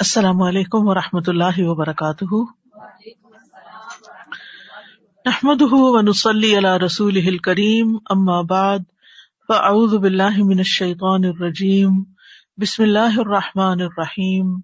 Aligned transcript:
السلام 0.00 0.42
علیکم 0.42 0.88
و 0.88 0.94
رحمۃ 0.94 1.28
اللہ 1.28 1.58
وبرکاتہ۔ 1.58 2.34
احمد 5.24 5.62
ونسلی 5.70 6.58
علی 6.58 6.84
رسول 6.86 7.38
کریم 7.38 7.96
اما 8.10 8.40
بعد، 8.40 8.78
فاعوذ 9.48 9.94
باللہ 9.94 10.36
من 10.38 10.58
الشیطان 10.58 11.24
الرجیم، 11.24 11.90
بسم 12.56 12.82
اللہ 12.82 13.18
الرحمٰن 13.18 13.80
الرحیم۔ 13.80 14.54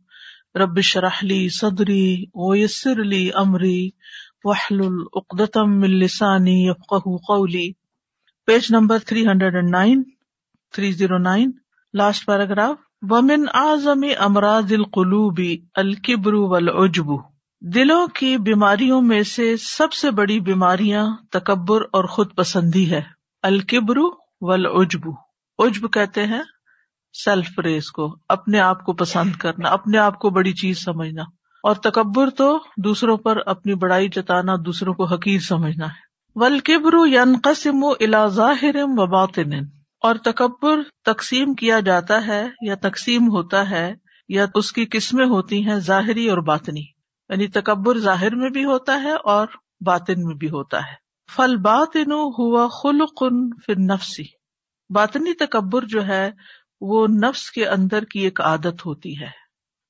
ربش 0.55 0.97
رحلی 0.97 1.49
صدری 1.49 2.25
ویسر 2.35 3.01
علی 3.01 3.31
عمری 3.31 3.91
وحل 4.45 4.81
العقدم 4.81 5.83
السانی 5.83 6.69
یفقہ 6.69 7.17
قولی۔ 7.27 7.73
پیج 8.47 8.73
نمبر 8.73 8.99
309 8.99 10.03
309 10.77 11.47
لاسٹ 11.95 12.27
پیراگراف 12.27 12.77
ومن 13.11 13.45
اعظم 13.55 14.01
امراض 14.19 14.73
القلوب 14.73 15.41
الکبر 15.75 16.35
والعجب۔ 16.35 17.05
دلوں 17.61 18.07
کی 18.07 18.37
بیماریوں 18.37 19.03
میں 19.03 19.23
سے 19.23 19.57
سب 19.57 19.93
سے 19.93 20.11
بڑی 20.11 20.41
بیماریاں 20.41 21.07
تکبر 21.31 21.81
اور 21.93 22.05
خود 22.05 22.35
پسندی 22.37 22.91
ہے۔ 22.91 23.03
الکبر 23.43 23.97
والعجب۔ 24.41 25.09
عجب 25.59 25.93
کہتے 25.93 26.27
ہیں 26.27 26.43
سیلف 27.25 27.49
پریز 27.57 27.91
کو، 27.91 28.17
اپنے 28.29 28.61
آپ 28.61 28.85
کو 28.85 28.93
پسند 28.93 29.33
کرنا، 29.33 29.69
اپنے 29.69 29.99
آپ 29.99 30.19
کو 30.19 30.31
بڑی 30.31 30.53
چیز 30.53 30.85
سمجھنا۔ 30.85 31.23
اور 31.63 31.75
تکبر 31.75 32.31
تو 32.31 32.59
دوسروں 32.77 33.17
پر 33.17 33.39
اپنی 33.47 33.75
بڑائی 33.75 34.09
جتانا، 34.09 34.53
دوسروں 34.67 34.95
کو 34.95 35.05
حقیر 35.05 35.41
سمجھنا 35.41 35.87
ہے۔ 35.87 36.13
ولکبر 36.35 37.07
ینقسم 37.07 37.85
الى 37.85 38.29
ظاہر 38.29 38.77
و 38.83 39.07
باطن۔ 39.07 39.82
اور 40.03 40.15
تکبر 40.15 40.83
تقسیم 41.05 41.55
کیا 41.55 41.81
جاتا 41.81 42.27
ہے 42.27 42.49
یا 42.63 42.75
تقسیم 42.75 43.29
ہوتا 43.29 43.71
ہے 43.71 43.95
یا 44.29 44.47
اس 44.55 44.73
کی 44.73 44.85
قسمیں 44.85 45.27
ہوتی 45.27 45.69
ہیں 45.69 45.77
ظاہری 45.77 46.29
اور 46.31 46.39
باطنی 46.39 46.81
یعنی 47.31 47.47
تکبر 47.47 47.99
ظاہر 47.99 48.35
میں 48.35 48.51
بھی 48.51 48.65
ہوتا 48.65 49.03
ہے 49.03 49.13
اور 49.13 49.47
باطن 49.81 50.23
میں 50.23 50.35
بھی 50.35 50.51
ہوتا 50.51 50.79
ہے۔ 50.79 50.95
فل 51.37 51.57
باطن 51.57 52.13
ہوا 52.13 52.69
خلق 52.69 53.23
فر 53.67 53.79
نفسی 53.79 54.25
باطنی 54.91 55.35
تکبر 55.35 55.85
جو 55.85 56.07
ہے 56.07 56.31
وہ 56.81 57.07
نفس 57.07 57.51
کے 57.51 57.67
اندر 57.67 58.05
کی 58.05 58.21
ایک 58.21 58.41
عادت 58.41 58.87
ہوتی 58.87 59.21
ہے۔ 59.21 59.31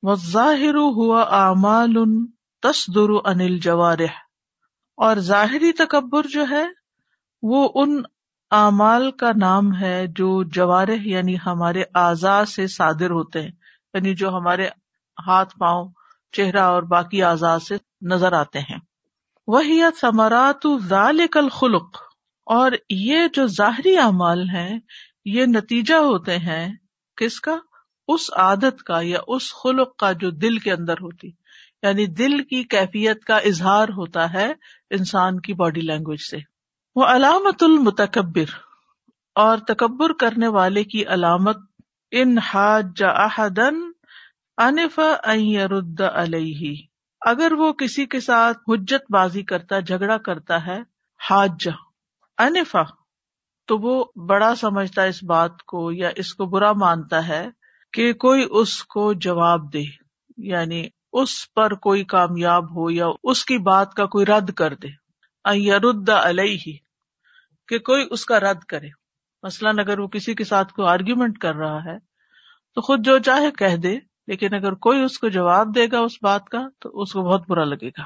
وہ 0.03 0.15
ظاہر 0.15 0.75
ہوا 0.75 1.23
اعمال 1.23 1.95
تصدر 2.63 3.11
انل 3.25 3.59
جوارح 3.59 4.21
اور 4.99 5.17
ظاہری 5.17 5.73
تکبر 5.73 6.27
جو 6.27 6.45
ہے 6.51 6.65
وہ 7.43 7.69
ان 7.75 8.03
اعمال 8.55 9.11
کا 9.11 9.31
نام 9.37 9.77
ہے 9.81 10.07
جو 10.07 10.43
جوارح 10.43 10.97
یعنی 11.01 11.37
ہمارے 11.47 11.83
اعضاء 11.95 12.45
سے 12.45 12.67
صادر 12.67 13.11
ہوتے 13.11 13.43
ہیں 13.43 13.51
یعنی 13.95 14.15
جو 14.15 14.31
ہمارے 14.31 14.69
ہاتھ، 15.27 15.59
پاؤں، 15.59 15.89
چہرہ 16.33 16.61
اور 16.61 16.83
باقی 16.83 17.23
اعضاء 17.23 17.59
سے 17.59 17.77
نظر 18.03 18.33
آتے 18.33 18.59
ہیں۔ 18.59 18.79
وہی 19.47 19.81
ثمرات 20.01 20.67
کل 21.31 21.49
خلق 21.49 21.97
اور 22.47 22.73
یہ 22.91 23.19
جو 23.35 23.47
ظاہری 23.47 23.97
اعمال 23.97 24.49
ہیں، 24.49 24.79
یہ 25.25 25.47
نتیجہ 25.47 25.95
ہوتے 25.95 26.39
ہیں 26.39 26.69
کس 27.17 27.41
کا؟ 27.41 27.57
اس 28.09 28.33
عادت 28.37 28.83
کا 28.83 29.01
یا 29.03 29.19
اس 29.27 29.55
خلق 29.55 29.97
کا 29.97 30.13
جو 30.13 30.31
دل 30.31 30.59
کے 30.59 30.73
اندر 30.73 30.95
ہوتی۔ 30.95 31.29
یعنی 31.83 32.07
دل 32.07 32.45
کی 32.45 32.65
کیفیت 32.65 33.25
کا 33.25 33.37
اظہار 33.37 33.89
ہوتا 33.89 34.33
ہے 34.33 34.53
انسان 34.91 35.41
کی 35.41 35.55
باڈی 35.55 35.81
لینگویج 35.81 36.21
سے۔ 36.31 36.52
وہ 36.97 37.05
علامت 37.05 37.63
المتکبر 37.63 38.51
اور 39.35 39.59
تکبر 39.59 40.13
کرنے 40.13 40.49
والے 40.49 40.85
کی 40.85 41.05
علامت 41.07 41.57
ان 42.11 42.39
حاج 42.39 43.03
احدن 43.03 43.75
انف 44.57 45.01
رد 45.71 46.01
علیہ۔ 46.01 46.77
اگر 47.21 47.53
وہ 47.53 47.73
کسی 47.73 48.07
کے 48.07 48.21
ساتھ 48.21 48.59
حجت 48.69 49.13
بازی 49.13 49.43
کرتا، 49.43 49.81
جھگڑا 49.81 50.19
کرتا 50.19 50.67
ہے، 50.67 50.83
حاج 51.31 51.69
انفا 52.39 52.83
تو 53.67 53.79
وہ 53.79 54.05
بڑا 54.27 54.55
سمجھتا 54.55 55.03
ہے 55.03 55.09
اس 55.09 55.25
بات 55.25 55.63
کو 55.63 55.93
یا 55.93 56.11
اس 56.17 56.35
کو 56.35 56.47
برا 56.47 56.73
مانتا 56.73 57.29
ہے 57.29 57.51
کہ 57.93 58.13
کوئی 58.13 58.47
اس 58.51 58.85
کو 58.85 59.13
جواب 59.13 59.73
دے 59.73 59.83
یعنی 60.37 60.89
اس 61.13 61.53
پر 61.55 61.75
کوئی 61.75 62.05
کامیاب 62.05 62.77
ہو 62.77 62.91
یا 62.91 63.07
اس 63.25 63.45
کی 63.45 63.59
بات 63.59 63.95
کا 63.95 64.07
کوئی 64.07 64.27
رد 64.27 64.51
کر 64.53 64.75
دے۔ 64.75 64.89
رد 65.79 66.09
علیہ۔ 66.09 66.73
کہ 67.73 67.79
کوئی 67.79 68.07
اس 68.11 68.25
کا 68.25 68.41
رد 68.41 68.61
کرے۔ 68.61 68.89
مثلاً 69.43 69.79
اگر 69.79 69.99
وہ 69.99 70.09
کسی 70.09 70.35
کے 70.35 70.45
ساتھ 70.45 70.73
کوئی 70.73 70.89
آرگیومنٹ 70.89 71.39
کر 71.39 71.55
رہا 71.55 71.85
ہے، 71.85 71.99
تو 72.75 72.81
خود 72.81 73.05
جو 73.05 73.19
چاہے 73.19 73.51
کہہ 73.51 73.77
دے، 73.77 73.99
لیکن 74.27 74.55
اگر 74.55 74.73
کوئی 74.73 75.03
اس 75.03 75.19
کو 75.19 75.29
جواب 75.29 75.75
دے 75.75 75.87
گا 75.93 75.99
اس 75.99 76.13
بات 76.23 76.49
کا، 76.49 76.59
تو 76.81 77.01
اس 77.01 77.13
کو 77.13 77.23
بہت 77.23 77.49
برا 77.49 77.65
لگے 77.65 77.89
گا۔ 77.89 78.03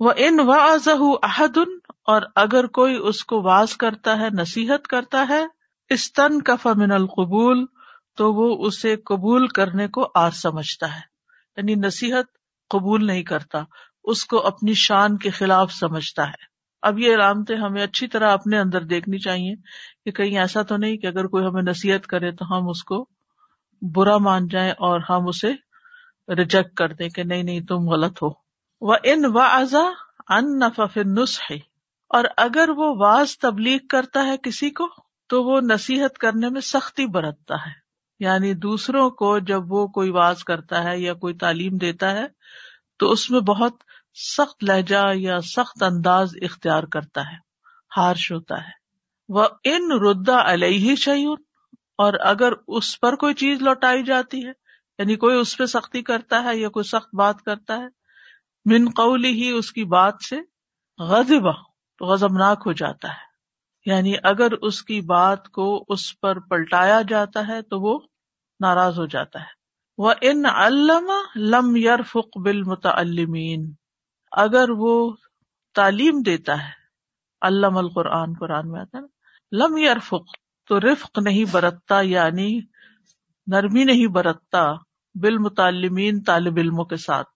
وہ 0.00 0.12
ان 0.16 0.40
واضح 0.40 1.02
احدن 1.22 1.70
اور 2.06 2.22
اگر 2.36 2.66
کوئی 2.66 2.98
اس 3.02 3.24
کو 3.24 3.42
واز 3.42 3.76
کرتا 3.76 4.18
ہے، 4.18 4.28
نصیحت 4.30 4.86
کرتا 4.86 5.26
ہے 5.28 5.44
استن 5.88 6.42
کا 6.42 6.56
فمن 6.56 6.92
القبول، 6.92 7.64
تو 8.16 8.32
وہ 8.32 8.66
اسے 8.66 8.96
قبول 8.96 9.48
کرنے 9.48 9.88
کو 9.88 10.10
آر 10.14 10.30
سمجھتا 10.30 10.94
ہے۔ 10.94 11.00
یعنی 11.56 11.74
نصیحت 11.74 12.24
قبول 12.70 13.06
نہیں 13.06 13.22
کرتا، 13.22 13.62
اس 14.04 14.24
کو 14.24 14.46
اپنی 14.46 14.74
شان 14.74 15.18
کے 15.18 15.30
خلاف 15.30 15.72
سمجھتا 15.72 16.28
ہے۔ 16.28 16.53
اب 16.84 16.98
یہ 16.98 17.14
علامتیں 17.14 17.56
ہمیں 17.56 17.82
اچھی 17.82 18.06
طرح 18.06 18.32
اپنے 18.32 18.58
اندر 18.58 18.80
دیکھنی 18.80 19.18
چاہیے 19.18 19.54
کہ 20.04 20.10
کہیں 20.10 20.38
ایسا 20.38 20.62
تو 20.62 20.76
نہیں 20.76 20.96
کہ 20.96 21.06
اگر 21.06 21.26
کوئی 21.26 21.46
ہمیں 21.46 21.62
نصیحت 21.62 22.06
کرے 22.06 22.32
تو 22.32 22.56
ہم 22.56 22.68
اس 22.68 22.84
کو 22.84 23.08
برا 23.82 24.18
مان 24.18 24.48
جائیں 24.48 24.70
اور 24.70 25.00
ہم 25.10 25.28
اسے 25.28 25.52
ریجیکٹ 26.34 26.74
کر 26.74 26.92
دیں 26.92 27.08
کہ 27.08 27.22
نہیں 27.22 27.42
نہیں، 27.42 27.60
تم 27.60 27.88
غلط 27.88 28.22
ہو۔ 28.22 28.28
وہ 28.80 28.94
ان 29.04 29.24
وزا 29.24 29.84
ان 30.28 30.58
نفف 30.58 30.98
ہے 31.50 31.56
اور 32.08 32.24
اگر 32.36 32.68
وہ 32.68 32.94
واز 32.98 33.38
تبلیغ 33.38 33.78
کرتا 33.90 34.26
ہے 34.26 34.36
کسی 34.42 34.70
کو، 34.70 34.86
تو 35.28 35.42
وہ 35.42 35.60
نصیحت 35.60 36.18
کرنے 36.18 36.48
میں 36.48 36.60
سختی 36.60 37.06
برتتا 37.06 37.54
ہے۔ 37.54 37.72
یعنی 38.20 38.54
دوسروں 38.54 39.10
کو 39.10 39.38
جب 39.38 39.72
وہ 39.72 39.86
کوئی 39.86 40.10
واز 40.10 40.44
کرتا 40.44 40.84
ہے 40.84 41.00
یا 41.00 41.14
کوئی 41.14 41.34
تعلیم 41.34 41.76
دیتا 41.76 42.10
ہے، 42.10 42.24
تو 42.98 43.10
اس 43.10 43.30
میں 43.30 43.40
بہت 43.40 43.72
سخت 44.14 44.64
لہجہ 44.64 45.04
یا 45.14 45.40
سخت 45.40 45.82
انداز 45.82 46.32
اختیار 46.42 46.82
کرتا 46.82 47.20
ہے 47.20 47.36
ہارش 47.96 48.32
ہوتا 48.32 48.58
ہے۔ 48.58 48.84
وہ 49.28 49.44
ان 49.64 49.92
ردا 49.92 50.52
علیہ 50.52 50.94
شعیون 50.94 51.42
اور 51.98 52.12
اگر 52.20 52.52
اس 52.68 53.00
پر 53.00 53.16
کوئی 53.16 53.34
چیز 53.34 53.62
لوٹائی 53.62 54.02
جاتی 54.02 54.46
ہے 54.46 54.52
یعنی 54.98 55.16
کوئی 55.16 55.36
اس 55.36 55.56
پہ 55.56 55.66
سختی 55.66 56.02
کرتا 56.02 56.44
ہے 56.44 56.56
یا 56.56 56.68
کوئی 56.68 56.84
سخت 56.84 57.14
بات 57.14 57.42
کرتا 57.42 57.76
ہے، 57.76 57.86
من 58.64 58.88
قولی 58.96 59.30
ہی 59.30 59.50
اس 59.50 59.72
کی 59.72 59.84
بات 59.84 60.14
سے 60.28 60.36
غزبا 60.98 61.52
تو 61.98 62.06
غزمناک 62.06 62.62
ہو 62.66 62.72
جاتا 62.72 63.08
ہے۔ 63.08 63.34
یعنی 63.86 64.14
اگر 64.22 64.52
اس 64.52 64.82
کی 64.82 65.00
بات 65.00 65.48
کو 65.48 65.84
اس 65.88 66.20
پر 66.20 66.40
پلٹایا 66.40 67.02
جاتا 67.08 67.48
ہے 67.48 67.62
تو 67.62 67.80
وہ 67.80 68.00
ناراض 68.60 68.98
ہو 68.98 69.06
جاتا 69.06 69.40
ہے۔ 69.40 69.64
وہ 69.98 70.12
ان 70.20 70.44
علامہ 70.46 71.38
لم 71.38 71.76
یار 71.76 71.98
فک 71.98 72.38
بل 72.38 72.62
اگر 74.36 74.70
وہ 74.70 75.16
تعلیم 75.74 76.22
دیتا 76.26 76.64
ہے 76.64 76.70
علام 77.40 77.78
القرآن، 77.78 78.32
قرآن 78.40 78.70
میں 78.70 78.80
آتا 78.80 78.98
ہے 78.98 79.02
لم 79.56 79.76
یرفق، 79.76 80.22
تو 80.68 80.80
رفق 80.80 81.18
نہیں 81.18 81.44
برتتا 81.50 82.00
یعنی 82.00 82.60
نرمی 83.46 83.84
نہیں 83.84 84.06
برتتا 84.06 84.72
بالمتعلمین 85.14 86.22
طالب 86.22 86.54
علموں 86.56 86.84
کے 86.84 86.96
ساتھ۔ 86.96 87.28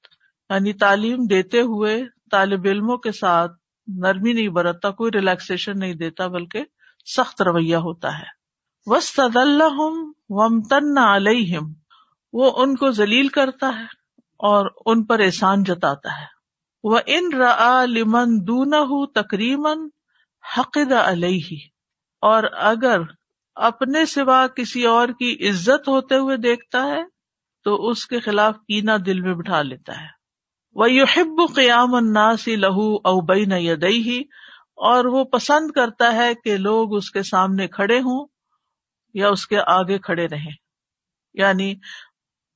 یعنی 0.50 0.72
تعلیم 0.72 1.24
دیتے 1.30 1.60
ہوئے 1.60 2.04
طالب 2.30 2.60
علموں 2.64 2.96
کے 2.96 3.12
ساتھ 3.12 3.52
نرمی 3.86 4.32
نہیں 4.32 4.48
برتتا، 4.48 4.90
کوئی 4.90 5.10
ریلیکسیشن 5.14 5.78
نہیں 5.78 5.94
دیتا، 5.94 6.26
بلکہ 6.26 6.64
سخت 7.16 7.42
رویہ 7.42 7.76
ہوتا 7.76 8.18
ہے۔ 8.18 8.38
وسط 8.86 9.20
اللہ 9.34 9.80
ومتن 10.28 10.98
علیہم 10.98 11.72
وہ 12.32 12.52
ان 12.56 12.76
کو 12.76 12.90
ذلیل 12.90 13.28
کرتا 13.28 13.78
ہے 13.78 13.84
اور 14.20 14.66
ان 14.86 15.04
پر 15.04 15.20
احسان 15.20 15.64
جتاتا 15.64 16.20
ہے۔ 16.20 16.37
وہ 16.88 16.98
ان 17.06 17.30
رمن 17.32 18.46
دون 18.46 18.72
تقریمن 19.14 19.88
حقد 20.58 20.92
علیہ 20.92 21.56
اور 22.20 22.42
اگر 22.52 23.00
اپنے 23.54 24.06
سوا 24.06 24.46
کسی 24.46 24.86
اور 24.86 25.08
کی 25.08 25.48
عزت 25.48 25.88
ہوتے 25.88 26.14
ہوئے 26.14 26.36
دیکھتا 26.36 26.86
ہے، 26.86 27.02
تو 27.64 27.88
اس 27.88 28.06
کے 28.06 28.20
خلاف 28.20 28.54
کینا 28.56 28.96
دل 29.06 29.20
میں 29.20 29.34
بٹھا 29.34 29.62
لیتا 29.62 30.00
ہے۔ 30.00 30.06
وہ 30.74 30.90
یحب 30.90 31.54
قیام 31.54 31.94
الناس 31.94 32.48
لہو 32.48 32.94
او 32.94 33.20
بین 33.20 33.52
یدئی 33.52 34.20
اور 34.76 35.04
وہ 35.04 35.24
پسند 35.24 35.70
کرتا 35.70 36.12
ہے 36.12 36.34
کہ 36.34 36.56
لوگ 36.56 36.96
اس 36.96 37.10
کے 37.10 37.22
سامنے 37.22 37.68
کھڑے 37.68 37.98
ہوں 37.98 38.26
یا 39.14 39.28
اس 39.28 39.46
کے 39.46 39.56
آگے 39.66 39.98
کھڑے 39.98 40.26
رہیں۔ 40.26 40.52
یعنی 41.34 41.74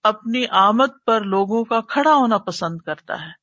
اپنی 0.03 0.47
آمد 0.51 1.05
پر 1.07 1.21
لوگوں 1.21 1.65
کا 1.65 1.81
کھڑا 1.81 2.15
ہونا 2.15 2.39
پسند 2.39 2.79
کرتا 2.79 3.15
ہے۔ 3.15 3.42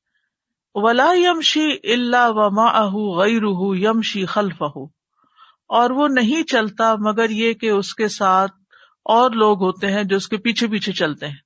ولا 0.74 1.12
یمشی 1.14 1.92
اللہ 1.92 2.28
وما 2.28 2.84
غیر 3.22 3.42
یمشی 3.76 4.26
خلف 4.26 4.62
اور 5.68 5.90
وہ 5.90 6.08
نہیں 6.08 6.42
چلتا 6.42 6.94
مگر 6.94 7.30
یہ 7.30 7.52
کہ 7.52 7.70
اس 7.70 7.94
کے 7.94 8.08
ساتھ 8.08 8.52
اور 9.04 9.30
لوگ 9.30 9.62
ہوتے 9.62 9.86
ہیں 9.86 10.04
جو 10.04 10.16
اس 10.16 10.28
کے 10.28 10.36
پیچھے 10.36 10.68
پیچھے 10.68 10.92
چلتے 10.92 11.26
ہیں۔ 11.26 11.36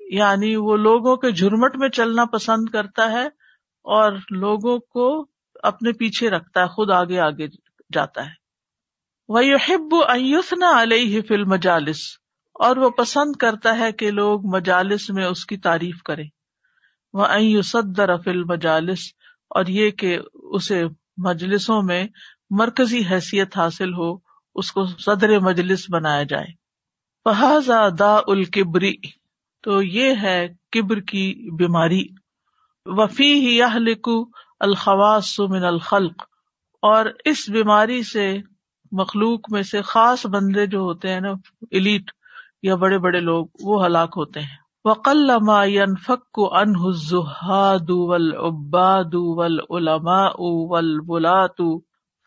یعنی 0.00 0.56
وہ 0.56 0.76
لوگوں 0.76 1.16
کے 1.16 1.32
جھرمٹ 1.32 1.76
میں 1.76 1.88
چلنا 1.88 2.24
پسند 2.24 2.68
کرتا 2.68 3.12
ہے 3.12 3.26
اور 3.84 4.12
لوگوں 4.30 4.78
کو 4.78 5.26
اپنے 5.62 5.92
پیچھے 5.92 6.30
رکھتا 6.30 6.60
ہے، 6.62 6.66
خود 6.66 6.90
آگے 6.90 7.20
آگے 7.20 7.46
جاتا 7.92 8.26
ہے۔ 8.26 8.30
وہ 9.28 9.42
ہب 9.68 9.94
ایوسنا 10.08 10.82
علیہ 10.82 11.20
فل 11.22 11.44
مجالس 11.44 12.00
اور 12.54 12.76
وہ 12.76 12.90
پسند 12.90 13.36
کرتا 13.36 13.78
ہے 13.78 13.92
کہ 13.92 14.10
لوگ 14.10 14.40
مجالس 14.44 15.10
میں 15.10 15.24
اس 15.24 15.46
کی 15.46 15.56
تعریف 15.56 16.02
کرے 16.02 16.37
وہ 17.14 17.62
صدر 17.64 18.14
مجالس 18.46 19.06
اور 19.50 19.66
یہ 19.66 19.90
کہ 19.90 20.18
اسے 20.52 20.82
مجلسوں 21.16 21.82
میں 21.82 22.06
مرکزی 22.50 23.00
حیثیت 23.10 23.56
حاصل 23.58 23.92
ہو، 23.94 24.12
اس 24.56 24.72
کو 24.72 24.84
صدر 24.86 25.38
مجلس 25.40 25.84
بنایا 25.90 26.22
جائے۔ 26.22 26.52
فہذا 27.26 27.80
دا 27.98 28.14
الکبری 28.26 28.94
تو 29.64 29.82
یہ 29.82 30.14
ہے 30.22 30.38
کبر 30.72 31.00
کی 31.00 31.56
بیماری۔ 31.56 32.04
وفی 32.86 33.32
ہی 33.40 33.62
الخواس 34.60 35.38
من 35.40 35.64
الخلق، 35.64 36.22
اور 36.82 37.06
اس 37.24 37.48
بیماری 37.50 38.02
سے 38.02 38.36
مخلوق 38.92 39.52
میں 39.52 39.62
سے 39.62 39.82
خاص 39.82 40.26
بندے 40.26 40.66
جو 40.66 40.80
ہوتے 40.80 41.12
ہیں 41.12 41.20
نا 41.20 41.32
الیٹ 41.72 42.10
یا 42.62 42.74
بڑے 42.74 42.98
بڑے 42.98 43.20
لوگ، 43.20 43.46
وہ 43.60 43.84
ہلاک 43.86 44.14
ہوتے 44.16 44.40
ہیں۔ 44.40 44.56
وقل 44.88 45.30
ما 45.44 45.58
ينفك 45.64 46.40
عنه 46.58 46.88
الزهاد 46.88 47.90
والعباد 48.10 49.14
والعلماء 49.38 50.36
والبلات 50.70 51.62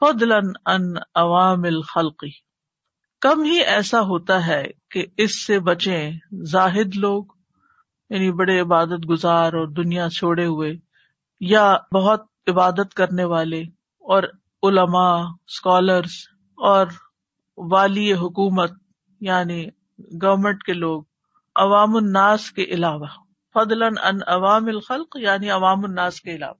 فضلا 0.01 0.39
عن 0.65 0.87
عوام 1.15 1.63
الخلق۔ 1.63 2.25
کم 3.21 3.43
ہی 3.43 3.59
ایسا 3.73 4.01
ہوتا 4.01 4.45
ہے 4.47 4.63
کہ 4.91 5.05
اس 5.17 5.37
سے 5.45 5.59
بچیں 5.59 6.11
زاہد 6.51 6.95
لوگ 6.95 7.23
یعنی 8.09 8.31
بڑے 8.31 8.59
عبادت 8.59 9.09
گزار 9.09 9.53
اور 9.53 9.67
دنیا 9.67 10.09
چھوڑے 10.09 10.45
ہوئے، 10.45 10.71
یا 11.41 11.65
بہت 11.93 12.25
عبادت 12.47 12.93
کرنے 12.93 13.23
والے 13.23 13.61
اور 14.05 14.23
علماء 14.63 15.15
اسکالرس 15.19 16.17
اور 16.57 16.87
والی 17.57 18.13
حکومت 18.13 18.71
یعنی 19.21 19.63
گورمنٹ 20.21 20.63
کے 20.63 20.73
لوگ۔ 20.73 21.03
عوام 21.55 21.95
الناس 21.95 22.51
کے 22.51 22.63
علاوہ۔ 22.63 23.05
فضل 23.53 23.83
ان 23.83 24.17
عوام 24.27 24.65
الخلق 24.65 25.17
یعنی 25.21 25.49
عوام 25.49 25.83
الناس 25.83 26.21
کے 26.21 26.35
علاوہ۔ 26.35 26.53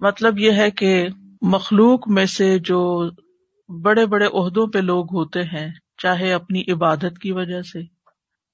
مطلب 0.00 0.38
یہ 0.38 0.52
ہے 0.52 0.70
کہ 0.70 1.08
مخلوق 1.42 2.08
میں 2.08 2.26
سے 2.26 2.58
جو 2.58 3.08
بڑے 3.82 4.06
بڑے 4.06 4.26
عہدوں 4.26 4.66
پہ 4.66 4.78
لوگ 4.78 5.04
ہوتے 5.14 5.42
ہیں، 5.42 5.72
چاہے 5.98 6.32
اپنی 6.32 6.62
عبادت 6.72 7.18
کی 7.18 7.32
وجہ 7.32 7.62
سے، 7.62 7.82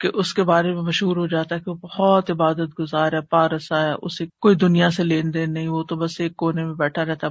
کہ 0.00 0.10
اس 0.14 0.34
کے 0.34 0.42
بارے 0.42 0.74
میں 0.74 0.82
مشہور 0.82 1.16
ہو 1.16 1.26
جاتا 1.26 1.54
ہے 1.54 1.60
کہ 1.60 1.70
وہ 1.70 1.76
بہت 1.76 2.30
عبادت 2.30 2.80
گزار 2.80 3.12
ہے، 3.12 3.20
پارس 3.20 3.72
آیا، 3.72 3.94
اسے 4.02 4.26
کوئی 4.40 4.56
دنیا 4.56 4.90
سے 4.90 5.04
لین 5.04 5.34
دین 5.34 5.52
نہیں، 5.52 5.68
وہ 5.68 5.82
تو 5.82 5.96
بس 5.96 6.20
ایک 6.20 6.36
کونے 6.36 6.64
میں 6.64 6.74
بیٹھا 6.74 7.04
رہتا 7.04 7.28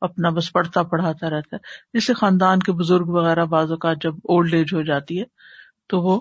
اپنا 0.00 0.30
بس 0.30 0.52
پڑھتا 0.52 0.82
پڑھاتا 0.82 1.30
رہتا 1.30 1.56
ہے۔ 1.56 1.98
جسے 1.98 2.14
خاندان 2.14 2.58
کے 2.58 2.72
بزرگ 2.72 3.06
وغیرہ، 3.06 3.44
بعض 3.44 3.70
اوقات 3.70 3.96
جب 4.02 4.14
اولڈ 4.14 4.54
ایج 4.54 4.74
ہو 4.74 4.82
جاتی 4.82 5.18
ہے، 5.18 5.24
تو 5.88 6.00
وہ 6.00 6.20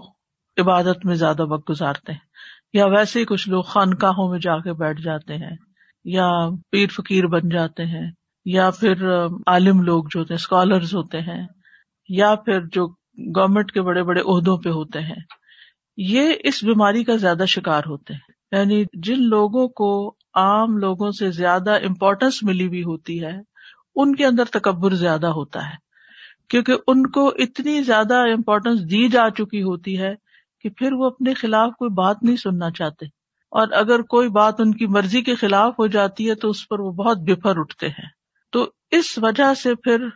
عبادت 0.57 1.05
میں 1.05 1.15
زیادہ 1.15 1.45
وقت 1.45 1.69
گزارتے 1.69 2.11
ہیں۔ 2.11 2.19
یا 2.73 2.85
ویسے 2.85 3.19
ہی 3.19 3.25
کچھ 3.25 3.49
لوگ 3.49 3.63
خانقاہوں 3.63 4.31
میں 4.31 4.39
جا 4.39 4.57
کے 4.57 4.73
بیٹھ 4.73 5.01
جاتے 5.01 5.33
ہیں، 5.33 5.55
یا 6.05 6.29
پیر 6.71 6.87
فقیر 6.87 7.27
بن 7.27 7.49
جاتے 7.49 7.85
ہیں، 7.85 8.11
یا 8.45 8.69
پھر 8.71 9.25
عالم 9.47 9.81
لوگ 9.81 10.03
جو 10.11 10.19
ہوتے 10.19 10.33
ہیں 10.33 10.41
اسکالرز 10.41 10.95
ہوتے 10.95 11.19
ہیں، 11.19 11.47
یا 12.09 12.35
پھر 12.35 12.59
جو 12.61 12.87
گورمنٹ 13.35 13.71
کے 13.71 13.81
بڑے 13.81 14.03
بڑے 14.03 14.21
عہدوں 14.21 14.57
پہ 14.57 14.69
ہوتے 14.69 14.99
ہیں۔ 14.99 15.15
یہ 15.97 16.33
اس 16.43 16.63
بیماری 16.63 17.03
کا 17.03 17.15
زیادہ 17.15 17.43
شکار 17.47 17.81
ہوتے 17.85 18.13
ہیں۔ 18.13 18.59
یعنی 18.59 18.83
جن 18.93 19.23
لوگوں 19.23 19.67
کو 19.67 20.15
عام 20.33 20.77
لوگوں 20.77 21.11
سے 21.11 21.31
زیادہ 21.31 21.71
امپورٹینس 21.71 22.43
ملی 22.43 22.67
ہوئی 22.67 22.83
ہوتی 22.83 23.23
ہے، 23.23 23.39
ان 23.95 24.15
کے 24.15 24.25
اندر 24.25 24.43
تکبر 24.45 24.93
زیادہ 24.93 25.27
ہوتا 25.27 25.65
ہے۔ 25.65 25.75
کیونکہ 26.49 26.73
ان 26.87 27.07
کو 27.07 27.27
اتنی 27.27 27.83
زیادہ 27.83 28.13
امپورٹینس 28.13 28.81
دی 28.81 29.07
جا 29.07 29.29
چکی 29.29 29.61
ہوتی 29.61 30.01
ہے 30.01 30.24
کہ 30.65 30.69
پھر 30.69 30.93
وہ 30.93 31.05
اپنے 31.05 31.33
خلاف 31.33 31.71
کوئی 31.79 31.89
بات 31.93 32.23
نہیں 32.23 32.35
سننا 32.35 32.69
چاہتے 32.71 33.05
اور 33.51 33.67
اگر 33.71 34.01
کوئی 34.01 34.29
بات 34.29 34.53
ان 34.59 34.71
کی 34.75 34.85
مرضی 34.87 35.21
کے 35.21 35.35
خلاف 35.35 35.73
ہو 35.79 35.87
جاتی 35.87 36.29
ہے 36.29 36.35
تو 36.35 36.49
اس 36.49 36.67
پر 36.67 36.79
وہ 36.79 36.91
بہت 36.91 37.17
بفر 37.17 37.59
اٹھتے 37.59 37.87
ہیں۔ 37.87 38.07
تو 38.53 38.67
اس 38.91 39.17
وجہ 39.17 39.53
سے 39.53 39.75
پھر 39.75 40.07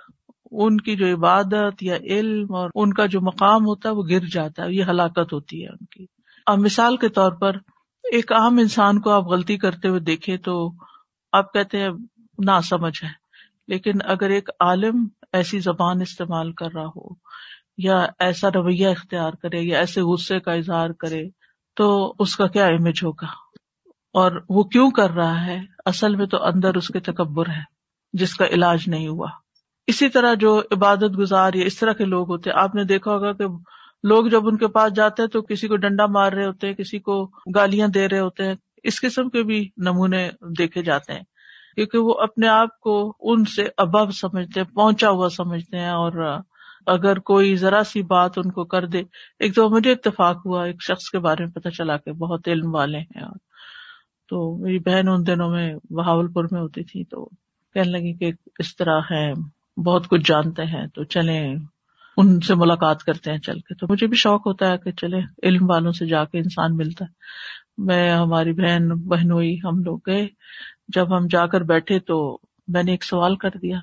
ان 0.51 0.78
کی 0.78 0.96
جو 0.96 1.13
عبادت 1.13 1.84
یا 1.84 1.96
علم 1.96 2.56
اور 2.56 2.69
ان 2.75 2.94
کا 2.94 3.06
جو 3.06 3.22
مقام 3.22 3.66
ہوتا 3.66 3.90
ہے 3.90 3.94
وہ 3.94 4.04
گر 4.10 4.25
جاتا 4.31 4.63
ہے، 4.63 4.74
یہ 4.74 4.84
ہلاکت 4.84 5.34
ہوتی 5.34 5.63
ہے 5.63 5.69
ان 5.69 5.86
کی۔ 5.86 6.06
اب 6.48 6.60
مثال 6.60 6.98
کے 6.98 7.10
طور 7.10 7.31
پر 7.31 7.56
ایک 8.04 8.31
عام 8.31 8.57
انسان 8.57 9.01
کو 9.01 9.10
آپ 9.10 9.24
غلطی 9.24 9.57
کرتے 9.57 9.88
ہوئے 9.88 10.00
دیکھے 10.00 10.38
تو 10.38 10.72
آپ 11.31 11.54
کہتے 11.54 11.80
ہیں 11.80 11.90
نا 12.46 12.62
سمجھ 12.62 13.04
ہے، 13.04 13.10
لیکن 13.68 13.92
اگر 14.06 14.30
ایک 14.30 14.50
عالم 14.60 15.07
ایسی 15.34 15.60
زبان 15.60 16.01
استعمال 16.01 16.51
کر 16.51 16.74
رہا 16.74 16.86
ہو 16.86 17.13
یا 17.83 18.05
ایسا 18.19 18.47
رویہ 18.55 18.87
اختیار 18.87 19.31
کرے 19.31 19.59
یا 19.59 19.79
ایسے 19.79 20.01
غصے 20.01 20.39
کا 20.39 20.53
اظہار 20.53 20.89
کرے 20.89 21.23
تو 21.75 22.13
اس 22.19 22.35
کا 22.35 22.47
کیا 22.47 22.65
امیج 22.65 23.03
ہوگا؟ 23.03 23.27
اور 24.13 24.31
وہ 24.49 24.63
کیوں 24.63 24.91
کر 24.91 25.09
رہا 25.09 25.45
ہے؟ 25.45 25.59
اصل 25.85 26.15
میں 26.15 26.25
تو 26.25 26.43
اندر 26.43 26.75
اس 26.75 26.87
کے 26.87 26.99
تکبر 26.99 27.49
ہے، 27.49 27.61
جس 28.13 28.35
کا 28.35 28.45
علاج 28.45 28.83
نہیں 28.87 29.07
ہوا۔ 29.07 29.27
اسی 29.87 30.09
طرح 30.09 30.33
جو 30.33 30.61
عبادت 30.71 31.17
گزار 31.17 31.53
یا 31.53 31.65
اس 31.65 31.79
طرح 31.79 31.93
کے 31.93 32.05
لوگ 32.05 32.29
ہوتے، 32.29 32.51
آپ 32.51 32.75
نے 32.75 32.83
دیکھا 32.83 33.11
ہوگا 33.11 33.31
کہ 33.33 33.45
لوگ 34.03 34.25
جب 34.25 34.47
ان 34.47 34.57
کے 34.57 34.67
پاس 34.67 34.93
جاتے 34.93 35.21
ہیں 35.21 35.29
تو 35.29 35.41
کسی 35.41 35.67
کو 35.67 35.75
ڈنڈا 35.75 36.05
مار 36.05 36.31
رہے 36.31 36.45
ہوتے 36.45 36.67
ہیں، 36.67 36.73
کسی 36.73 36.99
کو 36.99 37.25
گالیاں 37.55 37.87
دے 37.87 38.09
رہے 38.09 38.19
ہوتے 38.19 38.45
ہیں۔ 38.45 38.55
اس 38.83 39.01
قسم 39.01 39.29
کے 39.29 39.43
بھی 39.43 39.69
نمونے 39.77 40.29
دیکھے 40.57 40.81
جاتے 40.81 41.13
ہیں، 41.13 41.23
کیونکہ 41.75 41.97
وہ 41.97 42.13
اپنے 42.19 42.47
آپ 42.47 42.79
کو 42.79 43.13
ان 43.19 43.45
سے 43.45 43.67
ابب 43.77 44.11
سمجھتے 44.11 44.59
ہیں، 44.59 44.75
پہنچا 44.75 45.09
ہوا 45.09 45.29
سمجھتے 45.29 45.77
ہیں 45.77 45.89
اور 45.89 46.39
اگر 46.85 47.19
کوئی 47.19 47.55
ذرا 47.55 47.83
سی 47.83 48.01
بات 48.01 48.37
ان 48.37 48.51
کو 48.51 48.65
کر 48.65 48.85
دے۔ 48.85 48.99
ایک 49.39 49.55
تو 49.55 49.69
مجھے 49.69 49.91
اتفاق 49.91 50.45
ہوا، 50.45 50.65
ایک 50.65 50.83
شخص 50.83 51.09
کے 51.09 51.19
بارے 51.19 51.43
میں 51.43 51.51
پتا 51.51 51.71
چلا 51.71 51.97
کہ 51.97 52.11
بہت 52.11 52.47
علم 52.47 52.75
والے 52.75 52.97
ہیں 52.97 53.21
اور۔ 53.21 53.35
تو 54.29 54.57
میری 54.57 54.79
بہن 54.79 55.07
ان 55.07 55.27
دنوں 55.27 55.49
میں 55.49 55.75
بہاول 55.89 56.31
پور 56.31 56.45
میں 56.51 56.61
ہوتی 56.61 56.83
تھی، 56.83 57.03
تو 57.03 57.25
کہنے 57.73 57.91
لگی 57.91 58.13
کہ 58.13 58.31
اس 58.59 58.75
طرح 58.75 58.99
ہے، 59.11 59.33
بہت 59.81 60.07
کچھ 60.07 60.21
جانتے 60.25 60.63
ہیں، 60.63 60.87
تو 60.87 61.03
چلیں، 61.03 61.55
ان 62.17 62.39
سے 62.39 62.55
ملاقات 62.55 63.03
کرتے 63.03 63.31
ہیں 63.31 63.37
چل 63.37 63.59
کے۔ 63.59 63.75
تو 63.75 63.87
مجھے 63.89 64.07
بھی 64.07 64.17
شوق 64.17 64.47
ہوتا 64.47 64.71
ہے 64.71 64.77
کہ 64.77 64.91
چلے 64.91 65.19
علم 65.43 65.69
والوں 65.69 65.91
سے 65.91 66.05
جا 66.05 66.25
کے 66.25 66.37
انسان 66.37 66.77
ملتا 66.77 67.05
ہے۔ 67.05 67.11
میں، 67.77 68.11
ہماری 68.11 68.53
بہن 68.53 68.89
بہنوئی 68.89 69.57
ہم 69.63 69.83
لوگ 69.83 69.99
گئے۔ 70.07 70.27
جب 70.88 71.17
ہم 71.17 71.27
جا 71.29 71.48
کر 71.48 71.62
بیٹھے 71.62 72.00
تو 72.00 72.38
میں 72.67 72.83
نے 72.83 72.91
ایک 72.91 73.03
سوال 73.03 73.36
کر 73.36 73.50
دیا۔ 73.50 73.79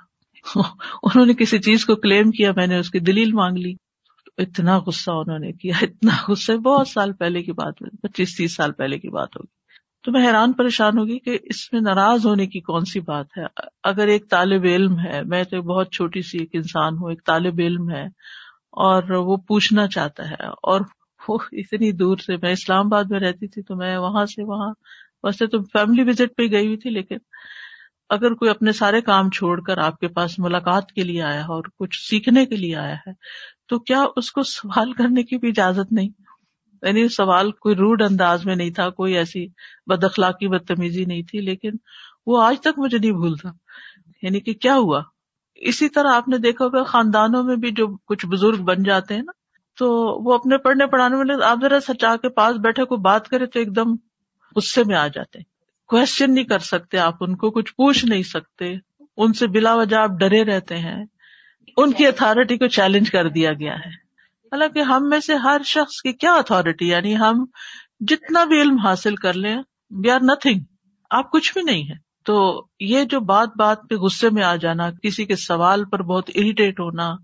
انہوں 1.03 1.27
نے 1.27 1.35
کسی 1.35 1.59
چیز 1.59 1.85
کو 1.85 1.97
کلیم 1.97 2.31
کیا، 2.31 2.53
میں 2.57 2.67
نے 2.67 2.79
اس 2.79 2.91
کی 2.91 2.99
دلیل 2.99 3.33
مانگ 3.33 3.57
لی۔ 3.57 3.75
اتنا 4.39 4.79
غصہ 4.79 5.11
انہوں 5.11 5.39
نے 5.39 5.53
کیا، 5.53 5.75
اتنا 5.83 6.13
غصہ۔ 6.29 6.53
بہت 6.53 6.89
سال 6.89 7.13
پہلے 7.13 7.43
کی 7.43 7.53
بات 7.53 7.75
پچیس 8.03 8.37
تیس 8.37 8.57
سال 8.57 8.73
پہلے 8.73 8.99
کی 8.99 9.09
بات 9.09 9.37
ہوگی۔ 9.37 9.55
تو 10.05 10.13
میں 10.13 10.27
حیران 10.27 10.53
پریشان 10.53 10.99
ہوگی 10.99 11.19
کہ 11.19 11.39
اس 11.43 11.73
میں 11.73 11.81
ناراض 11.81 12.27
ہونے 12.27 12.47
کی 12.47 12.61
کون 12.61 12.85
سی 12.85 13.01
بات 13.01 13.27
ہے؟ 13.39 13.45
اگر 13.85 14.07
ایک 14.07 14.31
طالب 14.31 14.65
علم 14.65 14.99
ہے، 14.99 15.23
میں 15.23 15.45
تو 15.45 15.63
بہت 15.63 15.93
چھوٹی 15.93 16.23
سی 16.23 16.39
ایک 16.39 16.51
انسان 16.53 16.95
ہوں، 16.95 17.11
ایک 17.11 17.27
طالب 17.27 17.55
علم 17.59 17.91
ہے، 17.91 18.05
اور 18.71 19.11
وہ 19.11 19.37
پوچھنا 19.37 19.87
چاہتا 19.87 20.31
ہے، 20.31 20.47
اور 20.63 20.81
وہ 21.29 21.39
اتنی 21.53 21.93
دور 21.93 22.17
سے، 22.17 22.37
میں 22.37 22.53
اسلام 22.53 22.87
آباد 22.87 23.05
میں 23.11 23.21
رہتی 23.21 23.49
تھی 23.49 23.63
تو 23.63 23.77
میں 23.77 23.99
وہاں 23.99 24.27
سے 24.27 24.43
وہاں، 24.45 24.73
ویسے 25.23 25.47
تو 25.47 25.63
فیملی 25.63 26.03
وزٹ 26.03 26.37
پہ 26.37 26.43
گئی 26.43 26.67
ہوئی 26.67 26.77
تھی، 26.77 26.91
لیکن 26.91 27.17
اگر 28.11 28.35
کوئی 28.35 28.51
اپنے 28.51 28.73
سارے 28.73 29.01
کام 29.01 29.31
چھوڑ 29.31 29.61
کر 29.61 29.79
آپ 29.79 29.99
کے 29.99 30.09
پاس 30.09 30.39
ملاقات 30.39 30.93
کے 30.93 31.03
لیے 31.03 31.23
آیا 31.23 31.35
ہے 31.35 31.45
اور 31.45 31.65
کچھ 31.79 32.09
سیکھنے 32.09 32.47
کے 32.47 32.57
لیے 32.57 32.77
آیا 32.77 32.95
ہے، 32.95 33.13
تو 33.69 33.79
کیا 33.79 34.05
اس 34.17 34.33
کو 34.33 34.43
سوال 34.43 34.93
کرنے 34.93 35.23
کی 35.23 35.37
بھی 35.37 35.49
اجازت 35.49 35.93
نہیں؟ 35.93 36.09
یعنی 36.83 37.09
سوال 37.09 37.53
کوئی 37.53 37.75
روڈ 37.75 38.03
انداز 38.03 38.47
میں 38.47 38.57
نہیں 38.57 38.71
تھا، 38.71 38.91
کوئی 38.91 39.17
ایسی 39.17 39.47
بد 39.87 40.05
اخلاقی 40.05 40.49
بدتمیزی 40.49 41.05
نہیں 41.05 41.23
تھی، 41.23 41.41
لیکن 41.41 41.71
وہ 42.27 42.43
آج 42.43 42.61
تک 42.61 42.79
مجھے 42.79 42.99
نہیں 42.99 43.13
بھولتا 43.13 43.49
یعنی 44.23 44.41
کہ 44.41 44.55
کیا 44.55 44.77
ہوا؟ 44.77 45.03
اسی 45.55 45.89
طرح 45.89 46.09
آپ 46.09 46.29
نے 46.29 46.39
دیکھا 46.39 46.65
ہوگا 46.65 46.83
خاندانوں 46.83 47.43
میں 47.43 47.57
بھی 47.57 47.71
جو 47.71 47.97
کچھ 47.97 48.27
بزرگ 48.27 48.65
بن 48.65 48.83
جاتے 48.83 49.15
ہیں 49.15 49.23
نا، 49.23 49.33
تو 49.79 49.89
وہ 50.25 50.35
اپنے 50.35 50.59
پڑھنے 50.59 50.87
پڑھانے 50.87 51.17
والے 51.17 51.45
آپ 51.45 51.59
ذرا 51.61 51.81
سچا 51.81 52.17
کے 52.17 52.29
پاس 52.29 52.57
بیٹھے، 52.57 52.85
کوئی 52.85 53.01
بات 53.01 53.29
کرے 53.29 53.47
تو 53.47 53.59
ایک 53.59 53.77
دم 53.77 53.95
غصے 54.57 54.85
میں 54.85 54.97
آ 54.97 55.07
جاتے 55.07 55.39
ہیں۔ 55.39 55.56
کوشچن 55.89 56.35
نہیں 56.35 56.45
کر 56.45 56.59
سکتے، 56.59 56.99
آپ 56.99 57.15
ان 57.21 57.37
کو 57.37 57.51
کچھ 57.51 57.75
پوچھ 57.75 58.07
نہیں 58.07 58.23
سکتے۔ 58.23 58.75
ان 59.17 59.33
سے 59.33 59.47
بلا 59.47 59.75
وجہ 59.75 59.97
آپ 59.97 60.11
ڈرے 60.21 60.45
رہتے 60.45 60.77
ہیں۔ 60.77 61.05
ان 61.77 61.93
کی 61.93 62.07
اتارٹی 62.07 62.59
کو 62.59 62.67
چیلنج 62.67 63.11
کر 63.11 63.29
دیا 63.29 63.53
گیا 63.53 63.75
ہے۔ 63.75 64.07
حالانکہ 64.47 64.79
ہم 64.79 65.09
میں 65.09 65.21
سے 65.21 65.35
ہر 65.35 65.61
شخص 65.65 66.03
کی 66.03 66.13
کیا 66.13 66.35
اتارٹی 66.35 66.89
یعنی 66.89 67.17
ہم 67.17 67.45
جتنا 68.01 68.45
بھی 68.45 68.61
علم 68.61 68.79
حاصل 68.79 69.15
کر 69.15 69.33
لیں 69.33 69.57
وی 69.91 70.11
آر 70.11 70.21
نتھنگ 70.21 70.61
آپ 71.11 71.33
کچھ 71.33 71.53
بھی 71.53 71.63
نہیں 71.63 71.89
ہے 71.89 71.95
تو 72.25 72.67
یہ 72.81 73.05
جو 73.05 73.21
بات 73.21 73.49
بات 73.59 73.79
پہ 73.91 73.95
غصے 73.95 74.31
میں 74.31 74.43
آ 74.43 74.57
جانا، 74.57 74.91
کسی 75.03 75.25
کے 75.25 75.37
سوال 75.37 75.85
پر 75.85 76.03
بہت 76.03 76.31
اریٹیٹ 76.35 76.81
ہونا، 76.81 77.15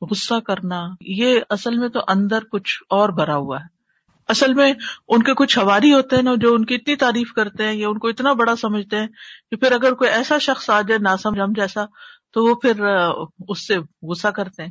غصہ 0.00 0.40
کرنا، 0.40 0.86
یہ 1.00 1.40
اصل 1.50 1.78
میں 1.78 1.88
تو 1.88 2.00
اندر 2.08 2.38
کچھ 2.52 2.82
اور 2.90 3.08
بھرا 3.08 3.36
ہوا 3.36 3.60
ہے۔ 3.60 3.79
اصل 4.30 4.54
میں 4.54 4.72
ان 5.08 5.22
کے 5.22 5.34
کچھ 5.34 5.58
ہواری 5.58 5.92
ہوتے 5.92 6.16
ہیں 6.16 6.22
نا، 6.22 6.30
جو 6.40 6.54
ان 6.54 6.64
کی 6.64 6.74
اتنی 6.74 6.96
تعریف 6.96 7.32
کرتے 7.32 7.66
ہیں 7.66 7.74
یا 7.74 7.88
ان 7.88 7.98
کو 7.98 8.08
اتنا 8.08 8.32
بڑا 8.32 8.56
سمجھتے 8.56 8.96
ہیں 8.96 9.06
کہ 9.50 9.56
پھر 9.56 9.72
اگر 9.72 9.92
کوئی 9.92 10.10
ایسا 10.10 10.38
شخص 10.38 10.70
آ 10.70 10.80
جائے 10.80 10.98
نہ 10.98 11.46
جیسا، 11.56 11.84
تو 12.32 12.44
وہ 12.44 12.54
پھر 12.54 12.80
اس 13.48 13.66
سے 13.66 13.76
غصہ 14.02 14.28
کرتے 14.28 14.64
ہیں۔ 14.64 14.70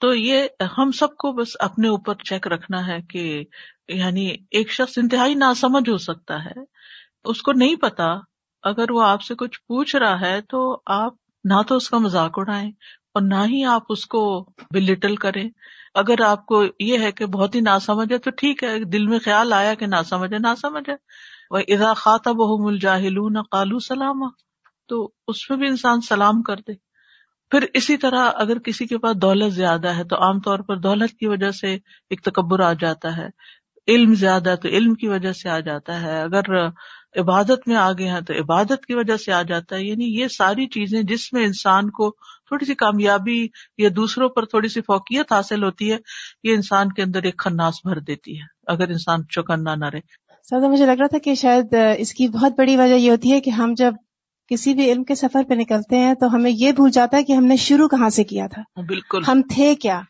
تو 0.00 0.14
یہ 0.14 0.42
ہم 0.78 0.90
سب 0.92 1.16
کو 1.16 1.32
بس 1.32 1.48
اپنے 1.60 1.88
اوپر 1.88 2.14
چیک 2.14 2.46
رکھنا 2.46 2.86
ہے 2.86 2.98
کہ 3.10 3.44
یعنی 3.88 4.30
ایک 4.50 4.70
شخص 4.70 4.98
انتہائی 4.98 5.34
ناسمجھ 5.34 5.90
ہو 5.90 5.98
سکتا 5.98 6.44
ہے۔ 6.44 6.60
اس 7.24 7.42
کو 7.42 7.52
نہیں 7.52 7.74
پتا، 7.74 8.14
اگر 8.62 8.90
وہ 8.90 9.02
آپ 9.02 9.22
سے 9.22 9.34
کچھ 9.34 9.60
پوچھ 9.60 9.96
رہا 9.96 10.20
ہے 10.20 10.40
تو 10.40 10.80
آپ 10.86 11.12
نہ 11.44 11.62
تو 11.68 11.76
اس 11.76 11.90
کا 11.90 11.98
مذاق 11.98 12.30
اڑائیں 12.36 12.70
اور 13.14 13.22
نہ 13.22 13.42
ہی 13.46 13.64
آپ 13.64 13.82
اس 13.88 14.06
کو 14.06 14.48
بلٹل 14.70 15.16
کریں۔ 15.16 15.50
اگر 15.94 16.22
آپ 16.26 16.46
کو 16.46 16.64
یہ 16.80 16.98
ہے 16.98 17.12
کہ 17.12 17.26
بہت 17.26 17.54
ہی 17.54 17.60
نہ 17.60 17.78
سمجھ 17.82 18.12
ہے 18.12 18.18
تو 18.18 18.30
ٹھیک 18.30 18.64
ہے، 18.64 18.84
دل 18.84 19.06
میں 19.06 19.18
خیال 19.18 19.52
آیا 19.52 19.74
کہ 19.74 19.86
نہ 19.86 19.96
سمجھے 20.08 20.38
نہ 20.38 20.54
سمجھے 20.62 20.92
وہ 21.50 21.58
ادا 21.68 21.92
خاطہ 21.94 22.30
بہ 22.30 22.68
الجاہل 22.68 23.16
کالو 23.50 23.78
سلام 23.78 24.28
تو 24.88 25.10
اس 25.28 25.50
میں 25.50 25.58
بھی 25.58 25.66
انسان 25.66 26.00
سلام 26.00 26.42
کر 26.42 26.56
دے۔ 26.56 26.72
پھر 27.50 27.66
اسی 27.74 27.96
طرح 27.96 28.30
اگر 28.34 28.58
کسی 28.58 28.86
کے 28.86 28.98
پاس 28.98 29.16
دولت 29.16 29.52
زیادہ 29.52 29.88
ہے 29.88 30.04
تو 30.04 30.16
عام 30.16 30.40
طور 30.40 30.58
پر 30.58 30.76
دولت 30.76 31.10
کی 31.12 31.26
وجہ 31.26 31.50
سے 31.50 31.74
ایک 32.10 32.22
تکبر 32.22 32.60
آ 32.60 32.72
جاتا 32.72 33.16
ہے۔ 33.16 33.28
علم 33.88 34.14
زیادہ 34.14 34.54
تو 34.62 34.68
علم 34.68 34.94
کی 34.94 35.08
وجہ 35.08 35.32
سے 35.32 35.48
آ 35.48 35.60
جاتا 35.60 36.00
ہے۔ 36.00 36.22
اگر 36.22 36.66
عبادت 37.20 37.68
میں 37.68 37.76
آگے 37.76 38.08
ہیں 38.08 38.20
تو 38.20 38.34
عبادت 38.40 38.86
کی 38.86 38.94
وجہ 38.94 39.16
سے 39.16 39.32
آ 39.32 39.42
جاتا 39.42 39.76
ہے۔ 39.76 39.84
یعنی 39.84 40.04
یہ 40.04 40.28
ساری 40.28 40.66
چیزیں 40.66 41.02
جس 41.02 41.32
میں 41.32 41.44
انسان 41.44 41.90
کو 41.90 42.16
تھوڑی 42.50 42.64
سی 42.64 42.74
کامیابی 42.74 43.46
یا 43.78 43.88
دوسروں 43.96 44.28
پر 44.28 44.44
تھوڑی 44.44 44.68
سی 44.68 44.80
فوقیت 44.80 45.32
حاصل 45.32 45.64
ہوتی 45.64 45.92
ہے 45.92 45.96
یہ 46.44 46.54
انسان 46.54 46.92
کے 46.92 47.02
اندر 47.02 47.22
ایک 47.22 47.38
خناس 47.38 47.74
بھر 47.84 47.98
دیتی 48.00 48.38
ہے 48.38 48.44
اگر 48.66 48.88
انسان 48.88 49.26
چوکنا 49.30 49.74
نہ 49.74 49.88
رہے۔ 49.88 50.00
سادہ 50.50 50.68
مجھے 50.68 50.86
لگ 50.86 51.00
رہا 51.00 51.06
تھا 51.06 51.18
کہ 51.18 51.34
شاید 51.34 51.74
اس 51.98 52.14
کی 52.14 52.28
بہت 52.28 52.52
بڑی 52.58 52.76
وجہ 52.76 52.94
یہ 52.94 53.10
ہوتی 53.10 53.32
ہے 53.32 53.40
کہ 53.40 53.50
ہم 53.50 53.74
جب 53.76 53.94
کسی 54.50 54.74
بھی 54.74 54.90
علم 54.92 55.04
کے 55.04 55.14
سفر 55.14 55.42
پہ 55.48 55.54
نکلتے 55.54 55.96
ہیں 55.96 56.14
تو 56.14 56.34
ہمیں 56.34 56.50
یہ 56.54 56.72
بھول 56.72 56.90
جاتا 56.90 57.16
ہے 57.16 57.24
کہ 57.24 57.32
ہم 57.32 57.44
نے 57.44 57.56
شروع 57.56 57.88
کہاں 57.88 58.08
سے 58.08 58.24
کیا 58.24 58.46
تھا۔ 58.46 58.62
بالکل۔ 58.88 59.22
ہم 59.28 59.42
تھے 59.42 59.74
کیا؟ 59.74 60.00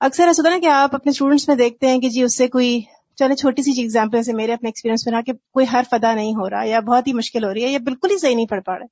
اکثر 0.00 0.26
ایسا 0.26 0.42
ہوتا 0.42 0.50
نا 0.50 0.60
کہ 0.62 0.66
آپ 0.66 0.94
اپنے 0.94 1.10
اسٹوڈینٹس 1.10 1.48
میں 1.48 1.56
دیکھتے 1.56 1.86
ہیں 1.86 1.98
کہ 2.00 2.08
جی 2.08 2.22
اس 2.22 2.36
سے 2.36 2.48
کوئی 2.48 2.80
چلے 3.18 3.34
چھوٹی 3.34 3.62
سی 3.62 3.80
ایگزامپل 3.80 4.18
جیسے 4.18 4.32
میرے 4.32 4.52
اپنے 4.52 4.68
ایکسپیرینس 4.68 5.06
میں 5.06 5.12
رہا 5.12 5.20
کہ 5.20 5.32
کوئی 5.32 5.66
حرف 5.72 5.94
ادا 5.94 6.14
نہیں 6.14 6.32
ہو 6.32 6.50
رہا 6.50 6.62
یا 6.64 6.80
بہت 6.80 7.06
ہی 7.06 7.12
مشکل 7.12 7.44
ہو 7.44 7.54
رہی 7.54 7.64
ہے 7.64 7.68
یا 7.68 7.78
بالکل 7.84 8.08
ہی 8.10 8.18
صحیح 8.18 8.34
نہیں 8.34 8.46
پڑھ 8.46 8.60
پا 8.60 8.78
رہے۔ 8.78 8.86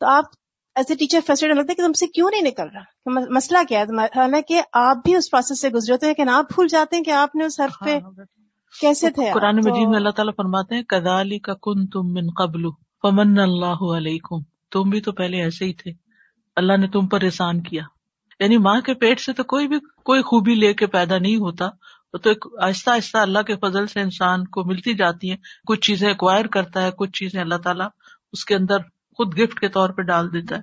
تو 0.00 0.06
آپ 0.06 0.24
ایز 0.76 0.86
اے 0.88 0.94
ٹیچر 0.96 1.18
فرسٹریٹ 1.26 1.56
لگتا 1.56 1.66
ہے 1.70 1.74
کہ 1.74 1.82
تم 1.86 1.92
سے 1.92 2.06
کیوں 2.06 2.30
نہیں 2.30 2.42
نکل 2.42 2.68
رہا؟ 2.74 2.80
مسئلہ 3.30 3.58
کیا 3.68 3.80
ہے؟ 3.80 3.84
حالانکہ 4.04 4.62
آپ 4.72 4.96
بھی 4.96 5.14
اس 5.14 5.30
پروسیس 5.30 5.60
سے 5.60 5.68
گزرے 5.68 5.92
ہوتے 5.92 6.06
ہیں 6.06 6.14
کہ 6.14 6.24
آپ 6.28 6.52
بھول 6.54 6.66
جاتے 6.66 6.96
ہیں 6.96 7.02
کہ 7.02 7.10
آپ 7.10 7.34
نے 7.34 7.44
اس 7.44 7.60
حرف 7.60 7.84
پہ 7.84 7.98
ہاں، 7.98 8.10
کیسے 8.80 9.10
تھے 9.10 9.30
قرآن 9.34 9.56
مجید 9.56 9.88
میں 9.88 9.96
اللہ 9.96 10.10
تعالیٰ 10.10 10.34
فرماتے 10.36 10.74
ہیں 10.74 10.82
کدالی 10.82 11.38
کا 11.38 11.54
کن 11.54 11.86
تم 11.86 12.12
من 12.12 12.30
قبل 12.36 12.62
فمن 13.02 13.38
اللہ 13.38 13.96
علیکم. 13.96 14.36
تم 14.72 14.90
بھی 14.90 15.00
تو 15.00 15.12
پہلے 15.12 15.42
ایسے 15.42 15.64
ہی 15.64 15.72
تھے۔ 15.72 15.92
اللہ 16.56 16.76
نے 16.76 16.86
تم 16.86 17.06
پر 17.06 17.22
احسان 17.22 17.62
کیا۔ 17.62 17.82
یعنی 18.40 18.58
ماں 18.58 18.80
کے 18.80 18.94
پیٹ 18.94 19.20
سے 19.20 19.32
تو 19.32 19.44
کوئی 19.44 19.68
بھی 19.68 19.76
کوئی 20.04 20.22
خوبی 20.22 20.54
لے 20.54 20.74
کے 20.74 20.86
پیدا 20.86 21.18
نہیں 21.18 21.36
ہوتا۔ 21.36 21.68
تو 22.22 22.28
ایک 22.28 22.44
آہستہ 22.62 22.90
آہستہ 22.90 23.18
اللہ 23.18 23.38
کے 23.38 23.56
فضل 23.56 23.86
سے 23.86 24.00
انسان 24.00 24.44
کو 24.44 24.64
ملتی 24.64 24.94
جاتی 24.94 25.30
ہیں۔ 25.30 25.36
کچھ 25.66 25.80
چیزیں 25.80 26.08
ایکوائر 26.08 26.46
کرتا 26.46 26.82
ہے 26.82 26.90
کچھ 26.98 27.10
چیزیں 27.10 27.40
اللہ 27.40 27.54
تعالیٰ 27.54 27.88
اس 28.32 28.44
کے 28.44 28.54
اندر 28.54 28.76
خود 29.16 29.38
گفٹ 29.38 29.60
کے 29.60 29.68
طور 29.68 29.90
پہ 29.90 30.02
ڈال 30.02 30.32
دیتا 30.32 30.56
ہے۔ 30.56 30.60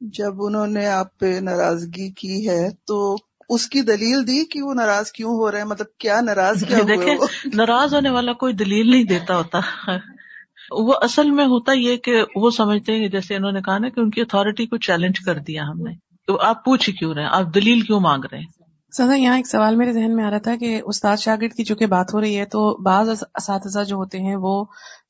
جب 0.00 0.32
انہوں 0.38 0.66
نے 0.66 0.86
آپ 0.86 1.18
پہ 1.18 1.38
ناراضگی 1.40 2.10
کی 2.10 2.48
ہے 2.48 2.68
تو 2.86 3.16
اس 3.48 3.68
کی 3.68 3.80
دلیل 3.82 4.26
دی 4.26 4.44
کہ 4.44 4.62
وہ 4.62 4.74
ناراض 4.74 5.12
کیوں 5.12 5.30
ہو 5.30 5.50
رہے 5.50 5.58
ہیں؟ 5.58 5.64
مطلب 5.64 5.86
کیا 5.98 6.20
ناراض 6.20 6.64
کیا 6.64 6.78
دیکھیں 6.88 7.16
ناراض 7.54 7.94
ہونے 7.94 8.10
والا 8.10 8.32
کوئی 8.32 8.54
دلیل 8.54 8.90
نہیں 8.90 9.04
دیتا 9.04 9.36
ہوتا۔ 9.36 9.58
وہ 10.70 10.94
اصل 11.02 11.30
میں 11.30 11.44
ہوتا 11.44 11.72
یہ 11.72 11.96
کہ 11.96 12.22
وہ 12.36 12.50
سمجھتے 12.50 12.92
ہیں 12.92 13.08
جیسے 13.08 13.36
انہوں 13.36 13.52
نے 13.52 13.60
کہا 13.60 13.78
نا 13.78 13.88
کہ 13.88 14.00
ان 14.00 14.10
کی 14.10 14.20
اتارٹی 14.20 14.66
کو 14.66 14.76
چیلنج 14.76 15.20
کر 15.20 15.38
دیا 15.38 15.62
ہم 15.62 15.82
نے۔ 15.82 15.92
تو 16.26 16.40
آپ 16.40 16.64
پوچھ 16.64 16.90
کیوں 16.90 17.14
رہے 17.14 17.22
ہیں؟ 17.22 17.28
آپ 17.32 17.54
دلیل 17.54 17.80
کیوں 17.80 18.00
مانگ 18.00 18.24
رہے 18.32 18.38
ہیں؟ 18.38 18.57
سزا 18.92 19.14
یہاں 19.14 19.36
ایک 19.36 19.46
سوال 19.46 19.76
میرے 19.76 19.92
ذہن 19.92 20.16
میں 20.16 20.24
آ 20.24 20.30
رہا 20.30 20.38
تھا 20.38 20.56
کہ 20.56 20.80
استاد 20.84 21.16
شاگرد 21.16 21.52
کی 21.52 21.64
چونکہ 21.64 21.86
بات 21.86 22.14
ہو 22.14 22.20
رہی 22.20 22.38
ہے 22.38 22.44
تو 22.44 22.82
بعض 22.82 23.08
اساتذہ 23.34 23.84
جو 23.84 23.96
ہوتے 23.96 24.18
ہیں 24.18 24.36
وہ 24.36 24.64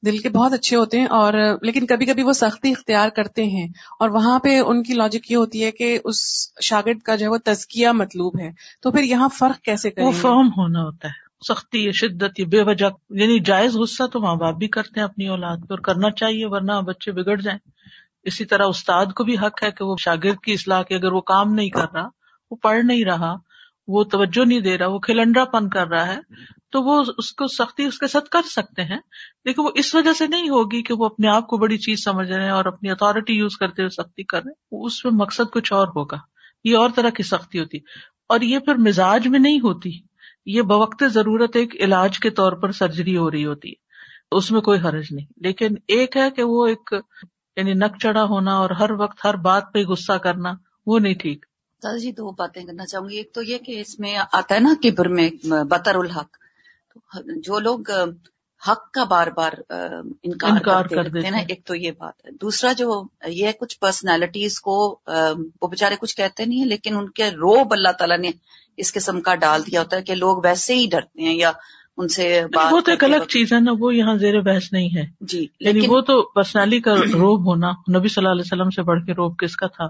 دل 0.07 0.19
کے 0.19 0.29
بہت 0.29 0.53
اچھے 0.53 0.77
ہوتے 0.77 1.01
ہیں 1.01 1.07
اور 1.07 1.33
لیکن 1.63 1.87
کبھی 1.87 2.07
کبھی 2.07 2.23
وہ 2.23 2.33
سختی 2.33 2.71
اختیار 2.71 3.09
کرتے 3.09 3.45
ہیں 3.45 3.69
اور 3.99 4.09
وہاں 4.09 4.39
پہ 4.39 4.61
ان 4.61 4.83
کی 4.83 4.95
لاجک 4.95 5.31
یہ 5.31 5.37
ہوتی 5.37 5.65
ہے 5.65 5.71
کہ 5.71 5.99
اس 6.05 6.17
شاگرد 6.63 6.99
کا 6.99 7.17
جو 7.17 7.27
ہے 7.27 7.31
وہ 7.31 7.39
تزکیہ 7.45 7.89
مطلوب 7.89 8.41
ہے۔ 8.41 8.51
تو 8.83 8.91
پھر 8.91 9.03
یہاں 9.03 9.29
فرق 9.29 9.61
کیسے 9.61 9.91
کریں 9.91 10.07
وہ 10.07 10.13
فارم 10.13 10.49
ہونا 10.49 10.83
ہوتا 10.83 11.09
ہے۔ 11.09 11.29
سختی 11.49 11.85
یا 11.85 11.91
شدت 11.93 12.41
یا 12.41 12.47
بے 12.51 12.63
وجہ 12.63 12.87
یعنی 13.11 13.39
جائز 13.39 13.77
غصہ 13.77 14.07
تو 14.07 14.21
ماں 14.21 14.35
باپ 14.35 14.55
بھی 14.55 14.69
کرتے 14.69 15.01
ہیں 15.01 15.05
اپنی 15.05 15.29
اولاد 15.29 15.57
پہ 15.57 15.67
اور 15.71 15.79
کرنا 15.79 16.11
چاہیے 16.11 16.47
ورنہ 16.47 16.81
بچے 16.87 17.13
بگڑ 17.13 17.41
جائیں۔ 17.41 17.59
اسی 18.25 18.45
طرح 18.45 18.65
استاد 18.69 19.07
کو 19.07 19.25
بھی 19.25 19.35
حق 19.35 19.63
ہے 19.63 19.71
کہ 19.71 19.85
وہ 19.85 19.97
شاگرد 20.01 20.39
کی 20.39 20.53
اصلاح 20.53 20.83
کے 20.83 20.95
اگر 20.95 21.13
وہ 21.13 21.21
کام 21.21 21.55
نہیں 21.55 21.69
کر 21.69 21.87
رہا 21.95 22.09
وہ 22.51 22.57
پڑھ 22.63 22.85
نہیں 22.85 23.05
رہا 23.05 23.37
وہ 23.89 24.05
توجہ 24.05 24.45
نہیں 24.45 24.61
دے 24.61 24.79
رہا، 24.79 24.87
وہ 24.87 24.99
کھلنڈرا 24.99 25.45
پن 25.45 25.69
کر 25.69 25.87
رہا 25.87 26.07
ہے، 26.07 26.19
تو 26.73 26.83
وہ 26.83 27.05
اس 27.19 27.33
کو 27.33 27.47
سختی 27.47 27.85
اس 27.85 27.99
کے 27.99 28.07
ساتھ 28.07 28.29
کر 28.29 28.43
سکتے 28.43 28.83
ہیں۔ 28.83 28.99
لیکن 29.45 29.63
وہ 29.63 29.71
اس 29.75 29.95
وجہ 29.95 30.13
سے 30.13 30.27
نہیں 30.27 30.49
ہوگی 30.49 30.83
کہ 30.83 30.95
وہ 30.95 31.05
اپنے 31.05 31.29
آپ 31.29 31.47
کو 31.47 31.57
بڑی 31.57 31.79
چیز 31.79 32.05
سمجھ 32.05 32.31
رہے 32.31 32.45
ہیں 32.45 32.51
اور 32.51 32.65
اپنی 32.65 32.91
اتارٹی 32.91 33.33
یوز 33.33 33.57
کرتے 33.57 33.83
ہوئے 33.83 33.89
سختی 33.89 34.23
کر 34.23 34.39
رہے 34.39 34.51
ہیں۔ 34.51 34.85
اس 34.85 35.05
میں 35.05 35.13
مقصد 35.13 35.51
کچھ 35.53 35.73
اور 35.73 35.89
ہوگا۔ 35.89 36.17
یہ 36.65 36.77
اور 36.77 36.91
طرح 36.95 37.11
کی 37.11 37.23
سختی 37.23 37.61
ہوتی۔ 37.61 37.79
اور 38.29 38.41
یہ 38.41 38.59
پھر 38.59 38.75
مزاج 38.75 39.29
میں 39.29 39.39
نہیں 39.39 39.61
ہوتی۔ 39.61 39.91
یہ 40.47 40.63
بوقت 40.63 41.05
ضرورت 41.09 41.57
ایک 41.57 41.75
علاج 41.81 42.19
کے 42.19 42.31
طور 42.31 42.53
پر 42.53 42.73
سرجری 42.73 43.17
ہو 43.17 43.31
رہی 43.31 43.45
ہوتی۔ 43.45 43.69
ہے 43.69 43.89
اس 44.31 44.51
میں 44.51 44.61
کوئی 44.61 44.81
حرج 44.81 45.05
نہیں۔ 45.11 45.27
لیکن 45.37 45.69
ایک 45.89 46.17
ہے 46.17 46.31
کہ 46.31 46.43
وہ 46.43 46.67
ایک 46.67 46.95
یعنی 47.57 47.73
نک 47.73 47.99
چڑھا 48.03 48.25
ہونا 48.25 48.57
اور 48.57 48.71
ہر 48.71 48.91
وقت 48.91 49.25
ہر 49.25 49.37
بات 49.37 49.73
پہ 49.75 49.85
غصہ 49.85 50.13
کرنا، 50.13 50.53
وہ 50.87 50.99
نہیں 50.99 51.15
ٹھیک۔ 51.15 51.47
دادا 51.83 51.97
جی 51.97 52.13
دو 52.13 52.31
باتیں 52.31 52.63
کرنا 52.65 52.87
چاہوں 52.87 53.09
گی۔ 53.09 53.17
ایک 53.17 53.33
تو 53.35 53.43
یہ 53.43 53.59
کہ 53.59 53.81
اس 53.81 53.99
میں 54.01 54.17
آتا 54.33 54.55
ہے 54.55 54.61
نا 54.61 54.75
کبر 54.83 55.09
میں 55.09 55.29
بطر 55.71 55.95
الحق۔ 55.95 56.37
جو 57.45 57.59
لوگ 57.59 57.91
حق 58.63 58.91
کا 58.93 59.05
بار 59.05 59.27
بار 59.27 59.53
انکار 60.23 60.85
کر 60.85 61.09
دیتے 61.09 61.25
ہیں 61.25 61.31
نا 61.31 61.39
ایک 61.49 61.65
تو 61.65 61.75
یہ 61.75 61.91
بات 61.99 62.25
ہے۔ 62.25 62.31
دوسرا 62.31 62.73
جو 62.73 63.03
یہ 63.27 63.53
کچھ 63.61 63.79
پرسنالٹیز 63.81 64.61
کو 64.61 64.77
وہ 65.61 65.69
بےچارے 65.69 65.97
کچھ 66.01 66.17
کہتے 66.17 66.45
نہیں 66.45 66.59
ہیں 66.59 66.67
لیکن 66.67 66.97
ان 66.97 67.09
کے 67.11 67.31
روب 67.31 67.73
اللہ 67.73 67.93
تعالیٰ 67.99 68.19
نے 68.19 68.31
اس 68.77 68.93
قسم 68.93 69.21
کا 69.21 69.35
ڈال 69.35 69.63
دیا 69.67 69.81
ہوتا 69.81 69.97
ہے 69.97 70.03
کہ 70.03 70.15
لوگ 70.15 70.41
ویسے 70.45 70.75
ہی 70.75 70.87
ڈرتے 70.91 71.23
ہیں 71.23 71.35
یا 71.35 71.53
ان 71.97 72.09
سے 72.09 72.43
بات 72.55 72.73
وہ 72.73 72.81
تو 72.81 72.91
ایک 72.91 73.05
الگ 73.05 73.25
چیز 73.29 73.53
ہے 73.53 73.61
نا 73.61 73.73
وہ 73.79 73.95
یہاں 73.95 74.15
زیر 74.15 74.41
بحث 74.41 74.73
نہیں 74.73 74.97
ہے۔ 74.97 75.07
جی 75.21 75.47
یعنی 75.61 75.87
وہ 75.89 76.01
تو 76.01 76.23
پرسنالٹی 76.23 76.81
کا 76.81 76.95
روب 76.95 77.47
ہونا 77.47 77.71
نبی 77.71 78.09
صلی 78.09 78.21
اللہ 78.21 78.33
علیہ 78.33 78.43
وسلم 78.47 78.71
سے 78.71 78.83
بڑھ 78.83 79.05
کے 79.07 79.13
روب 79.13 79.39
کس 79.39 79.57
کا 79.57 79.67
تھا؟ 79.67 79.89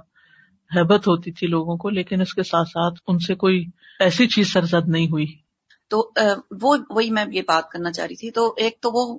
حبت 0.76 1.08
ہوتی 1.08 1.32
تھی 1.32 1.46
لوگوں 1.46 1.76
کو، 1.76 1.90
لیکن 1.90 2.20
اس 2.20 2.34
کے 2.34 2.42
ساتھ 2.42 2.68
ساتھ 2.68 3.00
ان 3.08 3.18
سے 3.18 3.34
کوئی 3.34 3.64
ایسی 4.00 4.26
چیز 4.26 4.52
سرزد 4.52 4.88
نہیں 4.88 5.06
ہوئی۔ 5.06 5.26
تو 5.88 6.10
وہ، 6.50 6.76
وہی 6.90 7.10
میں 7.10 7.24
یہ 7.32 7.42
بات 7.46 7.70
کرنا 7.70 7.92
چاہ 7.92 8.06
رہی 8.06 8.16
تھی۔ 8.16 8.30
تو 8.30 8.54
ایک 8.56 8.80
تو 8.80 8.90
وہ 8.92 9.18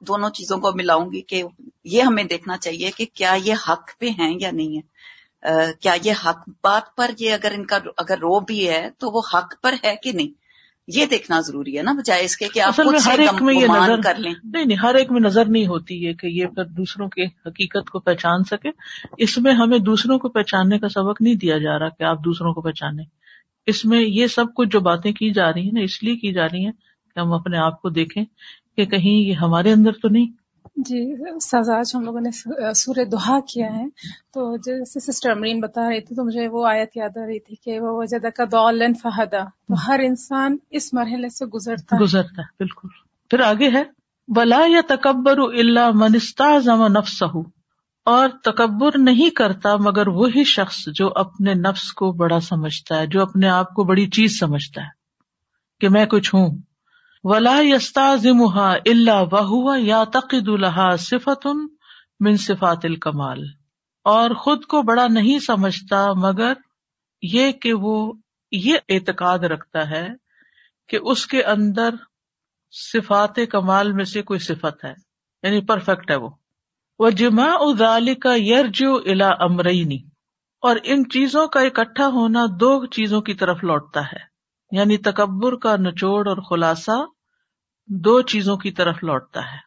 دونوں 0.00 0.30
چیزوں 0.30 0.58
کو 0.58 0.72
ملاؤں 0.74 1.12
گی 1.12 1.20
کہ 1.20 1.42
یہ 1.84 2.02
ہمیں 2.02 2.24
دیکھنا 2.24 2.56
چاہیے 2.56 2.90
کہ 2.96 3.06
کیا 3.14 3.36
یہ 3.44 3.54
حق 3.68 3.98
پہ 3.98 4.08
ہیں 4.08 4.36
یا 4.40 4.50
نہیں 4.50 4.76
ہے 4.76 4.94
کیا 5.80 5.96
یہ 6.04 6.12
حق 6.26 6.48
بات 6.62 6.96
پر 6.96 7.10
یہ 7.18 7.32
اگر 7.32 7.52
ان 7.54 7.66
کا، 7.66 7.78
اگر 7.96 8.18
رو 8.18 8.40
بھی 8.40 8.68
ہے 8.68 8.90
تو 8.98 9.10
وہ 9.10 9.22
حق 9.34 9.54
پر 9.62 9.74
ہے 9.84 9.96
کہ 10.02 10.12
نہیں؟ 10.12 10.43
یہ 10.88 11.06
دیکھنا 11.06 11.40
ضروری 11.40 11.78
ہے 11.78 11.82
نا 11.82 11.92
بجائے 11.92 12.24
اس 12.24 12.36
کے 12.36 12.48
کہ 12.54 12.60
آپ 12.60 12.80
ہر 13.06 13.18
ایک 13.18 13.42
میں 13.42 13.54
یہ 13.54 13.66
نظر 13.66 14.00
کر 14.00 14.14
لیں۔ 14.18 14.32
نہیں 14.44 14.64
نہیں 14.64 14.78
ہر 14.78 14.94
ایک 14.94 15.10
میں 15.10 15.20
نظر 15.20 15.44
نہیں 15.44 15.66
ہوتی 15.66 16.06
ہے 16.06 16.12
کہ 16.14 16.26
یہ 16.26 16.46
پھر 16.46 16.64
دوسروں 16.64 17.08
کے 17.08 17.24
حقیقت 17.24 17.90
کو 17.90 17.98
پہچان 17.98 18.44
سکے۔ 18.44 18.68
اس 19.18 19.38
میں 19.38 19.52
ہمیں 19.52 19.78
دوسروں 19.78 20.18
کو 20.18 20.28
پہچاننے 20.28 20.78
کا 20.78 20.88
سبق 20.88 21.22
نہیں 21.22 21.34
دیا 21.34 21.58
جا 21.58 21.78
رہا 21.78 21.88
کہ 21.88 22.02
آپ 22.02 22.24
دوسروں 22.24 22.52
کو 22.54 22.60
پہچانے 22.60 23.02
اس 23.66 23.84
میں 23.84 24.00
یہ 24.00 24.26
سب 24.26 24.44
کچھ 24.54 24.68
جو 24.68 24.80
باتیں 24.80 25.12
کی 25.12 25.30
جا 25.30 25.52
رہی 25.52 25.62
ہیں 25.62 25.72
نا 25.72 25.80
اس 25.80 26.02
لیے 26.02 26.16
کی 26.16 26.32
جا 26.32 26.46
رہی 26.46 26.64
ہیں 26.64 26.72
کہ 27.14 27.18
ہم 27.18 27.32
اپنے 27.32 27.56
آپ 27.58 27.82
کو 27.82 27.88
دیکھیں 27.88 28.24
کہ 28.76 28.84
کہیں 28.84 29.28
یہ 29.28 29.32
ہمارے 29.32 29.72
اندر 29.72 29.92
تو 29.92 30.08
نہیں 30.08 30.26
جی 30.76 31.00
سزاج 31.42 31.90
ہم 31.94 32.02
لوگوں 32.02 32.20
نے 32.20 32.30
سورہ 32.74 33.04
دہا 33.04 33.40
کیا 33.40 33.66
ہے۔ 33.66 33.84
تو 34.34 34.56
جیسے 34.56 35.00
سسٹر 35.00 35.30
امرین 35.30 35.60
بتا 35.60 35.88
رہی 35.90 36.00
تھی 36.00 36.16
تو 36.16 36.24
مجھے 36.24 36.48
وہ 36.48 36.66
آیت 36.66 36.96
یاد 36.96 37.16
آ 37.16 37.26
رہی 37.26 37.38
تھی 37.38 37.56
کہ 37.56 37.80
وہ 37.80 37.96
وجہ 37.98 38.28
کا 38.30 38.44
دولن 38.44 38.94
فہدا۔ 38.94 39.44
تو 39.44 39.74
ہر 39.86 40.00
انسان 40.04 40.56
اس 40.70 40.92
مرحلے 40.94 41.28
سے 41.28 41.46
گزرتا 41.46 41.96
گزرتا 42.00 42.42
ہے، 42.42 42.46
بالکل۔ 42.58 42.88
پھر 43.30 43.40
آگے 43.40 43.68
ہے 43.68 43.82
بلا 44.28 44.60
یا 44.66 44.80
تکبر 44.88 45.38
اللہ 45.38 45.90
منستا 45.94 46.58
زم 46.58 46.86
نفس 46.86 47.22
اور 48.06 48.28
تکبر 48.42 48.98
نہیں 48.98 49.30
کرتا 49.30 49.76
مگر 49.76 50.08
وہی 50.08 50.44
شخص 50.44 50.88
جو 50.94 51.12
اپنے 51.14 51.54
نفس 51.54 51.92
کو 51.92 52.12
بڑا 52.12 52.40
سمجھتا 52.40 52.98
ہے، 52.98 53.06
جو 53.06 53.22
اپنے 53.22 53.48
آپ 53.48 53.74
کو 53.74 53.84
بڑی 53.84 54.06
چیز 54.06 54.38
سمجھتا 54.38 54.82
ہے 54.82 54.88
کہ 55.80 55.88
میں 55.88 56.06
کچھ 56.06 56.34
ہوں۔ 56.34 56.58
ولا 57.24 57.60
یستا 57.62 58.14
ذمحا 58.16 58.72
اللہ 58.86 59.24
بہو 59.24 59.76
یا 59.76 60.04
تقد 60.04 60.48
الحا 60.48 60.96
صفت 60.96 61.46
من 62.20 62.36
صفات 62.36 62.84
الکمال۔ 62.84 63.44
اور 64.04 64.30
خود 64.30 64.64
کو 64.64 64.82
بڑا 64.82 65.06
نہیں 65.06 65.38
سمجھتا، 65.38 66.06
مگر 66.12 66.52
یہ 67.22 67.52
کہ 67.52 67.72
وہ 67.72 68.12
یہ 68.52 68.76
اعتقاد 68.88 69.38
رکھتا 69.38 69.90
ہے 69.90 70.08
کہ 70.88 70.98
اس 71.02 71.26
کے 71.26 71.42
اندر 71.42 71.94
صفات 72.92 73.38
کمال 73.50 73.92
میں 73.92 74.04
سے 74.04 74.22
کوئی 74.22 74.40
صفت 74.40 74.84
ہے 74.84 74.94
یعنی 75.42 75.60
پرفیکٹ 75.60 76.10
ہے 76.10 76.16
وہ۔ 76.16 76.30
وہ 76.98 77.10
جمع 77.10 77.56
ادال 77.60 78.14
کا 78.14 78.34
یرجو 78.36 78.96
الا 78.96 79.30
امرینی 79.40 79.98
اور 80.60 80.76
ان 80.84 81.08
چیزوں 81.08 81.48
کا 81.48 81.60
اکٹھا 81.60 82.06
ہونا 82.06 82.46
دو 82.60 82.86
چیزوں 82.86 83.20
کی 83.20 83.34
طرف 83.34 83.64
لوٹتا 83.64 84.00
ہے۔ 84.00 84.33
یعنی 84.74 84.96
تکبر 84.96 85.56
کا 85.56 85.76
نچوڑ 85.76 86.28
اور 86.28 86.36
خلاصہ 86.36 87.04
دو 87.86 88.22
چیزوں 88.22 88.56
کی 88.56 88.70
طرف 88.70 88.96
لوٹتا 89.02 89.40
ہے۔ 89.40 89.58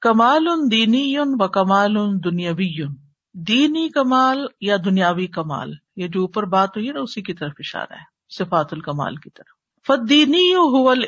کمال 0.00 0.48
ان 0.48 0.70
دینی 0.70 1.14
و 1.18 1.48
کمال 1.48 1.96
ان 1.96 2.18
دنیاوی 2.24 2.86
دینی 3.32 3.88
کمال 3.88 4.46
یا 4.60 4.76
دنیاوی 4.84 5.26
کمال؟ 5.26 5.72
یہ 5.96 6.08
جو 6.08 6.20
اوپر 6.20 6.42
بات 6.42 6.76
ہوئی 6.76 6.90
نا، 6.90 7.00
اسی 7.00 7.22
کی 7.22 7.34
طرف 7.34 7.52
اشارہ 7.58 7.92
ہے، 7.92 8.04
صفات 8.38 8.72
الکمال 8.72 9.16
کی 9.16 9.30
طرف۔ 9.30 9.64
فدینی 9.86 10.54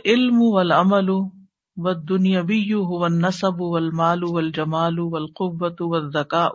علم 0.05 0.37
ول 0.41 0.73
و 1.77 1.93
دنیاوی 1.93 2.73
نصب 3.11 3.61
ول 3.61 3.91
مالو 3.91 4.27
ول 4.29 4.51
جمال 4.51 4.99
ول 4.99 5.27
قوت 5.27 5.77
و 5.81 6.11
زکا 6.11 6.49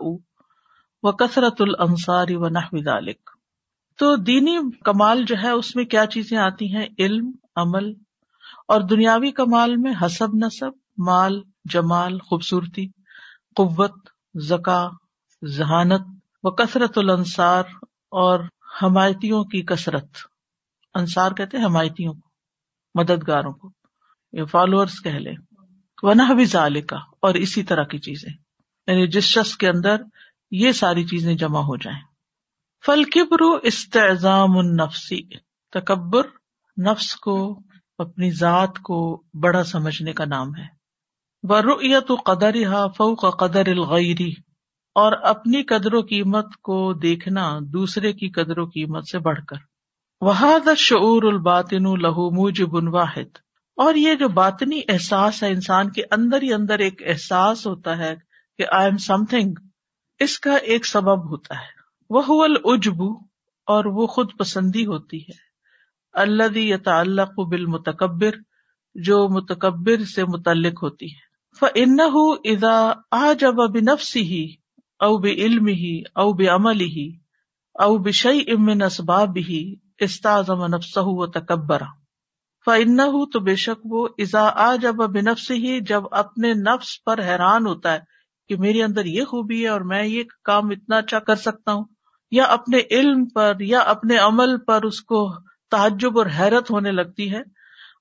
و 1.02 1.12
کثرت 1.12 1.60
الانصار 1.60 2.26
و 2.30 2.48
نحو 2.48 2.78
تو 3.98 4.16
دینی 4.16 4.58
کمال 4.84 5.24
جو 5.24 5.34
ہے 5.42 5.50
اس 5.50 5.76
میں 5.76 5.84
کیا 5.84 6.06
چیزیں 6.06 6.38
آتی 6.38 6.76
ہیں؟ 6.76 6.86
علم، 6.98 7.30
عمل، 7.56 7.92
اور 8.68 8.80
دنیاوی 8.80 9.30
کمال 9.30 9.76
میں 9.76 9.92
حسب 10.02 10.28
نصب 10.34 10.70
مال، 10.98 11.42
جمال، 11.64 12.18
خوبصورتی، 12.18 12.86
قوت، 13.56 13.94
زکا، 14.34 14.88
ذہانت، 15.44 16.06
و 16.42 16.50
کثرت 16.50 16.98
الانصار، 16.98 17.62
اور 18.10 18.40
حمایتیوں 18.82 19.44
کی 19.44 19.62
کثرت۔ 19.62 20.08
انصار 20.94 21.32
کہتے 21.32 21.58
ہیں 21.58 21.64
حمایتیوں 21.64 22.12
کو، 22.12 22.28
مددگاروں 22.94 23.52
کو، 23.52 23.70
یا 24.32 24.44
فالوورس 24.44 25.02
کہہ 25.04 25.10
لیں۔ 25.10 25.34
ونہ 26.02 26.34
بھی 26.34 26.44
کا 26.82 26.96
اور 26.96 27.34
اسی 27.34 27.62
طرح 27.62 27.84
کی 27.84 27.98
چیزیں۔ 27.98 28.32
یعنی 28.86 29.06
جس 29.06 29.24
شخص 29.24 29.56
کے 29.56 29.68
اندر 29.68 29.96
یہ 30.50 30.72
ساری 30.72 31.04
چیزیں 31.04 31.34
جمع 31.34 31.60
ہو 31.60 31.76
جائیں۔ 31.76 32.00
فل 32.84 33.02
کبرو 33.04 33.48
استعظام 33.62 34.56
النفسی 34.58 35.20
تکبر 35.72 36.26
نفس 36.76 37.14
کو، 37.16 37.34
اپنی 37.98 38.30
ذات 38.30 38.78
کو 38.78 39.00
بڑا 39.42 39.62
سمجھنے 39.64 40.12
کا 40.12 40.24
نام 40.24 40.54
ہے۔ 40.56 40.66
ورت 41.42 42.10
قدر 42.26 42.56
فوق 42.96 43.24
قدر 43.38 43.66
الغیری 43.66 44.30
اور 44.96 45.12
اپنی 45.22 45.62
قدر 45.62 45.94
و 45.94 46.00
قیمت 46.00 46.56
کو 46.62 46.92
دیکھنا 46.92 47.58
دوسرے 47.72 48.12
کی 48.12 48.28
قدر 48.30 48.58
و 48.58 48.64
قیمت 48.66 49.08
سے 49.08 49.18
بڑھ 49.18 49.40
کر۔ 49.48 49.56
وہاد 50.20 50.68
شعور 50.78 51.22
الباطن 51.22 51.84
لہو 52.00 52.30
موجب 52.30 52.74
واحد، 52.94 53.38
اور 53.78 53.94
یہ 53.94 54.14
جو 54.14 54.28
باطنی 54.28 54.80
احساس 54.88 55.42
ہے، 55.42 55.48
انسان 55.48 55.90
کے 55.90 56.02
اندر 56.10 56.42
ہی 56.42 56.52
اندر 56.52 56.78
ایک 56.78 57.02
احساس 57.06 57.66
ہوتا 57.66 57.96
ہے 57.98 58.14
کہ 58.58 58.64
آئی 58.72 58.84
ایم 58.84 58.96
سم 58.96 59.24
تھنگ 59.24 59.54
اس 60.20 60.38
کا 60.38 60.56
ایک 60.56 60.86
سبب 60.86 61.30
ہوتا 61.30 61.54
ہے۔ 61.54 61.81
وہ 62.12 62.44
العجب 62.44 63.02
اور 63.66 63.84
وہ 63.84 64.06
خود 64.06 64.30
پسندی 64.38 64.86
ہوتی 64.86 65.20
ہے۔ 65.20 65.36
اللہ 66.12 66.58
یتعلق 66.58 67.38
بالمتکبر 67.40 68.30
جو 68.94 69.28
متکبر 69.28 70.04
سے 70.04 70.24
متعلق 70.24 70.82
ہوتی 70.82 71.06
ہے۔ 71.06 71.30
فَإِنَّهُ 71.60 72.36
إِذَا 72.48 72.92
أَعْجَبَ 73.16 73.66
بِنَفْسِهِ 73.68 74.44
او 75.00 75.16
بے 75.18 75.30
علم 75.30 75.66
ہی 75.66 76.02
او 76.14 76.32
بے 76.32 76.46
عمل 76.46 76.80
ہی 76.80 77.08
او 77.74 77.98
بشئی 77.98 78.40
امن 78.50 78.82
اسباب 78.82 79.36
ہی 79.36 79.74
استاذم 80.00 80.66
نفسہ 80.66 81.00
و 81.02 81.26
تکبر 81.26 81.82
فن 82.66 82.96
تو 83.32 83.40
بے 83.40 83.54
شک 83.56 83.80
وہ 83.84 84.08
ازا 84.18 84.42
آ 84.54 84.76
جب 84.76 84.94
بنفس 84.94 85.50
ہی 85.50 85.80
جب 85.80 86.02
اپنے 86.10 86.52
نفس 86.54 87.04
پر 87.04 87.22
حیران 87.22 87.66
ہوتا 87.66 87.92
ہے 87.92 87.98
کہ 88.48 88.56
میرے 88.56 88.82
اندر 88.82 89.04
یہ 89.04 89.24
خوبی 89.24 89.62
ہے 89.62 89.68
اور 89.68 89.80
میں 89.80 90.04
یہ 90.04 90.22
کام 90.44 90.70
اتنا 90.70 90.96
اچھا 90.96 91.18
کر 91.18 91.34
سکتا 91.34 91.72
ہوں 91.72 91.84
یا 92.32 92.44
اپنے 92.44 92.78
علم 92.90 93.24
پر 93.24 93.52
یا 93.60 93.80
اپنے 93.80 94.16
عمل 94.16 94.58
پر 94.58 94.82
اس 94.82 95.00
کو 95.00 95.32
تعجب 95.70 96.18
اور 96.18 96.26
حیرت 96.38 96.70
ہونے 96.70 96.90
لگتی 96.90 97.32
ہے۔ 97.32 97.40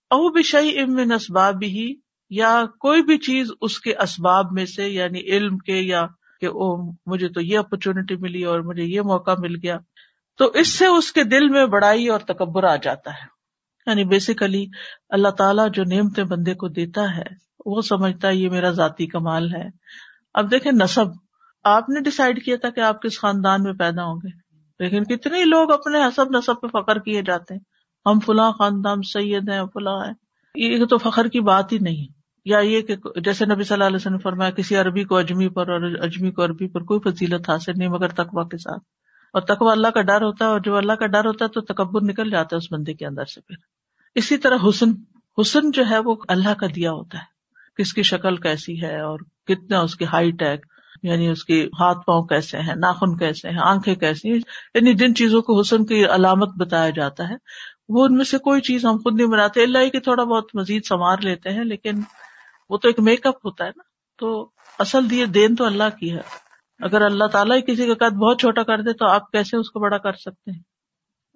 او 0.09 0.29
بشئی 0.29 0.79
امن 0.79 1.11
اسباب 1.11 1.55
ہی 1.63 1.93
یا 2.29 2.63
کوئی 2.79 3.01
بھی 3.01 3.17
چیز 3.17 3.51
اس 3.61 3.79
کے 3.79 3.95
اسباب 3.95 4.45
میں 4.51 4.65
سے 4.65 4.89
یعنی 4.89 5.19
علم 5.19 5.57
کے 5.57 5.73
یا 5.73 6.05
کہ 6.41 6.45
او 6.45 6.91
مجھے 6.91 7.29
تو 7.29 7.41
یہ 7.41 7.57
اپرچونٹی 7.57 8.15
ملی 8.15 8.43
اور 8.43 8.59
مجھے 8.59 8.83
یہ 8.83 9.01
موقع 9.01 9.31
مل 9.39 9.55
گیا۔ 9.55 9.77
تو 10.37 10.45
اس 10.45 10.67
سے 10.67 10.85
اس 10.85 11.11
کے 11.11 11.23
دل 11.23 11.49
میں 11.49 11.65
بڑائی 11.65 12.07
اور 12.07 12.19
تکبر 12.19 12.63
آ 12.63 12.75
جاتا 12.75 13.11
ہے۔ 13.11 13.25
یعنی 13.85 14.03
بیسیکلی 14.03 14.65
اللہ 15.09 15.29
تعالیٰ 15.29 15.67
جو 15.73 15.83
نعمتیں 15.83 16.23
بندے 16.23 16.53
کو 16.53 16.67
دیتا 16.67 17.17
ہے، 17.17 17.23
وہ 17.65 17.81
سمجھتا 17.81 18.27
ہے 18.27 18.35
یہ 18.35 18.49
میرا 18.49 18.69
ذاتی 18.69 19.07
کمال 19.07 19.55
ہے۔ 19.55 19.69
اب 20.33 20.51
دیکھیں 20.51 20.71
نصب۔ 20.71 21.30
آپ 21.63 21.89
نے 21.89 21.99
ڈسائڈ 21.99 22.45
کیا 22.45 22.55
تھا 22.55 22.69
کہ 22.69 22.79
آپ 22.79 23.01
کس 23.01 23.19
خاندان 23.19 23.63
میں 23.63 23.73
پیدا 23.73 24.03
ہوں 24.03 24.15
گے؟ 24.15 24.29
لیکن 24.79 25.03
کتنے 25.03 25.45
لوگ 25.45 25.71
اپنے 25.71 26.03
حسب 26.03 26.25
نصب 26.29 26.53
پہ 26.61 26.67
فخر 26.67 26.99
کیے 26.99 27.21
جاتے 27.21 27.53
ہیں۔ 27.53 27.61
ہم 28.05 28.19
فلاں 28.19 28.51
خاندان 28.51 29.01
سید 29.01 29.49
ہیں، 29.49 29.61
فلاں 29.73 30.05
ہیں۔ 30.05 30.13
یہ 30.55 30.85
تو 30.85 30.97
فخر 30.97 31.27
کی 31.27 31.39
بات 31.39 31.73
ہی 31.73 31.77
نہیں۔ 31.77 32.13
یا 32.45 32.59
یہ 32.59 32.81
کہ 32.81 32.95
جیسے 33.19 33.45
نبی 33.45 33.63
صلی 33.63 33.73
اللہ 33.73 33.83
علیہ 33.83 33.95
وسلم 33.95 34.13
نے 34.13 34.19
فرمایا، 34.19 34.51
کسی 34.51 34.75
عربی 34.75 35.03
کو 35.03 35.17
اجمی 35.17 35.49
پر 35.49 35.69
اور 35.69 35.95
اجمی 35.99 36.31
کو 36.31 36.45
عربی 36.45 36.67
پر 36.67 36.83
کوئی 36.83 36.99
فضیلت 36.99 37.49
حاصل 37.49 37.71
نہیں، 37.77 37.89
مگر 37.89 38.07
تقوا 38.07 38.43
کے 38.43 38.57
ساتھ۔ 38.57 38.83
اور 39.33 39.41
تقوا 39.41 39.71
اللہ 39.71 39.87
کا 39.87 40.01
ڈر 40.01 40.21
ہوتا 40.21 40.45
ہے، 40.45 40.49
اور 40.49 40.59
جو 40.59 40.77
اللہ 40.77 40.93
کا 40.93 41.07
ڈر 41.07 41.25
ہوتا 41.25 41.45
ہے 41.45 41.49
تو 41.49 41.61
تکبر 41.61 42.01
نکل 42.01 42.29
جاتا 42.29 42.55
ہے 42.55 42.57
اس 42.57 42.71
بندے 42.71 42.93
کے 42.93 43.05
اندر 43.05 43.25
سے 43.25 43.41
پھر۔ 43.41 43.55
اسی 44.15 44.37
طرح 44.37 44.57
حسن۔ 44.69 44.91
حسن 45.41 45.71
جو 45.71 45.83
ہے 45.89 45.99
وہ 45.99 46.15
اللہ 46.27 46.53
کا 46.53 46.67
دیا 46.75 46.91
ہوتا 46.91 47.17
ہے۔ 47.17 47.31
کس 47.77 47.93
کی 47.93 48.03
شکل 48.03 48.35
کیسی 48.35 48.81
ہے 48.81 48.99
اور 48.99 49.19
کتنا 49.47 49.79
اس 49.79 49.95
کی 49.95 50.05
ہائٹ 50.05 50.41
ہے 50.41 50.57
یعنی 51.03 51.27
اس 51.27 51.45
کے 51.45 51.69
ہاتھ 51.79 51.97
پاؤں 52.05 52.23
کیسے 52.23 52.57
ہیں، 52.57 52.75
ناخن 52.75 53.17
کیسے 53.17 53.49
ہیں، 53.49 53.57
آنکھیں 53.61 53.95
کیسی 53.95 54.31
ہیں 54.31 54.39
یعنی 54.73 54.93
جن 54.93 55.15
چیزوں 55.15 55.41
کو 55.41 55.59
حسن 55.59 55.85
کی 55.85 56.05
علامت 56.05 56.49
بتایا 56.57 56.89
جاتا 56.89 57.29
ہے، 57.29 57.35
وہ 57.89 58.05
ان 58.05 58.15
میں 58.15 58.25
سے 58.25 58.37
کوئی 58.37 58.61
چیز 58.61 58.85
ہم 58.85 58.97
خود 58.97 59.15
نہیں 59.15 59.27
بناتے۔ 59.27 59.63
اللہ 59.63 59.89
کہ 59.89 59.99
تھوڑا 59.99 60.23
بہت 60.23 60.45
مزید 60.53 60.85
سنوار 60.85 61.17
لیتے 61.21 61.49
ہیں، 61.49 61.63
لیکن 61.63 61.91
وہ 62.69 62.77
تو 62.77 62.87
ایک 62.87 62.99
میک 62.99 63.27
اپ 63.27 63.35
ہوتا 63.45 63.65
ہے 63.65 63.69
نا۔ 63.69 63.83
تو 64.19 64.49
اصل 64.79 65.09
دیے 65.09 65.25
دین 65.25 65.55
تو 65.55 65.65
اللہ 65.65 65.97
کی 65.99 66.11
ہے۔ 66.11 66.51
اگر 66.79 67.01
اللہ 67.01 67.23
تعالیٰ 67.23 67.57
ہی 67.57 67.61
کسی 67.61 67.93
کا 67.93 68.09
قد 68.09 68.15
بہت 68.15 68.39
چھوٹا 68.39 68.63
کر 68.63 68.81
دے 68.81 68.93
تو 68.93 69.07
آپ 69.07 69.31
کیسے 69.31 69.57
اس 69.57 69.71
کو 69.71 69.79
بڑا 69.79 69.97
کر 69.97 70.13
سکتے 70.13 70.51
ہیں؟ 70.51 70.59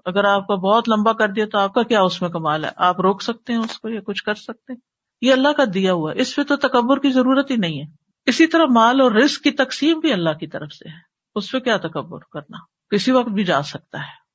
اگر 0.05 0.23
آپ 0.23 0.47
کا 0.47 0.55
بہت 0.55 0.89
لمبا 0.89 1.13
کر 1.13 1.29
دیا 1.29 1.45
تو 1.51 1.57
آپ 1.57 1.73
کا 1.73 1.83
کیا 1.83 2.01
اس 2.01 2.21
میں 2.21 2.29
کمال 2.29 2.65
ہے؟ 2.65 2.69
آپ 2.77 3.01
روک 3.01 3.21
سکتے 3.21 3.53
ہیں 3.53 3.59
اس 3.59 3.79
کو 3.79 3.89
یا 3.89 3.99
کچھ 4.05 4.23
کر 4.23 4.35
سکتے 4.35 4.73
ہیں؟ 4.73 4.79
یہ 5.21 5.33
اللہ 5.33 5.47
کا 5.57 5.63
دیا 5.73 5.93
ہوا 5.93 6.11
ہے۔ 6.11 6.21
اس 6.21 6.35
پہ 6.35 6.43
تو 6.43 6.55
تکبر 6.55 6.99
کی 6.99 7.09
ضرورت 7.09 7.51
ہی 7.51 7.55
نہیں 7.55 7.81
ہے۔ 7.81 8.04
اسی 8.25 8.47
طرح 8.47 8.65
مال 8.65 9.01
اور 9.01 9.11
رسک 9.11 9.43
کی 9.43 9.51
تقسیم 9.51 9.99
بھی 9.99 10.13
اللہ 10.13 10.29
کی 10.29 10.47
طرف 10.47 10.73
سے 10.73 10.89
ہے۔ 10.89 10.97
اس 11.35 11.51
پہ 11.51 11.59
کیا 11.59 11.77
تکبر 11.77 12.19
کرنا؟ 12.31 12.57
کسی 12.89 13.11
وقت 13.11 13.29
بھی 13.29 13.43
جا 13.43 13.61
سکتا 13.61 13.99
ہے۔ 13.99 14.25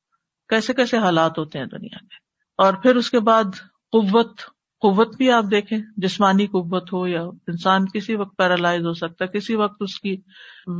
کیسے 0.49 0.75
کیسے 0.75 0.99
حالات 0.99 1.39
ہوتے 1.39 1.59
ہیں 1.59 1.67
دنیا 1.67 1.99
میں؟ 2.03 2.17
اور 2.59 2.75
پھر 2.75 2.97
اس 2.97 3.11
کے 3.11 3.21
بعد 3.21 3.45
قوت 3.93 4.41
قوت 4.81 5.17
بھی 5.17 5.31
آپ 5.31 5.45
دیکھیں، 5.51 5.79
جسمانی 5.97 6.47
قوت 6.47 6.93
ہو 6.93 7.07
یا 7.07 7.23
انسان 7.23 7.89
کسی 7.89 8.15
وقت 8.15 8.37
پیرالائز 8.37 8.87
ہو 8.87 8.93
سکتا 8.93 9.25
ہے، 9.25 9.39
کسی 9.39 9.55
وقت 9.55 9.77
اس 9.81 10.01
کی 10.01 10.17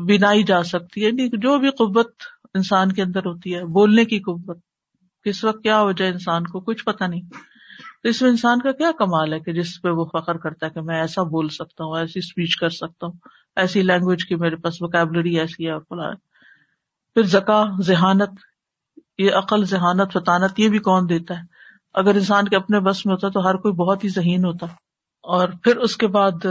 بینائی 0.07 0.43
جا 0.43 0.63
سکتی 0.63 1.03
ہے۔ 1.03 1.07
یعنی 1.07 1.29
جو 1.29 1.59
بھی 1.59 1.71
قوت 1.71 2.13
انسان 2.55 2.93
کے 2.93 3.03
اندر 3.03 3.21
ہوتی 3.21 3.55
ہے، 3.55 3.65
بولنے 3.65 4.05
کی 4.05 4.19
قوت۔ 4.19 4.59
کس 5.25 5.45
وقت 5.45 5.63
کیا 5.63 5.81
ہو 5.81 5.93
جائے 5.93 6.11
انسان 6.11 6.47
کو؟ 6.47 6.61
کچھ 6.61 6.85
پتا 6.85 7.07
نہیں۔ 7.07 7.23
تو 8.03 8.09
اس 8.09 8.23
میں 8.23 8.31
انسان 8.31 8.59
کا 8.59 8.73
کیا 8.73 8.91
کمال 8.99 9.33
ہے 9.33 9.41
کہ 9.41 9.53
جس 9.53 9.83
پہ 9.83 9.89
وہ 9.89 10.05
فخر 10.05 10.37
کرتا 10.37 10.67
ہے 10.67 10.71
کہ 10.71 10.81
میں 10.81 11.01
ایسا 11.01 11.23
بول 11.23 11.49
سکتا 11.49 11.85
ہوں، 11.85 11.99
ایسی 11.99 12.19
اسپیچ 12.19 12.57
کر 12.57 12.69
سکتا 12.69 13.07
ہوں، 13.07 13.13
ایسی 13.57 13.83
لینگویج 13.83 14.25
کی 14.25 14.35
میرے 14.35 14.57
پاس 14.57 14.83
وکیبلری 14.83 15.39
ایسی 15.39 15.71
ہے 15.71 15.79
پھر 17.15 17.23
زکا، 17.23 17.65
ذہانت، 17.83 18.31
یہ 19.19 19.31
عقل، 19.35 19.65
ذہانت، 19.65 20.13
فطانت، 20.13 20.61
یہ 20.61 20.69
بھی 20.69 20.79
کون 20.79 21.09
دیتا 21.09 21.35
ہے؟ 21.35 21.43
اگر 21.95 22.15
انسان 22.15 22.49
کے 22.49 22.57
اپنے 22.57 22.81
بس 22.81 23.07
میں 23.07 23.15
ہوتا 23.15 23.29
تو 23.29 23.47
ہر 23.47 23.55
کوئی 23.55 23.75
بہت 23.75 24.05
ہی 24.05 24.09
ذہین 24.09 24.45
ہوتا۔ 24.45 24.67
اور 25.23 25.49
پھر 25.63 25.77
اس 25.77 25.97
کے 25.97 26.07
بعد 26.07 26.47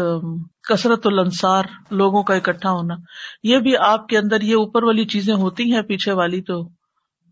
کثرت 0.69 1.07
الانصار، 1.07 1.63
لوگوں 1.91 2.23
کا 2.23 2.35
اکٹھا 2.35 2.71
ہونا۔ 2.71 2.95
یہ 3.43 3.57
بھی 3.57 3.77
آپ 3.77 4.07
کے 4.07 4.17
اندر 4.17 4.41
یہ 4.41 4.55
اوپر 4.55 4.83
والی 4.83 5.05
چیزیں 5.05 5.33
ہوتی 5.33 5.73
ہیں، 5.73 5.81
پیچھے 5.81 6.11
والی 6.11 6.41
تو 6.41 6.78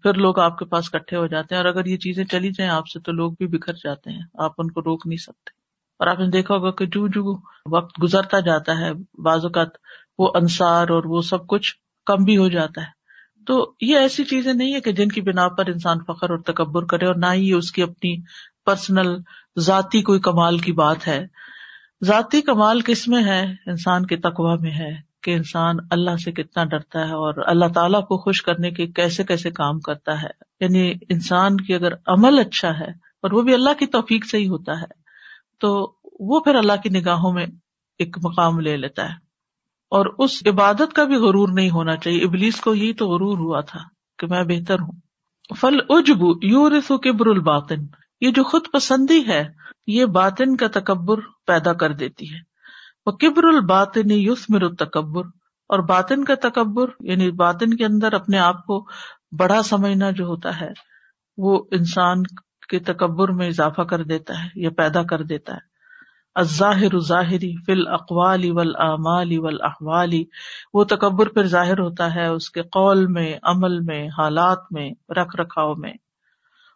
پھر 0.03 0.13
لوگ 0.13 0.39
آپ 0.39 0.59
کے 0.59 0.65
پاس 0.65 0.89
کٹھے 0.89 1.17
ہو 1.17 1.27
جاتے 1.27 1.55
ہیں 1.55 1.61
اور 1.63 1.69
اگر 1.69 1.85
یہ 1.85 1.97
چیزیں 1.97 2.25
چلی 2.25 2.51
جائیں 2.51 2.71
آپ 2.71 2.87
سے 2.87 2.99
تو 2.99 3.11
لوگ 3.11 3.31
بھی 3.31 3.47
بکھر 3.47 3.73
جاتے 3.73 4.11
ہیں۔ 4.11 4.21
آپ 4.33 4.51
ان 4.57 4.71
کو 4.71 4.81
روک 4.81 5.07
نہیں 5.07 5.17
سکتے۔ 5.17 5.49
اور 5.99 6.07
آپ 6.07 6.19
نے 6.19 6.27
دیکھا 6.27 6.55
ہوگا 6.55 6.71
کہ 6.71 6.85
جو 6.85 7.07
جو 7.07 7.37
وقت 7.75 8.03
گزرتا 8.03 8.39
جاتا 8.39 8.79
ہے، 8.79 8.91
بعض 9.21 9.45
اوقات 9.45 9.67
وہ 10.17 10.31
انصار 10.35 10.89
اور 10.89 11.03
وہ 11.05 11.21
سب 11.21 11.47
کچھ 11.47 11.75
کم 12.05 12.23
بھی 12.23 12.37
ہو 12.37 12.47
جاتا 12.47 12.81
ہے۔ 12.81 12.97
تو 13.45 13.73
یہ 13.81 13.97
ایسی 13.97 14.23
چیزیں 14.23 14.53
نہیں 14.53 14.73
ہے 14.73 14.81
کہ 14.81 14.91
جن 14.91 15.07
کی 15.07 15.21
بنا 15.21 15.47
پر 15.47 15.67
انسان 15.67 15.97
فخر 16.07 16.29
اور 16.29 16.37
تکبر 16.37 16.85
کرے 16.85 17.05
اور 17.05 17.15
نہ 17.15 17.25
ہی 17.33 17.53
اس 17.53 17.71
کی 17.71 17.83
اپنی 17.83 18.21
پرسنل 18.65 19.17
ذاتی 19.59 20.01
کوئی 20.01 20.19
کمال 20.19 20.57
کی 20.57 20.71
بات 20.71 21.07
ہے۔ 21.07 21.27
ذاتی 22.03 22.41
کمال 22.41 22.81
کس 22.81 23.07
میں 23.07 23.23
ہے؟ 23.23 23.53
انسان 23.65 24.05
کے 24.05 24.17
تقوا 24.17 24.55
میں 24.55 24.71
ہے۔ 24.71 25.06
کہ 25.27 25.33
انسان 25.33 25.75
اللہ 25.91 26.17
سے 26.17 26.31
کتنا 26.31 26.65
ڈرتا 26.65 26.99
ہے 26.99 27.13
اور 27.13 27.33
اللہ 27.47 27.65
تعالیٰ 27.75 28.07
کو 28.07 28.17
خوش 28.17 28.41
کرنے 28.41 28.71
کے 28.71 28.87
کیسے 28.87 29.23
کیسے 29.23 29.51
کام 29.51 29.79
کرتا 29.79 30.21
ہے۔ 30.21 30.27
یعنی 30.59 30.93
انسان 31.09 31.57
کی 31.57 31.73
اگر 31.73 31.91
عمل 32.07 32.39
اچھا 32.39 32.79
ہے 32.79 32.89
اور 33.21 33.31
وہ 33.31 33.41
بھی 33.41 33.53
اللہ 33.53 33.69
کی 33.79 33.85
توفیق 33.85 34.25
سے 34.25 34.37
ہی 34.37 34.47
ہوتا 34.47 34.71
ہے، 34.71 34.85
تو 35.59 35.93
وہ 36.19 36.39
پھر 36.39 36.55
اللہ 36.55 36.73
کی 36.83 36.89
نگاہوں 36.89 37.33
میں 37.33 37.45
ایک 37.99 38.17
مقام 38.23 38.59
لے 38.59 38.77
لیتا 38.77 39.03
ہے۔ 39.03 39.13
اور 39.89 40.05
اس 40.17 40.47
عبادت 40.47 40.93
کا 40.93 41.03
بھی 41.03 41.15
غرور 41.15 41.47
نہیں 41.53 41.69
ہونا 41.69 41.95
چاہیے۔ 41.95 42.23
ابلیس 42.23 42.61
کو 42.61 42.75
یہی 42.75 42.93
تو 42.93 43.07
غرور 43.07 43.37
ہوا 43.37 43.61
تھا 43.61 43.79
کہ 44.19 44.27
میں 44.27 44.43
بہتر 44.43 44.79
ہوں۔ 44.79 44.91
فل 45.55 45.77
اجب 45.89 46.43
یو 46.43 46.69
رسو 46.69 46.97
کبر 46.97 47.27
الباطن۔ 47.27 47.85
یہ 48.21 48.31
جو 48.31 48.43
خود 48.43 48.61
پسندی 48.73 49.27
ہے، 49.27 49.47
یہ 49.87 50.05
باطن 50.05 50.55
کا 50.55 50.67
تکبر 50.67 51.19
پیدا 51.47 51.73
کر 51.73 51.93
دیتی 51.93 52.33
ہے۔ 52.33 52.56
وہ 53.07 53.11
کبر 53.11 53.43
الباطن 53.43 54.11
یوس 54.11 54.45
مر 54.49 54.61
التکبر 54.61 55.23
اور 55.69 55.79
باطن 55.79 56.23
کا 56.23 56.35
تکبر 56.35 56.85
یعنی 56.99 57.31
باطن 57.31 57.73
کے 57.73 57.85
اندر 57.85 58.13
اپنے 58.13 58.37
آپ 58.37 58.65
کو 58.65 58.85
بڑا 59.39 59.63
سمجھنا 59.63 60.11
جو 60.11 60.25
ہوتا 60.25 60.61
ہے، 60.61 60.69
وہ 61.37 61.63
انسان 61.71 62.23
کے 62.69 62.79
تکبر 62.79 63.29
میں 63.29 63.47
اضافہ 63.47 63.81
کر 63.81 64.03
دیتا 64.03 64.43
ہے 64.43 64.49
یا 64.55 64.69
پیدا 64.77 65.03
کر 65.03 65.23
دیتا 65.23 65.53
ہے۔ 65.53 65.59
الظاہر 66.35 66.99
ظاہری 66.99 67.63
فل 67.65 67.87
اقوالی 67.87 68.51
ول 68.51 68.71
اعمالی 68.75 69.37
ول 69.37 69.57
احوالی 69.61 70.23
وہ 70.73 70.83
تکبر 70.83 71.27
پھر 71.27 71.43
ظاہر 71.43 71.79
ہوتا 71.79 72.15
ہے 72.15 72.27
اس 72.27 72.49
کے 72.49 72.61
قول 72.61 73.07
میں، 73.07 73.35
عمل 73.43 73.79
میں، 73.79 74.07
حالات 74.07 74.59
میں، 74.71 74.91
رکھ 75.09 75.35
رکھاؤ 75.35 75.75
میں۔ 75.75 75.93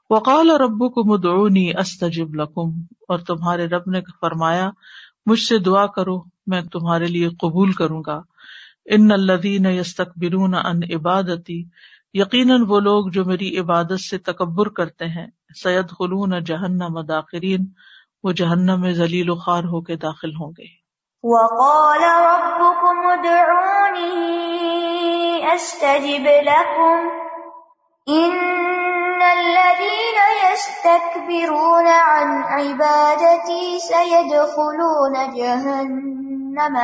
وقال 0.10 0.50
ربو 0.50 0.90
کو 0.90 1.04
مدعونی 1.04 1.72
استجب 1.80 2.36
لکم۔ 2.36 2.82
اور 3.08 3.20
تمہارے 3.20 3.66
رب 3.66 3.84
نے 3.88 4.02
فرمایا 4.22 4.70
مجھ 5.26 5.40
سے 5.40 5.58
دعا 5.58 5.88
کرو، 5.88 6.22
میں 6.48 6.62
تمہارے 6.62 7.08
لیے 7.08 7.30
قبول 7.30 7.72
کروں 7.72 8.04
گا۔ 8.08 8.22
ان 8.86 9.12
الدین 9.12 9.66
یستکبرون 9.66 10.54
ان 10.54 10.80
عبادتی، 10.96 11.64
یقیناً 12.14 12.64
وہ 12.68 12.80
لوگ 12.80 13.10
جو 13.10 13.26
میری 13.26 13.58
عبادت 13.60 14.02
سے 14.02 14.18
تکبر 14.18 14.70
کرتے 14.70 15.06
ہیں۔ 15.06 15.28
سید 15.64 15.90
خلون 15.90 16.44
جہنم 16.44 17.02
داخرین، 17.02 17.66
وہ 18.24 18.32
جہنم 18.32 18.82
میں 18.82 18.94
ذلیل 18.94 19.30
و 19.30 19.36
خوار 19.36 19.64
ہو 19.64 19.82
کے 19.82 19.96
داخل 19.96 20.30
ہوں 20.30 20.52
گے۔ 20.58 20.82
وقال 21.24 22.04
ربكم 22.04 23.08
ادعوني 23.08 24.32
استجب 25.54 26.26
لكم 26.26 27.08
ان 28.08 28.32
الذين 29.26 30.18
يستكبرون 30.36 31.88
عن 31.88 32.28
عبادتي 32.44 33.78
سيدخلون 33.80 35.16
جهنم 35.36 36.78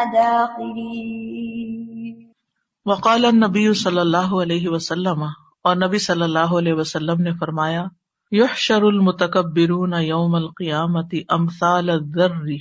وقال 2.85 3.25
النبی 3.25 3.73
صلی 3.73 3.99
اللہ 3.99 4.33
علیہ 4.41 4.69
وسلم، 4.69 5.23
اور 5.63 5.75
نبی 5.75 5.97
صلی 5.97 6.21
اللہ 6.21 6.53
علیہ 6.57 6.73
وسلم 6.73 7.21
نے 7.21 7.31
فرمایا، 7.39 7.83
یحشر 8.31 8.81
المتکبرون 8.81 9.93
یوم 10.01 10.35
القیامت 10.35 11.15
امثال 11.29 11.89
الذر۔ 11.89 12.53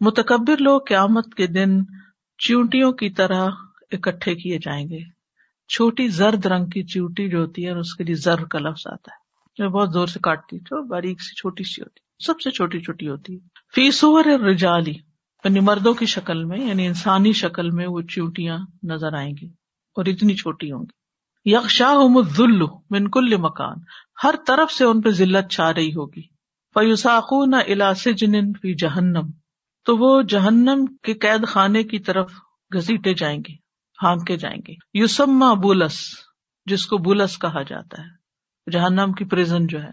متکبر 0.00 0.56
لوگ 0.56 0.80
قیامت 0.80 1.34
کے 1.34 1.46
دن 1.46 1.80
چیونٹیوں 2.38 2.92
کی 2.92 3.10
طرح 3.10 3.50
اکٹھے 3.92 4.34
کیے 4.34 4.58
جائیں 4.58 4.88
گے۔ 4.88 5.00
چھوٹی 5.68 6.08
زرد 6.08 6.46
رنگ 6.46 6.66
کی 6.66 6.82
چیوٹی 6.82 7.28
جو 7.28 7.38
ہوتی 7.40 7.64
ہے 7.64 7.70
اور 7.70 7.78
اس 7.78 7.94
کے 7.94 8.04
لیے 8.04 8.14
زر 8.14 8.44
کا 8.44 8.58
لفظ 8.58 8.86
آتا 8.86 9.10
ہے۔ 9.12 9.21
جو 9.56 9.70
بہت 9.70 9.92
زور 9.92 10.06
سے 10.06 10.18
کاٹتی 10.22 10.58
جو 10.58 10.86
باریک 10.86 11.22
سی 11.22 11.34
چھوٹی 11.34 11.64
سی 11.64 11.82
ہوتی 11.82 12.24
سب 12.26 12.40
سے 12.40 12.50
چھوٹی 12.50 12.80
چھوٹی 12.80 13.08
ہوتی 13.08 13.34
ہے۔ 13.34 13.38
فیسور 13.74 14.24
رجالی 14.24 14.94
یعنی 15.44 15.60
مردوں 15.60 15.94
کی 15.94 16.06
شکل 16.06 16.44
میں 16.44 16.58
یعنی 16.58 16.86
انسانی 16.86 17.32
شکل 17.32 17.70
میں 17.70 17.86
وہ 17.86 18.00
چیوٹیاں 18.00 18.58
نظر 18.82 19.14
آئیں 19.14 19.32
گی 19.42 19.46
اور 19.96 20.04
اتنی 20.04 20.34
چھوٹی 20.34 20.72
ہوں 20.72 20.82
گی۔ 20.82 21.02
یکشاہ 21.44 21.94
من 21.94 22.66
منکل 22.90 23.36
مکان، 23.36 23.76
ہر 24.24 24.34
طرف 24.46 24.72
سے 24.72 24.84
ان 24.84 25.00
پہ 25.00 25.10
ذلت 25.10 25.50
چھا 25.50 25.74
رہی 25.74 25.90
ہوگی۔ 25.90 26.22
فیوساخون 26.74 27.54
جن 28.16 28.52
فی 28.52 28.74
جہنم، 28.74 29.30
تو 29.84 29.96
وہ 29.96 30.22
جہنم 30.22 30.86
کے 31.02 31.14
قید 31.14 31.46
خانے 31.46 31.82
کی 31.82 31.98
طرف 31.98 32.32
گھسیٹے 32.74 33.14
جائیں 33.14 33.38
گے 33.38 33.52
ہانک 34.02 34.26
کے 34.26 34.36
جائیں 34.36 34.60
گے۔ 34.68 34.74
یوسما 34.94 35.54
بولس، 35.54 35.98
جس 36.66 36.86
کو 36.86 36.98
بولس 36.98 37.38
کہا 37.38 37.62
جاتا 37.62 38.02
ہے۔ 38.02 38.21
جہنم 38.70 39.12
کی 39.12 39.24
پرزن 39.24 39.66
جو 39.66 39.82
ہے۔ 39.82 39.90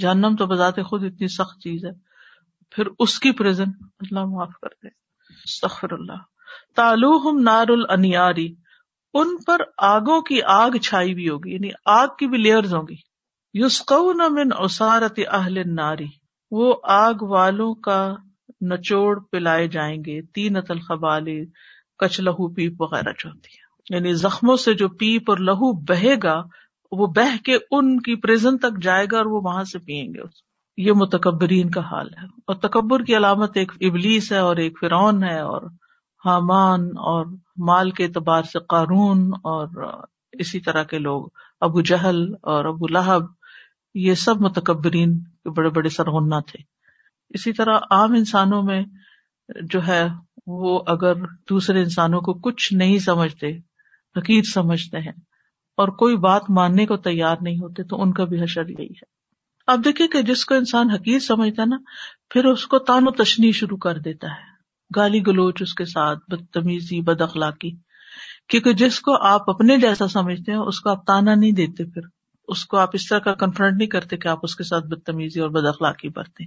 جہنم 0.00 0.36
تو 0.38 0.46
بذات 0.46 0.76
خود 0.76 1.04
اتنی 1.04 1.28
سخت 1.28 1.60
چیز 1.60 1.84
ہے۔ 1.84 1.90
پھر 2.70 2.84
اس 2.98 3.18
کی 3.18 3.32
پرزن 3.32 3.68
اللہ 4.00 4.24
معاف 4.24 4.52
کر 4.62 4.68
دے۔ 4.68 4.88
سخر 5.62 5.92
اللہ۔ 5.92 6.18
تالو 6.76 7.16
ہم 7.16 7.38
نار 7.38 7.66
النیاری 7.68 8.54
ان 9.14 9.36
پر 9.46 9.60
آگوں 9.78 10.20
کی 10.20 10.42
آگ 10.42 10.70
چھائی 10.70 11.14
بھی 11.14 11.28
ہوگی۔ 11.28 11.54
یعنی 11.54 11.70
آگ 11.84 12.08
کی 12.18 12.26
بھی 12.26 12.38
لیئرز 12.38 12.74
ہوں 12.74 12.82
گی۔ 12.82 12.94
یوسکون 13.54 14.18
من 14.28 14.48
اسارت 14.58 15.20
اہل 15.32 15.74
ناری 15.74 16.06
وہ 16.50 16.74
آگ 16.84 17.14
والوں 17.20 17.74
کا 17.74 18.14
نچوڑ 18.70 19.20
پلائے 19.32 19.68
جائیں 19.68 19.98
گے۔ 20.06 20.22
تین 20.22 20.56
الخبالی 20.56 21.44
کچ 21.98 22.20
لہو 22.20 22.54
پیپ 22.54 22.82
وغیرہ 22.82 23.12
جو 23.18 23.28
ہوتی 23.28 23.48
ہے۔ 23.54 23.66
یعنی 23.96 24.12
زخموں 24.12 24.56
سے 24.56 24.74
جو 24.74 24.88
پیپ 24.88 25.30
اور 25.30 25.38
لہو 25.38 25.72
بہے 25.72 26.14
گا 26.22 26.42
وہ 26.92 27.06
بہ 27.06 27.36
کے 27.44 27.58
ان 27.70 28.00
کی 28.00 28.16
پریزن 28.16 28.58
تک 28.58 28.82
جائے 28.82 29.06
گا 29.12 29.16
اور 29.16 29.26
وہ 29.26 29.40
وہاں 29.44 29.64
سے 29.64 29.78
پیئیں 29.78 30.14
گے 30.14 30.18
یہ 30.76 30.92
متکبرین 30.92 31.70
کا 31.70 31.80
حال 31.80 32.14
ہے۔ 32.14 32.26
اور 32.46 32.54
تکبر 32.54 33.02
کی 33.02 33.16
علامت 33.16 33.50
ایک 33.54 33.72
ابلیس 33.80 34.32
ہے 34.32 34.38
اور 34.38 34.56
ایک 34.56 34.78
فرعون 34.80 35.24
ہے 35.24 35.40
اور 35.40 35.62
حامان 36.24 36.80
اور 36.80 37.26
مال 37.56 37.90
کے 37.90 38.04
اعتبار 38.04 38.42
سے 38.42 38.58
قارون 38.68 39.30
اور 39.34 39.94
اسی 40.32 40.60
طرح 40.60 40.82
کے 40.82 40.98
لوگ۔ 40.98 41.26
ابو 41.60 41.80
جہل 41.80 42.34
اور 42.42 42.64
ابو 42.64 42.86
لہب، 42.86 43.22
یہ 43.94 44.14
سب 44.14 44.40
متکبرین 44.40 45.18
کے 45.18 45.50
بڑے 45.50 45.70
بڑے 45.70 45.88
سرغنا 45.88 46.40
تھے۔ 46.40 46.62
اسی 47.28 47.52
طرح 47.52 47.78
عام 47.90 48.12
انسانوں 48.12 48.62
میں 48.62 48.84
جو 49.62 49.86
ہے، 49.86 50.06
وہ 50.46 50.82
اگر 50.86 51.14
دوسرے 51.50 51.82
انسانوں 51.82 52.20
کو 52.20 52.34
کچھ 52.34 52.74
نہیں 52.74 52.98
سمجھتے 52.98 53.46
حقیق 54.16 54.44
سمجھتے 54.54 54.98
ہیں 54.98 55.12
اور 55.76 55.88
کوئی 55.88 56.16
بات 56.16 56.42
ماننے 56.48 56.86
کو 56.86 56.96
تیار 56.96 57.36
نہیں 57.40 57.58
ہوتے 57.58 57.82
تو 57.82 58.02
ان 58.02 58.12
کا 58.12 58.24
بھی 58.24 58.42
حشر 58.42 58.68
یہی 58.68 58.86
ہے۔ 58.86 59.16
اب 59.66 59.84
دیکھیے 59.84 60.08
کہ 60.08 60.22
جس 60.22 60.44
کو 60.44 60.54
انسان 60.54 60.90
حقیق 60.90 61.22
سمجھتا 61.22 61.62
ہے 61.62 61.66
نا، 61.66 61.76
پھر 62.30 62.44
اس 62.44 62.66
کو 62.66 62.78
تان 62.78 63.08
و 63.08 63.10
تشنی 63.10 63.52
شروع 63.52 63.76
کر 63.76 63.98
دیتا 63.98 64.26
ہے۔ 64.26 64.56
گالی 64.96 65.26
گلوچ 65.26 65.62
اس 65.62 65.74
کے 65.74 65.84
ساتھ، 65.84 66.18
بدتمیزی، 66.28 67.00
بد 67.00 67.20
اخلاقی۔ 67.20 67.70
کیونکہ 68.48 68.72
جس 68.72 69.00
کو 69.00 69.26
آپ 69.26 69.50
اپنے 69.50 69.76
جیسا 69.76 70.08
سمجھتے 70.08 70.52
ہیں، 70.52 70.58
اس 70.58 70.80
کو 70.80 70.90
آپ 70.90 71.06
تانا 71.06 71.34
نہیں 71.34 71.52
دیتے 71.52 71.84
پھر۔ 71.84 72.02
اس 72.48 72.64
کو 72.64 72.76
آپ 72.76 72.88
اس 72.92 73.08
طرح 73.08 73.18
کا 73.18 73.34
کنفرنٹ 73.34 73.78
نہیں 73.78 73.88
کرتے 73.88 74.16
کہ 74.16 74.28
آپ 74.28 74.38
اس 74.42 74.56
کے 74.56 74.64
ساتھ 74.64 74.86
بدتمیزی 74.86 75.40
اور 75.40 75.50
بد 75.50 75.66
اخلاقی 75.66 76.08
برتے۔ 76.08 76.44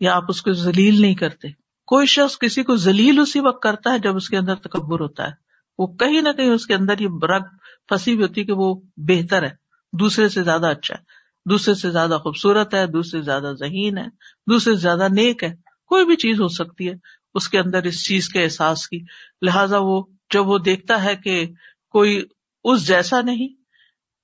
یا 0.00 0.16
آپ 0.16 0.24
اس 0.28 0.42
کو 0.42 0.52
ذلیل 0.52 1.02
نہیں 1.02 1.14
کرتے۔ 1.14 1.48
کوئی 1.86 2.06
شخص 2.06 2.38
کسی 2.38 2.62
کو 2.62 2.76
ذلیل 2.76 3.18
اسی 3.18 3.40
وقت 3.40 3.62
کرتا 3.62 3.92
ہے 3.92 3.98
جب 3.98 4.16
اس 4.16 4.28
کے 4.28 4.36
اندر 4.36 4.54
تکبر 4.54 5.00
ہوتا 5.00 5.24
ہے۔ 5.24 5.47
وہ 5.78 5.86
کہیں 5.86 6.20
نہ 6.22 6.28
کہیں 6.36 6.50
اس 6.50 6.66
کے 6.66 6.74
اندر 6.74 7.00
یہ 7.00 7.08
رگ 7.22 7.42
پھنسی 7.88 8.14
ہوئی 8.14 8.22
ہوتی 8.22 8.40
ہے 8.40 8.46
کہ 8.46 8.52
وہ 8.52 8.74
بہتر 8.96 9.42
ہے، 9.42 9.50
دوسرے 9.92 10.28
سے 10.28 10.42
زیادہ 10.42 10.66
اچھا 10.66 10.94
ہے، 10.94 11.02
دوسرے 11.50 11.74
سے 11.74 11.90
زیادہ 11.90 12.18
خوبصورت 12.22 12.74
ہے، 12.74 12.86
دوسرے 12.86 13.20
سے 13.20 13.24
زیادہ 13.24 13.52
ذہین 13.60 13.98
ہے، 13.98 14.06
دوسرے 14.46 14.74
سے 14.74 14.80
زیادہ 14.80 15.08
نیک 15.08 15.44
ہے، 15.44 15.54
کوئی 15.86 16.04
بھی 16.04 16.16
چیز 16.16 16.40
ہو 16.40 16.48
سکتی 16.48 16.88
ہے 16.88 16.94
اس 17.34 17.48
کے 17.48 17.58
اندر 17.58 17.82
اس 17.82 18.04
چیز 18.06 18.28
کے 18.28 18.44
احساس 18.44 18.88
کی۔ 18.88 18.98
لہذا 19.42 19.78
وہ 19.78 20.02
جب 20.34 20.48
وہ 20.48 20.58
دیکھتا 20.58 21.04
ہے 21.04 21.16
کہ 21.16 21.46
کوئی 21.90 22.24
اس 22.64 22.86
جیسا 22.86 23.20
نہیں 23.20 23.48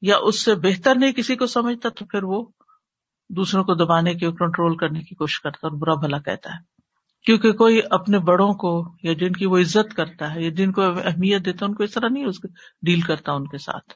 یا 0.03 0.17
اس 0.23 0.45
سے 0.45 0.55
بہتر 0.55 0.95
نہیں 0.95 1.13
کسی 1.13 1.37
کو 1.37 1.47
سمجھتا، 1.47 1.89
تو 1.89 2.05
پھر 2.05 2.23
وہ 2.23 2.45
دوسروں 3.31 3.65
کو 3.65 3.75
دبانے 3.75 4.15
کی 4.15 4.31
کنٹرول 4.31 4.77
کرنے 4.77 5.01
کی 5.01 5.15
کوشش 5.15 5.41
کرتا 5.41 5.67
اور 5.67 5.77
برا 5.79 5.95
بھلا 5.95 6.19
کہتا 6.19 6.51
ہے۔ 6.51 6.74
کیونکہ 7.25 7.53
کوئی 7.53 7.81
اپنے 7.91 8.19
بڑوں 8.19 8.55
کو 8.55 8.95
یا 9.03 9.13
جن 9.13 9.33
کی 9.33 9.47
وہ 9.47 9.59
عزت 9.59 9.95
کرتا 9.95 10.35
ہے 10.35 10.43
یا 10.43 10.51
جن 10.51 10.73
کو 10.73 10.83
اہمیت 10.83 11.45
دیتا 11.45 11.67
ہے، 11.67 11.71
ان 11.71 11.75
کو 11.75 11.83
اس 11.83 11.91
طرح 11.91 12.09
نہیں 12.09 12.25
اس 12.25 12.37
ڈیل 12.83 13.01
کرتا 13.01 13.33
ان 13.33 13.49
کے 13.49 13.59
ساتھ۔ 13.59 13.93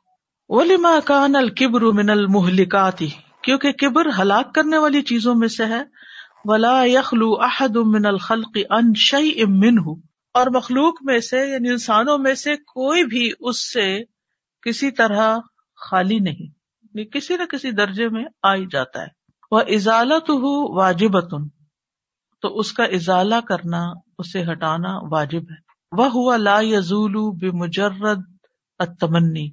ولیما 0.49 0.91
کان 1.05 1.37
الکبر 1.37 1.81
من 1.81 2.11
المحلکاتی 2.11 3.09
کیونکہ 3.43 3.73
کبر 3.73 4.07
ہلاک 4.19 4.55
کرنے 4.55 4.79
والی 4.79 5.03
چیزوں 5.03 5.35
میں 5.35 5.49
سے 5.49 5.65
ہے۔ 5.65 5.83
ولا 6.45 6.85
یخلو 6.85 7.33
احد 7.41 7.77
من 7.77 8.07
الخلق 8.07 8.59
ان 8.71 8.93
شیء 8.97 9.47
منه۔ 9.47 9.93
اور 10.35 10.47
مخلوق 10.47 10.95
میں 11.03 11.19
سے 11.19 11.51
یعنی 11.51 11.71
انسانوں 11.71 12.19
میں 12.19 12.35
سے 12.35 12.57
کوئی 12.57 13.05
بھی 13.05 13.33
اس 13.41 13.73
سے 13.73 13.99
کسی 14.63 14.91
طرح 14.91 15.37
خالی 15.91 16.19
نہیں 16.19 16.47
یعنی 16.83 17.05
کسی 17.05 17.37
نہ 17.37 17.43
کسی 17.43 17.71
درجے 17.71 18.09
میں 18.09 18.25
آ 18.43 18.55
ہی 18.55 18.67
جاتا 18.71 19.03
ہے۔ 19.03 19.07
وہ 19.51 19.61
ازالت 19.61 20.31
ہو 20.31 20.77
واجبتن 20.77 21.58
تو 22.41 22.59
اس 22.59 22.73
کا 22.73 22.85
ازالہ 22.85 23.35
کرنا، 23.49 23.93
اسے 24.19 24.43
ہٹانا 24.53 24.99
واجب 25.11 25.43
ہے۔ 25.43 25.69
وہ 25.93 26.07
ہوا 26.07 26.37
لا 26.37 26.61
یزول 26.61 27.37
بے 27.39 27.51
مجرد 27.51 28.23
تمنی 29.01 29.49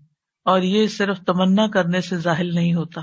اور 0.45 0.62
یہ 0.62 0.88
صرف 0.88 1.19
تمنا 1.19 1.67
کرنے 1.67 2.02
سے 2.02 2.17
ظاہر 2.17 2.43
نہیں 2.43 2.74
ہوتا۔ 2.74 3.02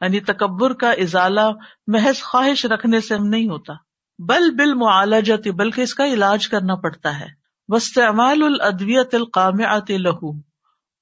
یعنی 0.00 0.20
تکبر 0.20 0.72
کا 0.72 0.90
ازالہ 0.90 1.50
محض 1.86 2.22
خواہش 2.22 2.66
رکھنے 2.66 3.00
سے 3.00 3.14
ہم 3.14 3.26
نہیں 3.26 3.48
ہوتا۔ 3.48 3.72
بل 4.18 4.50
بل 4.50 4.74
معالجت 4.74 5.48
بلکہ 5.48 5.80
اس 5.80 5.94
کا 5.94 6.06
علاج 6.06 6.48
کرنا 6.48 6.74
پڑتا 6.74 7.20
ہے۔ 7.20 7.26
وسطمال 7.68 8.42
الادویت 8.42 9.14
القام 9.14 9.58
لہو 9.88 10.38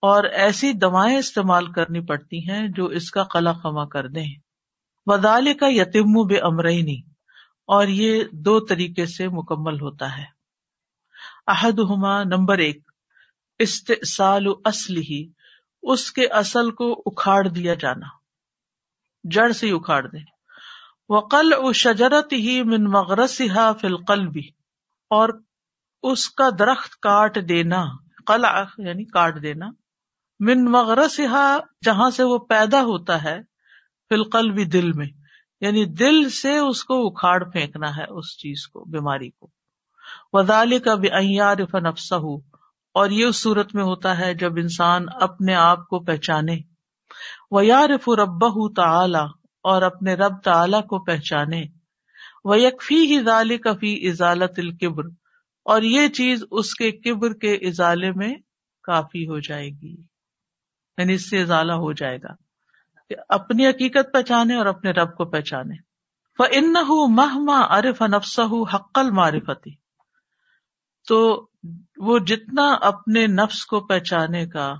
اور 0.02 0.24
ایسی 0.24 0.72
دوائیں 0.72 1.18
استعمال 1.18 1.72
کرنی 1.72 2.00
پڑتی 2.00 2.50
ہیں 2.50 2.68
جو 2.68 2.84
اس 2.84 3.10
کا 3.10 3.22
قلع 3.22 3.52
خما 3.52 3.84
کر 3.84 4.08
دیں۔ 4.08 4.26
ودال 5.06 5.54
کا 5.60 5.66
یتیم 5.68 6.26
بے 6.26 6.38
امرینی 6.38 7.11
اور 7.72 7.86
یہ 7.88 8.24
دو 8.32 8.58
طریقے 8.60 9.06
سے 9.06 9.28
مکمل 9.28 9.80
ہوتا 9.80 10.16
ہے۔ 10.18 10.24
عہد 11.46 11.78
ہما 11.90 12.22
نمبر 12.24 12.58
ایک 12.58 12.80
استحصال 13.58 14.46
اصل 14.64 14.96
ہی 15.00 15.22
اس 15.82 16.10
کے 16.12 16.26
اصل 16.40 16.70
کو 16.70 16.92
اکھاڑ 17.06 17.46
دیا 17.48 17.74
جانا، 17.74 18.06
جڑ 19.24 19.50
سے 19.52 19.70
اکھاڑ 19.70 20.02
دے۔ 20.06 20.18
وقل 21.08 21.52
او 21.52 21.72
شجرت 21.72 22.32
ہی 22.32 22.62
من 22.62 22.84
مغرس 22.90 23.40
فلقل 23.80 24.26
بھی 24.26 24.46
اور 25.10 25.28
اس 26.02 26.28
کا 26.30 26.48
درخت 26.58 27.00
کاٹ 27.00 27.38
دینا، 27.48 27.84
قلع 28.26 28.52
یعنی 28.78 29.04
کاٹ 29.04 29.42
دینا، 29.42 29.66
من 30.40 30.64
مغرس 30.64 31.20
جہاں 31.84 32.10
سے 32.10 32.22
وہ 32.22 32.38
پیدا 32.38 32.82
ہوتا 32.82 33.22
ہے 33.22 33.38
فلقل 34.10 34.50
بھی 34.50 34.64
دل 34.64 34.92
میں۔ 34.92 35.10
یعنی 35.62 35.84
دل 35.84 36.30
سے 36.30 36.58
اس 36.58 36.84
کو 36.84 37.06
اکھاڑ 37.06 37.44
پھینکنا 37.44 37.96
ہے، 37.96 38.04
اس 38.08 38.38
چیز 38.38 38.66
کو، 38.66 38.84
بیماری 38.84 39.30
کو۔ 39.30 39.50
وزال 40.32 40.78
کا 40.78 40.94
بھی 40.94 41.08
فنفسا 41.66 42.16
ہو 42.16 42.36
اور 42.94 43.10
یہ 43.10 43.24
اس 43.24 43.42
صورت 43.42 43.74
میں 43.74 43.84
ہوتا 43.84 44.18
ہے 44.18 44.34
جب 44.34 44.52
انسان 44.56 45.06
اپنے 45.20 45.54
آپ 45.54 45.88
کو 45.88 46.00
پہچانے۔ 46.00 46.56
وہ 47.50 47.66
یارف 47.66 48.08
ربا 48.08 48.72
تعلی 48.76 49.26
اور 49.62 49.82
اپنے 49.82 50.14
رب 50.14 50.32
تعلی 50.44 50.82
کو 50.82 50.98
پہچانے۔ 50.98 51.64
وہ 52.44 52.60
یکفی 52.60 52.94
ہی 52.94 53.22
ظال 53.22 53.56
کفی 53.56 54.08
ازالت 54.08 54.58
القبر 54.58 55.04
اور 55.64 55.82
یہ 55.82 56.08
چیز 56.08 56.44
اس 56.50 56.74
کے 56.74 56.92
کبر 56.92 57.32
کے 57.32 57.54
ازالے 57.54 58.12
میں 58.12 58.34
کافی 58.82 59.28
ہو 59.28 59.38
جائے 59.38 59.68
گی۔ 59.68 59.96
یعنی 60.98 61.14
اس 61.14 61.30
سے 61.30 61.42
ازالہ 61.42 61.72
ہو 61.72 61.92
جائے 61.92 62.16
گا۔ 62.16 62.41
کہ 63.14 63.22
اپنی 63.28 63.66
حقیقت 63.66 64.12
پہچانے 64.12 64.54
اور 64.54 64.66
اپنے 64.66 64.90
رب 64.90 65.16
کو 65.16 65.24
پہچانے۔ 65.24 65.74
ان 66.38 66.74
مہما 67.16 67.60
ارف 67.60 68.02
نفس 68.02 68.40
حقل 68.74 69.10
معرفتی 69.10 69.70
تو 71.08 71.48
وہ 71.96 72.18
جتنا 72.18 72.72
اپنے 72.80 73.26
نفس 73.26 73.66
کو 73.66 73.80
پہچانے 73.80 74.46
کا، 74.46 74.74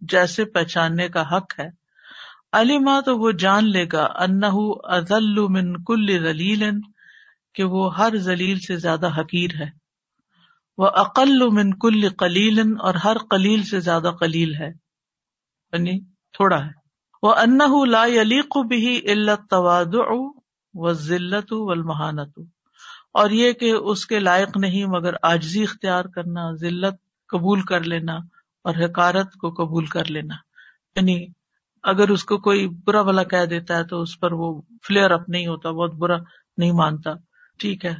جیسے 0.00 0.44
پہچاننے 0.44 1.08
کا 1.08 1.36
حق 1.36 1.60
ہے 1.60 1.68
علیما 2.52 3.00
تو 3.00 3.18
وہ 3.18 3.30
جان 3.30 3.70
لے 3.70 3.86
گا 3.92 4.08
ازل 4.82 5.40
من 5.48 5.84
کل 5.84 6.22
ذلیل 6.22 6.70
کہ 7.54 7.64
وہ 7.64 7.98
ہر 7.98 8.16
ذلیل 8.16 8.58
سے 8.58 8.76
زیادہ 8.76 9.20
حقیر 9.20 9.50
ہے۔ 9.60 9.70
وہ 10.78 10.86
عقل 10.86 11.50
من 11.50 11.78
کل 11.78 12.08
قلیل 12.08 12.60
اور 12.80 12.94
ہر 12.94 13.18
قلیل 13.18 13.62
سے 13.62 13.80
زیادہ 13.80 14.10
قلیل 14.20 14.54
ہے۔ 14.54 14.68
یعنی 15.72 16.04
تھوڑا 16.04 16.64
ہے۔ 16.64 16.85
وہ 17.22 17.34
انہ 17.34 17.84
لا 17.84 18.04
علیق 18.04 18.58
بھی 18.58 19.00
علت 19.12 19.40
تواد 19.50 19.94
و 20.74 20.92
ذلت 20.92 21.52
و 21.52 21.70
المحانت 21.70 22.38
اور 23.12 23.30
یہ 23.30 23.52
کہ 23.52 23.72
اس 23.72 24.06
کے 24.06 24.18
لائق 24.18 24.56
نہیں 24.56 24.86
مگر 24.86 25.14
آجزی 25.22 25.62
اختیار 25.62 26.04
کرنا، 26.04 26.52
ذلت 26.52 26.94
قبول 27.28 27.60
کر 27.60 27.80
لینا 27.80 28.16
اور 28.64 28.74
حکارت 28.84 29.32
کو 29.32 29.50
قبول 29.50 29.86
کر 29.86 30.04
لینا۔ 30.04 30.34
یعنی 30.96 31.26
اگر 31.82 32.08
اس 32.08 32.24
کو 32.24 32.38
کوئی 32.38 32.68
برا 32.68 33.02
بلا 33.02 33.22
کہہ 33.22 33.44
دیتا 33.44 33.76
ہے 33.76 33.84
تو 33.84 34.02
اس 34.02 34.20
پر 34.20 34.32
وہ 34.32 34.60
فلیئر 34.86 35.10
اپ 35.10 35.28
نہیں 35.28 35.46
ہوتا، 35.46 35.70
بہت 35.70 35.94
برا 35.94 36.16
نہیں 36.56 36.72
مانتا۔ 36.72 37.10
ٹھیک 37.58 37.84
ہے، 37.84 37.94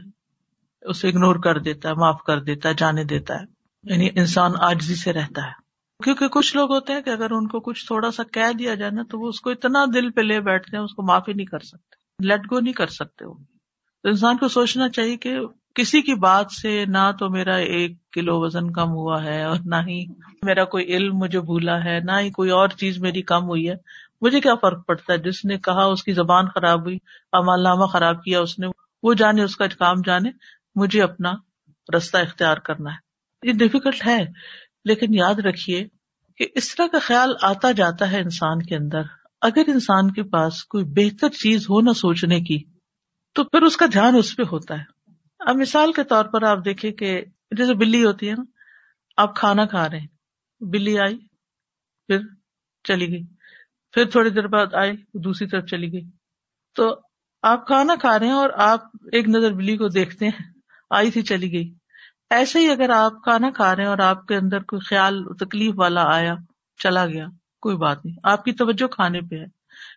اسے 0.82 1.08
اگنور 1.08 1.36
کر 1.36 1.58
دیتا 1.58 1.88
ہے، 1.88 1.94
معاف 1.94 2.22
کر 2.22 2.40
دیتا 2.42 2.68
ہے، 2.68 2.74
جانے 2.74 3.04
دیتا 3.04 3.34
ہے۔ 3.34 3.44
یعنی 3.82 4.08
انسان 4.14 4.52
آجزی 4.60 4.94
سے 4.94 5.12
رہتا 5.12 5.46
ہے۔ 5.46 5.65
کیونکہ 6.04 6.28
کچھ 6.28 6.56
لوگ 6.56 6.72
ہوتے 6.72 6.92
ہیں 6.92 7.00
کہ 7.00 7.10
اگر 7.10 7.30
ان 7.30 7.48
کو 7.48 7.60
کچھ 7.60 7.86
تھوڑا 7.86 8.10
سا 8.10 8.22
کہہ 8.22 8.52
دیا 8.58 8.74
جائے 8.74 8.90
نا 8.90 9.02
تو 9.10 9.18
وہ 9.18 9.28
اس 9.28 9.40
کو 9.40 9.50
اتنا 9.50 9.84
دل 9.94 10.10
پہ 10.10 10.20
لے 10.20 10.40
بیٹھتے 10.40 10.76
ہیں، 10.76 10.84
اس 10.84 10.94
کو 10.94 11.02
معافی 11.02 11.32
نہیں 11.32 11.46
کر 11.46 11.58
سکتے 11.58 12.26
لیٹ 12.26 12.40
گو 12.52 12.60
نہیں 12.60 12.74
کر 12.74 12.86
سکتے 12.86 13.24
وہ۔ 13.24 13.34
تو 14.02 14.08
انسان 14.08 14.36
کو 14.36 14.48
سوچنا 14.48 14.88
چاہیے 14.88 15.16
کہ 15.16 15.38
کسی 15.74 16.02
کی 16.02 16.14
بات 16.14 16.46
سے 16.62 16.84
نہ 16.86 17.10
تو 17.18 17.30
میرا 17.30 17.54
ایک 17.54 18.10
کلو 18.10 18.40
وزن 18.40 18.72
کم 18.72 18.88
ہوا 18.88 19.24
ہے 19.24 19.42
اور 19.42 19.56
نہ 19.64 19.74
ہی 19.74 20.06
میرا 20.42 20.64
کوئی 20.64 20.84
علم 20.84 21.16
مجھے 21.16 21.40
بھولا 21.40 21.84
ہے، 21.84 22.00
نہ 22.00 22.12
ہی 22.20 22.30
کوئی 22.30 22.50
اور 22.50 22.68
چیز 22.68 22.98
میری 22.98 23.22
کم 23.22 23.44
ہوئی 23.44 23.70
ہے۔ 23.70 23.74
مجھے 24.20 24.40
کیا 24.40 24.54
فرق 24.54 24.86
پڑتا 24.86 25.12
ہے؟ 25.12 25.18
جس 25.18 25.44
نے 25.44 25.58
کہا 25.58 25.84
اس 25.84 26.02
کی 26.02 26.12
زبان 26.12 26.46
خراب 26.54 26.84
ہوئی 26.84 26.98
امال 27.32 27.62
نامہ 27.62 27.86
خراب 27.86 28.24
کیا 28.24 28.40
اس 28.40 28.58
نے، 28.58 28.66
وہ 29.02 29.14
جانے، 29.14 29.42
اس 29.42 29.56
کا 29.56 29.66
کام 29.66 29.96
جانے، 30.06 30.30
مجھے 30.74 31.02
اپنا 31.02 31.32
رستہ 31.96 32.16
اختیار 32.16 32.56
کرنا 32.56 32.90
ہے۔ 32.90 33.06
یہ 33.48 33.52
ڈفیکلٹ 33.52 34.06
ہے۔ 34.06 34.24
لیکن 34.86 35.14
یاد 35.14 35.34
رکھیے 35.34 35.88
کہ 36.36 36.46
اس 36.54 36.74
طرح 36.74 36.86
کا 36.86 36.98
خیال 36.98 37.32
آتا 37.42 37.72
جاتا 37.72 38.12
ہے 38.12 38.20
انسان 38.20 38.62
کے 38.62 38.76
اندر۔ 38.76 39.02
اگر 39.40 39.62
انسان 39.66 40.12
کے 40.12 40.22
پاس 40.22 40.64
کوئی 40.64 40.84
بہتر 40.84 41.28
چیز 41.28 41.62
ہو 41.62 41.80
نہ 41.80 41.92
سوچنے 41.92 42.40
کی، 42.40 42.62
تو 43.34 43.44
پھر 43.44 43.62
اس 43.62 43.76
کا 43.76 43.86
دھیان 43.92 44.16
اس 44.16 44.36
پہ 44.36 44.42
ہوتا 44.52 44.78
ہے۔ 44.78 44.84
اب 45.38 45.56
مثال 45.56 45.92
کے 45.92 46.04
طور 46.04 46.24
پر 46.24 46.42
آپ 46.42 46.58
دیکھیں 46.64 46.90
کہ 46.90 47.24
جیسے 47.50 47.74
بلی 47.74 48.04
ہوتی 48.04 48.28
ہے 48.28 48.34
نا، 48.34 48.44
آپ 49.16 49.36
کھانا 49.36 49.66
کھا 49.66 49.90
رہے 49.90 49.98
ہیں، 49.98 50.06
بلی 50.60 50.98
آئی، 50.98 51.18
پھر 52.06 52.18
چلی 52.84 53.08
گئی۔ 53.08 53.22
پھر 53.92 54.10
تھوڑی 54.10 54.30
دیر 54.30 54.46
بعد 54.46 54.74
آئی، 54.74 54.92
دوسری 55.14 55.48
طرف 55.48 55.64
چلی 55.64 55.92
گئی۔ 55.92 56.10
تو 56.74 57.00
آپ 57.42 57.66
کھانا 57.66 57.94
کھا 58.00 58.18
رہے 58.18 58.26
ہیں 58.26 58.34
اور 58.34 58.50
آپ 58.50 58.80
ایک 59.12 59.28
نظر 59.28 59.52
بلی 59.52 59.76
کو 59.76 59.88
دیکھتے 59.88 60.24
ہیں، 60.24 60.52
آئی 60.90 61.10
تھی 61.10 61.22
چلی 61.22 61.52
گئی۔ 61.52 61.74
ایسے 62.30 62.58
ہی 62.58 62.70
اگر 62.70 62.90
آپ 62.90 63.12
کھانا 63.22 63.50
کھا 63.50 63.76
رہے 63.76 63.82
ہیں 63.82 63.90
اور 63.90 63.98
آپ 63.98 64.26
کے 64.26 64.36
اندر 64.36 64.62
کوئی 64.62 64.80
خیال، 64.80 65.34
تکلیف 65.34 65.74
والا 65.76 66.02
آیا، 66.14 66.34
چلا 66.78 67.06
گیا، 67.06 67.26
کوئی 67.60 67.76
بات 67.76 68.04
نہیں۔ 68.04 68.16
آپ 68.22 68.44
کی 68.44 68.52
توجہ 68.52 68.86
کھانے 68.86 69.20
پہ 69.20 69.36
ہے 69.36 69.44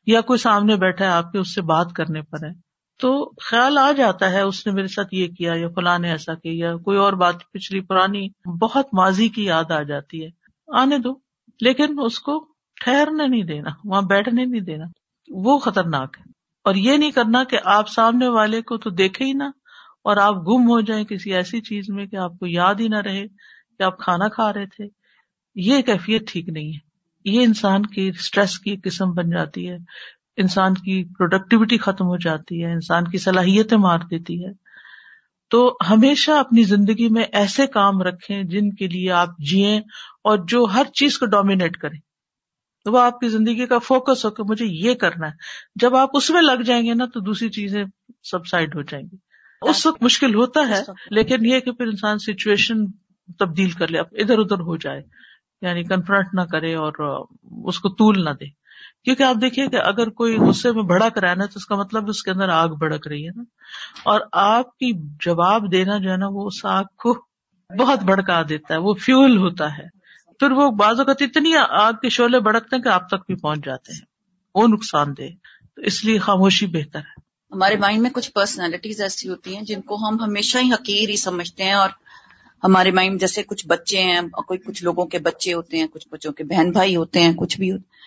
یا 0.06 0.22
کوئی 0.22 0.40
سامنے 0.40 0.76
بیٹھا 0.76 1.06
ہے، 1.06 1.10
آپ 1.10 1.32
کے 1.32 1.38
اس 1.38 1.56
سے 1.56 1.62
بات 1.62 1.94
کرنے 1.96 2.22
پر 2.22 2.46
ہے۔ 2.46 2.52
تو 3.00 3.32
خیال 3.42 3.78
آ 3.78 3.92
جاتا 3.92 4.32
ہے، 4.32 4.42
اس 4.42 4.68
نے 4.68 4.74
میرے 4.74 4.88
ساتھ 4.88 5.08
یہ 5.12 5.28
کیا 5.28 5.54
یا 5.56 5.68
فلاں 5.76 6.00
نے 6.00 6.12
ایسا 6.12 6.34
کیا 6.34 6.52
یا 6.56 6.78
کوئی 6.78 6.98
اور 6.98 7.14
بات 7.14 7.36
پچھلی 7.52 7.80
پرانی 7.82 8.28
بہت 8.60 8.88
ماضی 8.94 9.28
کی 9.28 9.44
یاد 9.44 9.72
آ 9.72 9.82
جاتی 9.82 10.26
ہے۔ 10.26 10.30
آنے 10.78 10.98
دو۔ 10.98 11.16
لیکن 11.62 12.00
اس 12.04 12.20
کو 12.20 12.46
ٹھہرنے 12.84 13.28
نہیں 13.28 13.44
دینا، 13.44 13.70
وہاں 13.84 14.02
بیٹھنے 14.02 14.46
نہیں 14.46 14.62
دینا۔ 14.62 14.86
وہ 15.30 15.58
خطرناک 15.58 16.18
ہے۔ 16.20 16.32
اور 16.64 16.76
یہ 16.76 16.98
نہیں 16.98 17.12
کرنا 17.12 17.44
کہ 17.44 17.58
آپ 17.66 17.90
سامنے 17.90 18.28
والے 18.28 18.62
کو 18.62 18.78
تو 18.78 18.90
دیکھے 18.90 19.26
ہی 19.26 19.34
نہ۔ 19.34 19.44
اور 20.04 20.18
آپ 20.18 20.36
گم 20.36 20.70
ہو 20.70 20.82
جائیں 20.82 21.06
کسی 21.06 21.34
ایسی 21.34 21.62
چیز 21.62 21.90
میں 21.90 22.06
کہ 22.06 22.16
آپ 22.16 22.40
کو 22.40 22.48
یاد 22.48 22.76
ہی 22.80 22.88
نہ 22.88 22.96
رہے 22.96 23.28
کہ 23.78 23.84
آپ 23.84 24.00
کھانا 24.00 24.28
کھا 24.28 24.54
رہے 24.54 24.66
تھے۔ 24.66 24.86
یہ 25.56 25.82
کیفیت 25.82 26.28
ٹھیک 26.28 26.50
نہیں 26.50 26.74
ہے۔ 26.74 26.90
یہ 27.26 27.44
انسان 27.44 27.86
کی 27.86 28.10
اسٹریس 28.10 28.60
کی 28.60 28.76
قسم 28.84 29.12
بن 29.12 29.30
جاتی 29.30 29.70
ہے۔ 29.70 29.78
انسان 30.38 30.74
کی 30.74 31.04
پروڈکٹیوٹی 31.18 31.78
ختم 31.78 32.06
ہو 32.06 32.18
جاتی 32.18 32.66
ہے۔ 32.66 32.72
انسان 32.72 33.04
کی 33.04 33.18
صلاحیتیں 33.18 33.78
مار 33.78 34.00
دیتی 34.00 34.46
ہے۔ 34.46 34.52
تو 35.50 35.78
ہمیشہ 35.90 36.32
اپنی 36.32 36.64
زندگی 36.64 37.10
میں 37.10 37.24
ایسے 37.34 37.68
کام 37.68 38.02
رکھیں 38.02 38.44
جن 38.44 38.70
کے 38.70 38.88
لیے 38.88 39.12
آپ 39.12 39.30
جیئیں 39.40 39.80
اور 40.24 40.38
جو 40.48 40.64
ہر 40.64 40.84
چیز 40.94 41.18
کو 41.18 41.26
ڈومینیٹ 41.26 41.78
کریں۔ 41.78 42.00
تو 42.86 42.92
وہ 42.92 43.00
آپ 43.00 43.20
کی 43.20 43.30
زندگی 43.30 43.66
کا 43.66 43.78
فوکس 43.80 44.26
ہو 44.26 44.32
کہ 44.32 44.44
مجھے 44.44 44.66
یہ 44.66 44.94
کرنا 44.94 45.28
ہے۔ 45.28 45.32
جب 45.76 45.96
آپ 45.96 46.10
اس 46.14 46.30
میں 46.30 46.42
لگ 46.42 46.62
جائیں 46.62 46.86
گے 46.86 46.94
نا 46.94 47.06
تو 47.06 47.20
دوسری 47.20 47.50
چیزیں 47.50 47.84
سب 48.24 48.48
سائڈ 48.48 48.76
ہو 48.76 48.82
جائیں 48.82 49.06
گی۔ 49.06 49.29
اس 49.62 49.86
وقت 49.86 50.04
مشکل 50.04 50.36
ہوتا 50.36 50.70
ہے 50.70 50.82
لیکن 51.10 51.46
یہ 51.46 51.60
کہ 51.60 51.72
پھر 51.72 51.86
انسان 51.88 52.18
سچویشن 52.18 52.92
تبدیل 53.40 53.70
کر 53.70 53.88
لے 53.88 54.00
ادھر 54.00 54.40
ادھر 54.40 54.60
ہو 54.60 54.78
جائے 54.78 55.02
یعنی 55.62 55.84
کنفرنٹ 55.84 56.28
نہ 56.34 56.42
کرے 56.42 56.76
اور 56.76 56.94
اس 57.68 57.80
کو 57.80 57.90
طول 57.90 58.24
نہ 58.24 58.30
دے۔ 58.30 58.46
کیونکہ 59.04 59.24
آپ 59.24 59.36
دیکھیے 59.42 59.68
کہ 59.68 59.76
اگر 59.76 60.10
کوئی 60.10 60.38
غصے 60.38 60.72
میں 60.72 60.84
بھڑک 60.84 61.18
رہا 61.18 61.30
ہے 61.30 61.36
نا 61.36 61.46
تو 61.46 61.54
اس 61.56 61.66
کا 61.66 61.76
مطلب 61.76 62.10
اس 62.10 62.24
کے 62.24 62.32
اندر 62.32 62.50
آگ 62.50 62.68
بھڑک 62.68 63.08
رہی 63.08 63.26
ہے 63.28 63.32
نا۔ 63.36 63.44
اور 64.06 64.22
آپ 64.32 64.78
کی 64.78 64.92
جواب 65.26 65.72
دینا 65.72 65.98
جو 65.98 66.12
ہے 66.12 66.18
نا 66.18 66.28
وہ 66.30 66.48
اس 66.48 66.66
آگ 66.66 66.84
کو 66.84 67.26
بہت 67.80 68.00
بھڑکا 68.04 68.42
دیتا 68.50 68.74
ہے 68.74 68.80
وہ 68.80 68.94
فیول 68.94 69.38
ہوتا 69.38 69.78
ہے۔ 69.78 70.00
پھر 70.40 70.52
وہ 70.52 70.72
بعض 70.72 71.00
اوقات 71.00 71.22
اتنی 71.22 71.54
آگ 71.70 71.94
کے 72.02 72.10
شعلے 72.10 72.40
بڑکتے 72.40 72.76
ہیں 72.76 72.84
کہ 72.84 72.90
آپ 72.90 73.08
تک 73.08 73.16
بھی 73.16 73.36
پہنچ 73.36 73.66
جاتے 73.66 73.94
ہیں 73.94 74.06
وہ 74.56 74.68
نقصان 74.68 75.08
دہ۔ 75.18 75.22
تو 75.76 75.82
اس 75.82 76.06
لیے 76.06 76.20
خاموشی 76.20 76.68
بہتر 76.68 77.00
ہے۔ 77.00 77.29
ہمارے 77.52 77.76
مائنڈ 77.76 78.02
میں 78.02 78.10
کچھ 78.10 78.32
پرسنالٹیز 78.32 79.02
ایسی 79.02 79.30
ہوتی 79.30 79.56
ہیں 79.56 79.64
جن 79.64 79.82
کو 79.82 79.96
ہم 79.96 80.18
ہمیشہ 80.20 80.58
ہی 80.58 80.74
حقیر 80.74 81.10
ہی 81.10 81.16
سمجھتے 81.16 81.64
ہیں 81.64 81.74
اور 81.74 81.90
ہمارے 82.64 82.92
مائنڈ 82.92 83.20
جیسے 83.20 83.44
کچھ 83.44 83.68
بچے 83.68 84.02
ہیں 84.04 84.22
کوئی 84.48 84.60
کچھ 84.60 84.84
لوگوں 84.84 85.06
کے 85.06 85.20
بچے 85.20 85.54
ہوتے 85.54 85.78
ہیں 85.78 85.88
کچھ 85.88 86.08
بچوں 86.12 86.32
کے 86.32 86.44
بہن 86.44 86.72
بھائی 86.72 86.96
ہوتے 86.96 87.22
ہیں 87.22 87.34
کچھ 87.34 87.58
بھی 87.58 87.72
ہوتے 87.72 87.82
ہیں 87.82 88.00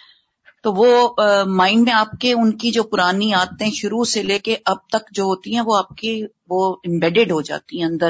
تو 0.63 0.73
وہ 0.73 1.15
مائنڈ 1.45 1.85
میں 1.85 1.93
آپ 1.93 2.11
کے 2.21 2.33
ان 2.33 2.57
کی 2.57 2.71
جو 2.71 2.83
پرانی 2.83 3.33
عادتیں 3.35 3.71
شروع 3.71 4.05
سے 4.05 4.23
لے 4.23 4.39
کے 4.39 4.57
اب 4.65 4.77
تک 4.89 5.11
جو 5.13 5.23
ہوتی 5.23 5.55
ہیں 5.55 5.63
وہ 5.67 5.77
آپ 5.77 5.89
کی 5.89 6.27
وہ 6.49 6.77
امبیڈیڈ 6.85 7.33
ہو 7.33 7.41
جاتی 7.41 7.79
ہیں 7.79 7.89
اندر 7.89 8.09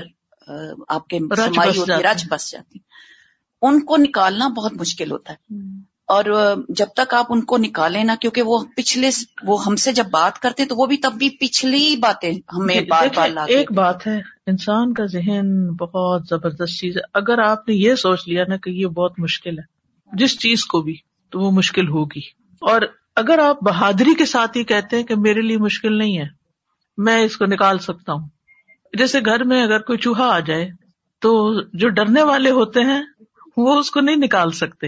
آپ 0.88 1.08
کے 1.08 1.18
رچ 2.02 2.24
بس 2.28 2.52
جاتی 2.52 2.78
ان 3.62 3.80
کو 3.80 3.96
نکالنا 3.96 4.48
بہت 4.48 4.72
مشکل 4.72 5.10
ہوتا 5.10 5.32
ہے۔ 5.32 5.54
اور 6.06 6.24
جب 6.68 6.86
تک 6.96 7.14
آپ 7.14 7.26
ان 7.28 7.40
کو 7.40 7.58
نکالیں 7.58 8.04
نا 8.04 8.14
کیونکہ 8.20 8.42
وہ 8.42 8.64
پچھلے 8.76 9.10
وہ 9.42 9.64
ہم 9.66 9.76
سے 9.76 9.92
جب 9.92 10.04
بات 10.10 10.38
کرتے 10.38 10.64
تو 10.64 10.76
وہ 10.76 10.86
بھی 10.86 10.96
تب 10.96 11.12
بھی 11.12 11.28
پچھلی 11.30 11.96
باتیں 11.96 12.32
ہمیں 12.32 12.80
بار 12.80 13.06
بار 13.16 13.28
ایک 13.48 13.72
بات 13.72 14.06
ہے 14.06 14.16
انسان 14.46 14.94
کا 14.94 15.06
ذہن 15.06 15.70
بہت 15.70 16.22
زبردست 16.30 16.80
چیز 16.80 16.96
ہے۔ 16.96 17.02
اگر 17.14 17.38
آپ 17.38 17.68
نے 17.68 17.74
یہ 17.74 17.94
سوچ 17.94 18.28
لیا 18.28 18.44
نا 18.48 18.56
کہ 18.56 18.70
یہ 18.70 18.86
بہت 18.86 19.12
مشکل 19.18 19.58
ہے 19.58 19.64
جس 20.12 20.38
چیز 20.38 20.64
کو 20.64 20.82
بھی 20.82 20.96
تو 21.30 21.40
وہ 21.40 21.50
مشکل 21.50 21.88
ہوگی۔ 21.88 22.20
اور 22.60 22.82
اگر 23.16 23.38
آپ 23.38 23.62
بہادری 23.62 24.14
کے 24.14 24.26
ساتھ 24.26 24.56
ہی 24.56 24.64
کہتے 24.64 24.96
ہیں 24.96 25.02
کہ 25.02 25.14
میرے 25.16 25.40
لیے 25.40 25.58
مشکل 25.58 25.98
نہیں 25.98 26.18
ہے 26.18 26.26
میں 26.98 27.16
اس 27.16 27.36
کو 27.36 27.46
نکال 27.46 27.78
سکتا 27.78 28.12
ہوں۔ 28.12 28.28
جیسے 28.98 29.20
گھر 29.20 29.44
میں 29.44 29.62
اگر 29.62 29.78
کوئی 29.78 29.98
چوہا 29.98 30.36
آ 30.36 30.38
جائے 30.38 30.68
تو 31.20 31.60
جو 31.72 31.88
ڈرنے 31.88 32.22
والے 32.22 32.50
ہوتے 32.50 32.80
ہیں 32.80 33.02
وہ 33.56 33.78
اس 33.78 33.90
کو 33.90 34.00
نہیں 34.00 34.16
نکال 34.16 34.50
سکتے۔ 34.50 34.86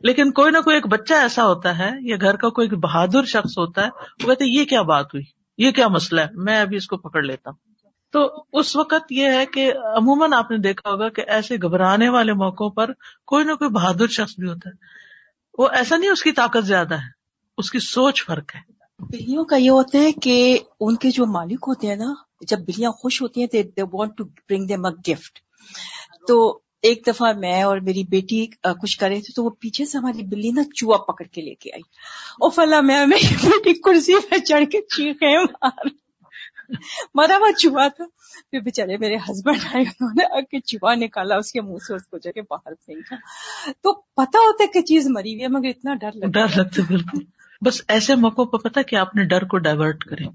لیکن 0.00 0.32
کوئی 0.32 0.50
نہ 0.50 0.58
کوئی 0.58 0.76
ایک 0.76 0.86
بچہ 0.86 1.14
ایسا 1.14 1.46
ہوتا 1.46 1.78
ہے، 1.78 1.90
یا 2.00 2.16
گھر 2.20 2.36
کا 2.36 2.48
کوئی 2.48 2.68
بہادر 2.68 3.24
شخص 3.24 3.58
ہوتا 3.58 3.84
ہے، 3.84 3.88
وہ 4.22 4.28
کہتے 4.28 4.44
یہ 4.44 4.64
کیا 4.64 4.82
بات 4.82 5.06
ہوئی؟ 5.06 5.24
یہ 5.58 5.70
کیا 5.70 5.88
مسئلہ 5.88 6.20
ہے؟ 6.20 6.26
میں 6.32 6.60
ابھی 6.60 6.76
اس 6.76 6.86
کو 6.86 6.96
پکڑ 6.96 7.22
لیتا 7.22 7.50
ہوں۔ 7.50 7.70
تو 8.12 8.44
اس 8.52 8.76
وقت 8.76 9.12
یہ 9.12 9.24
ہے 9.24 9.46
کہ 9.46 9.72
عموماً 9.72 10.32
آپ 10.32 10.50
نے 10.50 10.58
دیکھا 10.58 10.90
ہوگا 10.90 11.08
کہ 11.08 11.22
ایسے 11.26 11.56
گھبرانے 11.56 12.08
والے 12.08 12.32
موقعوں 12.32 12.70
پر 12.70 12.92
کوئی 13.26 13.44
نہ 13.44 13.52
کوئی 13.52 13.70
بہادر 13.70 14.06
شخص 14.06 14.34
بھی 14.38 14.48
ہوتا 14.48 14.70
ہے۔ 14.70 14.74
وہ 15.58 15.68
ایسا 15.68 15.96
نہیں، 15.96 16.10
اس 16.10 16.22
کی 16.22 16.32
طاقت 16.32 16.64
زیادہ 16.64 16.94
ہے، 16.94 17.08
اس 17.58 17.70
کی 17.70 17.78
سوچ 17.78 18.24
فرق 18.24 18.56
ہے۔ 18.56 18.60
بلیوں 18.98 19.44
کا 19.44 19.56
یہ 19.56 19.70
ہوتا 19.70 19.98
ہے 19.98 20.12
کہ 20.12 20.58
ان 20.80 20.96
کے 20.96 21.10
جو 21.10 21.26
مالک 21.26 21.64
ہوتے 21.66 21.86
ہیں 21.86 21.96
نا، 21.96 22.14
جب 22.40 22.58
بلیاں 22.58 22.90
خوش 22.90 23.22
ہوتی 23.22 23.40
ہیں 23.40 23.62
they 23.62 23.82
want 23.92 24.16
to 24.16 24.24
bring 24.24 24.66
them 24.66 24.84
a 24.84 25.12
gift 25.12 25.38
تو 26.28 26.60
ایک 26.82 27.02
دفعہ 27.06 27.32
میں 27.32 27.62
اور 27.62 27.78
میری 27.78 28.04
بیٹی 28.04 28.46
کچھ 28.62 28.98
کر 28.98 29.08
رہے 29.08 29.20
تھے 29.20 29.32
تو 29.32 29.44
وہ 29.44 29.50
پیچھے 29.50 29.86
سے 29.86 29.98
ہماری 29.98 30.22
بلی 30.22 30.50
نا 30.50 30.62
چوہا 30.74 30.96
پکڑ 30.96 31.24
کے 31.24 31.42
لے 31.42 31.54
کے 31.54 31.72
آئی۔ 31.72 31.82
اور 32.32 32.50
فلاں 32.50 32.82
میں 32.82 33.06
میری 33.06 33.26
بیٹی 33.42 33.72
کرسی 33.74 34.14
پہ 34.30 34.38
چڑھ 34.38 34.64
کے 34.72 34.80
چیخے 34.80 35.38
مار۔ 35.38 35.86
مرا 37.14 37.36
ہوا 37.36 37.52
چوہا 37.52 37.88
تھا۔ 37.88 38.04
پھر 38.50 38.60
بےچارے 38.60 38.96
میرے 38.96 39.16
ہسبینڈ 39.16 39.60
آئے، 39.64 39.82
انہوں 39.82 40.10
نے 40.16 40.36
آ 40.36 40.40
کے 40.40 40.60
چوہا 40.60 40.94
نکالا، 40.94 41.36
اس 41.36 41.52
کے 41.52 41.60
منہ 41.60 41.76
سے 41.88 41.94
اس 41.94 42.06
کو 42.06 42.18
جگہ 42.18 42.40
باہر 42.50 42.74
پھینکا۔ 42.74 43.16
تو 43.82 43.92
پتا 43.94 44.38
ہوتا 44.38 44.64
ہے 44.64 44.68
کہ 44.68 44.82
چیز 44.82 45.06
مری 45.08 45.32
ہوئی 45.32 45.42
ہے، 45.42 45.48
مگر 45.48 45.68
اتنا 45.68 45.94
ڈر 45.94 46.12
لگتا 46.14 46.46
ڈر 46.46 46.56
لگتا 46.56 46.82
بالکل۔ 46.88 47.18
بس 47.64 47.82
ایسے 47.88 48.14
موقعوں 48.14 48.46
پہ 48.46 48.56
پتا 48.56 48.82
کہ 48.82 48.96
اپنے 48.96 49.24
ڈر 49.24 49.44
کو 49.44 49.58
ڈائیورٹ 49.58 50.04
کریں 50.04 50.26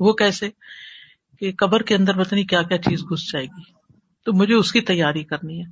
وہ 0.00 0.12
کیسے؟ 0.12 0.48
کہ 1.38 1.52
قبر 1.52 1.82
کے 1.82 1.94
اندر 1.94 2.24
پتہ 2.24 2.34
نہیں 2.34 2.44
کیا 2.44 2.62
کیا 2.62 2.78
چیز 2.78 3.00
گھس 3.02 3.32
جائے 3.32 3.44
گی۔ 3.44 3.81
تو 4.24 4.32
مجھے 4.32 4.54
اس 4.54 4.72
کی 4.72 4.80
تیاری 4.80 5.24
کرنی 5.24 5.60
ہے۔ 5.60 5.64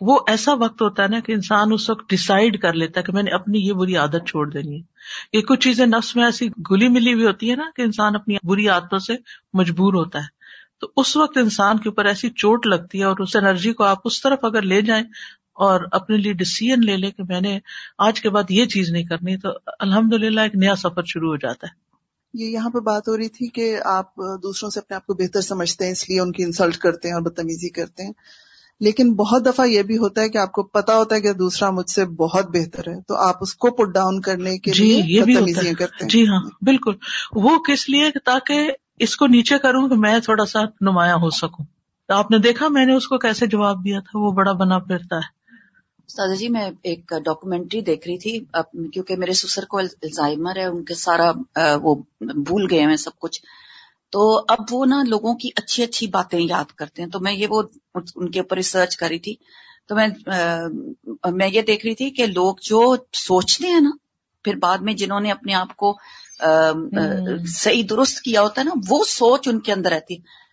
وہ 0.00 0.18
ایسا 0.26 0.52
وقت 0.54 0.82
ہوتا 0.82 1.02
ہے 1.02 1.08
نا 1.08 1.20
کہ 1.20 1.32
انسان 1.32 1.72
اس 1.72 1.90
وقت 1.90 2.10
ڈسائڈ 2.10 2.60
کر 2.60 2.72
لیتا 2.72 3.00
ہے 3.00 3.04
کہ 3.04 3.12
میں 3.12 3.22
نے 3.22 3.30
اپنی 3.30 3.58
یہ 3.58 3.72
بری 3.72 3.96
عادت 3.96 4.28
چھوڑ 4.28 4.50
دینی 4.50 4.80
ہے۔ 4.80 4.82
یہ 5.32 5.42
کچھ 5.42 5.60
چیزیں 5.60 5.86
نفس 5.86 6.16
میں 6.16 6.24
ایسی 6.24 6.48
گلی 6.70 6.88
ملی 6.88 7.12
ہوئی 7.12 7.26
ہوتی 7.26 7.50
ہے 7.50 7.56
نا 7.56 7.70
کہ 7.76 7.82
انسان 7.82 8.14
اپنی 8.14 8.36
بری 8.42 8.68
عادتوں 8.68 8.98
سے 8.98 9.16
مجبور 9.52 9.94
ہوتا 9.94 10.18
ہے۔ 10.18 10.38
تو 10.80 10.90
اس 10.96 11.16
وقت 11.16 11.38
انسان 11.38 11.78
کے 11.78 11.88
اوپر 11.88 12.04
ایسی 12.04 12.30
چوٹ 12.30 12.66
لگتی 12.66 12.98
ہے 12.98 13.04
اور 13.04 13.16
اس 13.18 13.36
انرجی 13.36 13.72
کو 13.72 13.84
آپ 13.84 13.98
اس 14.04 14.22
طرف 14.22 14.38
اگر 14.42 14.62
لے 14.62 14.82
جائیں 14.82 15.04
اور 15.54 15.80
اپنے 15.92 16.16
لیے 16.16 16.32
ڈسیزن 16.32 16.84
لے 16.84 16.96
لیں 16.96 17.10
کہ 17.10 17.22
میں 17.28 17.40
نے 17.40 17.58
آج 17.98 18.20
کے 18.20 18.30
بعد 18.30 18.42
یہ 18.48 18.64
چیز 18.64 18.90
نہیں 18.90 19.04
کرنی 19.04 19.36
تو 19.36 19.48
الحمد 19.78 20.12
للہ 20.12 20.40
ایک 20.40 20.54
نیا 20.54 20.76
سفر 20.76 21.02
شروع 21.06 21.28
ہو 21.28 21.36
جاتا 21.36 21.66
ہے۔ 21.66 21.87
یہ 22.34 22.46
یہاں 22.46 22.70
پہ 22.70 22.78
بات 22.78 23.08
ہو 23.08 23.16
رہی 23.16 23.28
تھی 23.28 23.48
کہ 23.48 23.78
آپ 23.84 24.16
دوسروں 24.16 24.70
سے 24.70 24.80
اپنے 24.80 24.96
آپ 24.96 25.06
کو 25.06 25.14
بہتر 25.14 25.40
سمجھتے 25.40 25.84
ہیں 25.84 25.92
اس 25.92 26.08
لیے 26.08 26.20
ان 26.20 26.32
کی 26.32 26.44
انسلٹ 26.44 26.76
کرتے 26.76 27.08
ہیں 27.08 27.14
اور 27.14 27.22
بدتمیزی 27.22 27.68
کرتے 27.68 28.04
ہیں۔ 28.04 28.12
لیکن 28.80 29.14
بہت 29.14 29.46
دفعہ 29.46 29.66
یہ 29.66 29.82
بھی 29.82 29.98
ہوتا 29.98 30.20
ہے 30.20 30.28
کہ 30.28 30.38
آپ 30.38 30.52
کو 30.52 30.62
پتا 30.62 30.96
ہوتا 30.96 31.16
ہے 31.16 31.20
کہ 31.20 31.32
دوسرا 31.32 31.70
مجھ 31.70 31.90
سے 31.90 32.04
بہت 32.04 32.46
بہتر 32.46 32.88
ہے 32.88 33.00
تو 33.08 33.16
آپ 33.16 33.34
اس 33.40 33.54
کو 33.54 33.70
پٹ 33.70 33.94
ڈاؤن 33.94 34.20
کرنے 34.20 34.58
کے 34.58 34.70
جی 34.70 34.84
لیے 34.84 35.02
یہ 35.06 35.22
بھی 35.22 35.34
بدتمیزیاں 35.34 35.74
کرتے 35.74 36.04
ہیں۔ 36.04 36.08
جی 36.08 36.28
ہاں 36.28 36.64
بالکل۔ 36.64 36.92
وہ 37.32 37.58
کس 37.58 37.88
لیے؟ 37.88 38.10
تاکہ 38.24 38.70
اس 38.98 39.16
کو 39.16 39.26
نیچے 39.26 39.58
کروں 39.58 39.88
کہ 39.88 39.94
میں 39.94 40.18
تھوڑا 40.18 40.46
سا 40.46 40.60
نمایاں 40.80 41.16
ہو 41.16 41.30
سکوں۔ 41.30 41.64
تو 42.08 42.14
آپ 42.14 42.30
نے 42.30 42.38
دیکھا 42.38 42.68
میں 42.68 42.86
نے 42.86 42.94
اس 42.94 43.08
کو 43.08 43.18
کیسے 43.18 43.46
جواب 43.46 43.84
دیا 43.84 44.00
تھا؟ 44.00 44.18
وہ 44.18 44.32
بڑا 44.32 44.52
بنا 44.52 44.78
پھرتا 44.78 45.16
ہے۔ 45.16 45.37
استاد 46.08 46.28
جی 46.38 46.48
میں 46.48 46.70
ایک 46.82 47.12
ڈاکومینٹری 47.24 47.80
دیکھ 47.80 48.08
رہی 48.08 48.18
تھی۔ 48.18 48.38
کیونکہ 48.92 49.16
میرے 49.16 49.32
سسر 49.32 49.64
کو 49.64 49.78
الزائمر 49.78 50.56
ہے 50.56 50.64
ان 50.64 50.84
کے 50.84 50.94
سارا 50.94 51.30
وہ 51.82 51.94
بھول 52.20 52.66
گئے 52.70 52.80
ہیں 52.80 52.96
سب 52.96 53.18
کچھ۔ 53.18 53.40
تو 54.10 54.38
اب 54.48 54.58
وہ 54.70 54.86
نا 54.86 55.02
لوگوں 55.08 55.34
کی 55.34 55.48
اچھی 55.56 55.82
اچھی 55.82 56.06
باتیں 56.06 56.40
یاد 56.40 56.72
کرتے 56.72 57.02
ہیں۔ 57.02 57.08
تو 57.08 57.20
میں 57.20 57.32
یہ 57.32 57.46
وہ 57.50 57.62
ان 58.14 58.30
کے 58.30 58.40
اوپر 58.40 58.56
ریسرچ 58.56 58.96
کری 58.96 59.18
تھی۔ 59.18 59.34
تو 59.88 59.94
میں 59.94 60.06
میں 61.32 61.48
یہ 61.48 61.62
دیکھ 61.62 61.86
رہی 61.86 61.94
تھی 61.94 62.10
کہ 62.10 62.26
لوگ 62.26 62.56
جو 62.62 62.96
سوچتے 63.12 63.68
ہیں 63.68 63.80
نا 63.80 63.90
پھر 64.44 64.56
بعد 64.56 64.78
میں 64.78 64.94
جنہوں 64.94 65.20
نے 65.20 65.30
اپنے 65.30 65.54
آپ 65.54 65.76
کو 65.76 65.96
صحیح 67.46 67.82
درست 67.90 68.20
کیا 68.20 68.42
ہوتا 68.42 68.60
ہے 68.60 68.64
نا 68.64 68.80
وہ 68.88 69.04
سوچ 69.04 69.48
ان 69.48 69.60
کے 69.60 69.72
اندر 69.72 69.90
رہتی۔ 69.90 70.14
استاد 70.14 70.47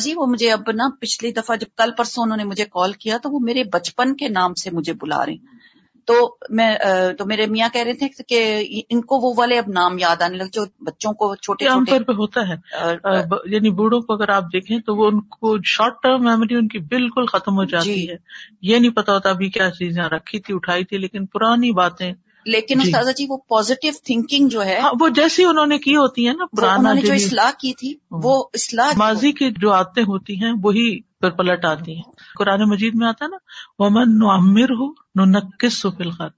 جی 0.00 0.14
وہ 0.14 0.26
مجھے 0.26 0.52
اب 0.52 0.70
نا 0.74 0.84
پچھلی 1.00 1.32
دفعہ 1.32 1.56
جب 1.56 1.76
کل 1.76 1.90
پرسوں 1.96 2.22
انہوں 2.22 2.36
نے 2.36 2.44
مجھے 2.44 2.64
کال 2.64 2.92
کیا 2.92 3.18
تو 3.18 3.30
وہ 3.30 3.40
میرے 3.40 3.64
بچپن 3.64 4.16
کے 4.16 4.28
نام 4.28 4.54
سے 4.54 4.70
مجھے 4.70 4.92
بلا 4.92 5.26
رہے 5.26 5.32
ہیں۔ 5.32 5.54
تو 6.06 6.36
میں 6.48 6.76
تو 7.18 7.26
میرے 7.26 7.46
میاں 7.46 7.68
کہہ 7.72 7.80
رہے 7.80 7.92
تھے 7.92 8.08
کہ 8.28 8.64
ان 8.90 9.00
کو 9.00 9.16
وہ 9.16 9.34
والے 9.36 9.58
اب 9.58 9.64
نام 9.68 9.98
یاد 9.98 10.22
آنے 10.22 10.36
لگے 10.36 10.48
جو 10.52 10.64
بچوں 10.80 11.12
کو 11.12 11.34
چھوٹے 11.36 11.66
عام 11.66 11.84
طور 11.84 12.00
پہ 12.00 12.12
ہوتا 12.12 12.48
ہے۔ 12.48 12.54
یعنی 13.44 13.70
بوڑھوں 13.70 14.00
کو 14.00 14.12
اگر 14.14 14.28
آپ 14.28 14.42
دیکھیں 14.42 14.78
تو 14.78 14.96
وہ 14.96 15.06
ان 15.06 15.20
کو 15.20 15.56
شارٹ 15.64 16.02
ٹرم 16.02 16.24
میموری 16.24 16.54
ان 16.54 16.68
کی 16.68 16.78
بالکل 16.78 17.26
ختم 17.26 17.56
ہو 17.56 17.64
جاتی 17.64 17.94
جی 17.94 18.10
ہے۔ 18.10 18.16
یہ 18.62 18.78
نہیں 18.78 18.90
پتا 18.90 19.12
ہوتا 19.12 19.30
ابھی 19.30 19.50
کیا 19.50 19.70
چیزیں 19.70 20.02
رکھی 20.02 20.40
تھی 20.40 20.54
اٹھائی 20.54 20.84
تھی 20.84 20.98
لیکن 20.98 21.26
پرانی 21.26 21.70
باتیں 21.72 22.12
لیکن 22.46 22.78
جی۔ 22.78 22.88
استاذہ 22.88 23.10
جی 23.10 23.26
وہ 23.28 23.36
پازیٹیو 23.48 23.92
تھنکنگ 24.04 24.48
جو 24.48 24.64
ہے 24.64 24.78
ہاں 24.80 24.90
وہ 25.00 25.08
جیسی 25.08 25.44
انہوں 25.44 25.66
نے 25.66 25.78
کی 25.78 25.96
ہوتی 25.96 26.28
ہے 26.28 26.32
نا 26.32 26.44
پرانا 26.56 26.74
انہوں 26.74 26.94
نے 26.94 27.00
جو 27.00 27.12
اصلاح 27.12 27.50
کی 27.60 27.72
تھی 27.74 27.94
وہ 28.22 28.44
اصلاح 28.54 28.92
ماضی 28.96 29.32
کی 29.32 29.50
جو 29.60 29.72
عادتیں 29.72 30.02
ہوتی 30.02 30.36
ہیں 30.42 30.52
وہی 30.62 31.00
پھر 31.20 31.30
پلٹ 31.30 31.64
آتی 31.64 31.94
ہیں۔ 31.94 32.02
قرآن 32.38 32.68
مجید 32.68 32.94
میں 32.94 33.06
آتا 33.08 33.24
ہے 33.24 33.30
نا 33.30 33.36
ومن 33.78 34.18
نعمر 34.18 34.70
ہو 34.70 34.90
ننکس 35.24 35.82
فی 35.82 36.04
الخلق۔ 36.04 36.32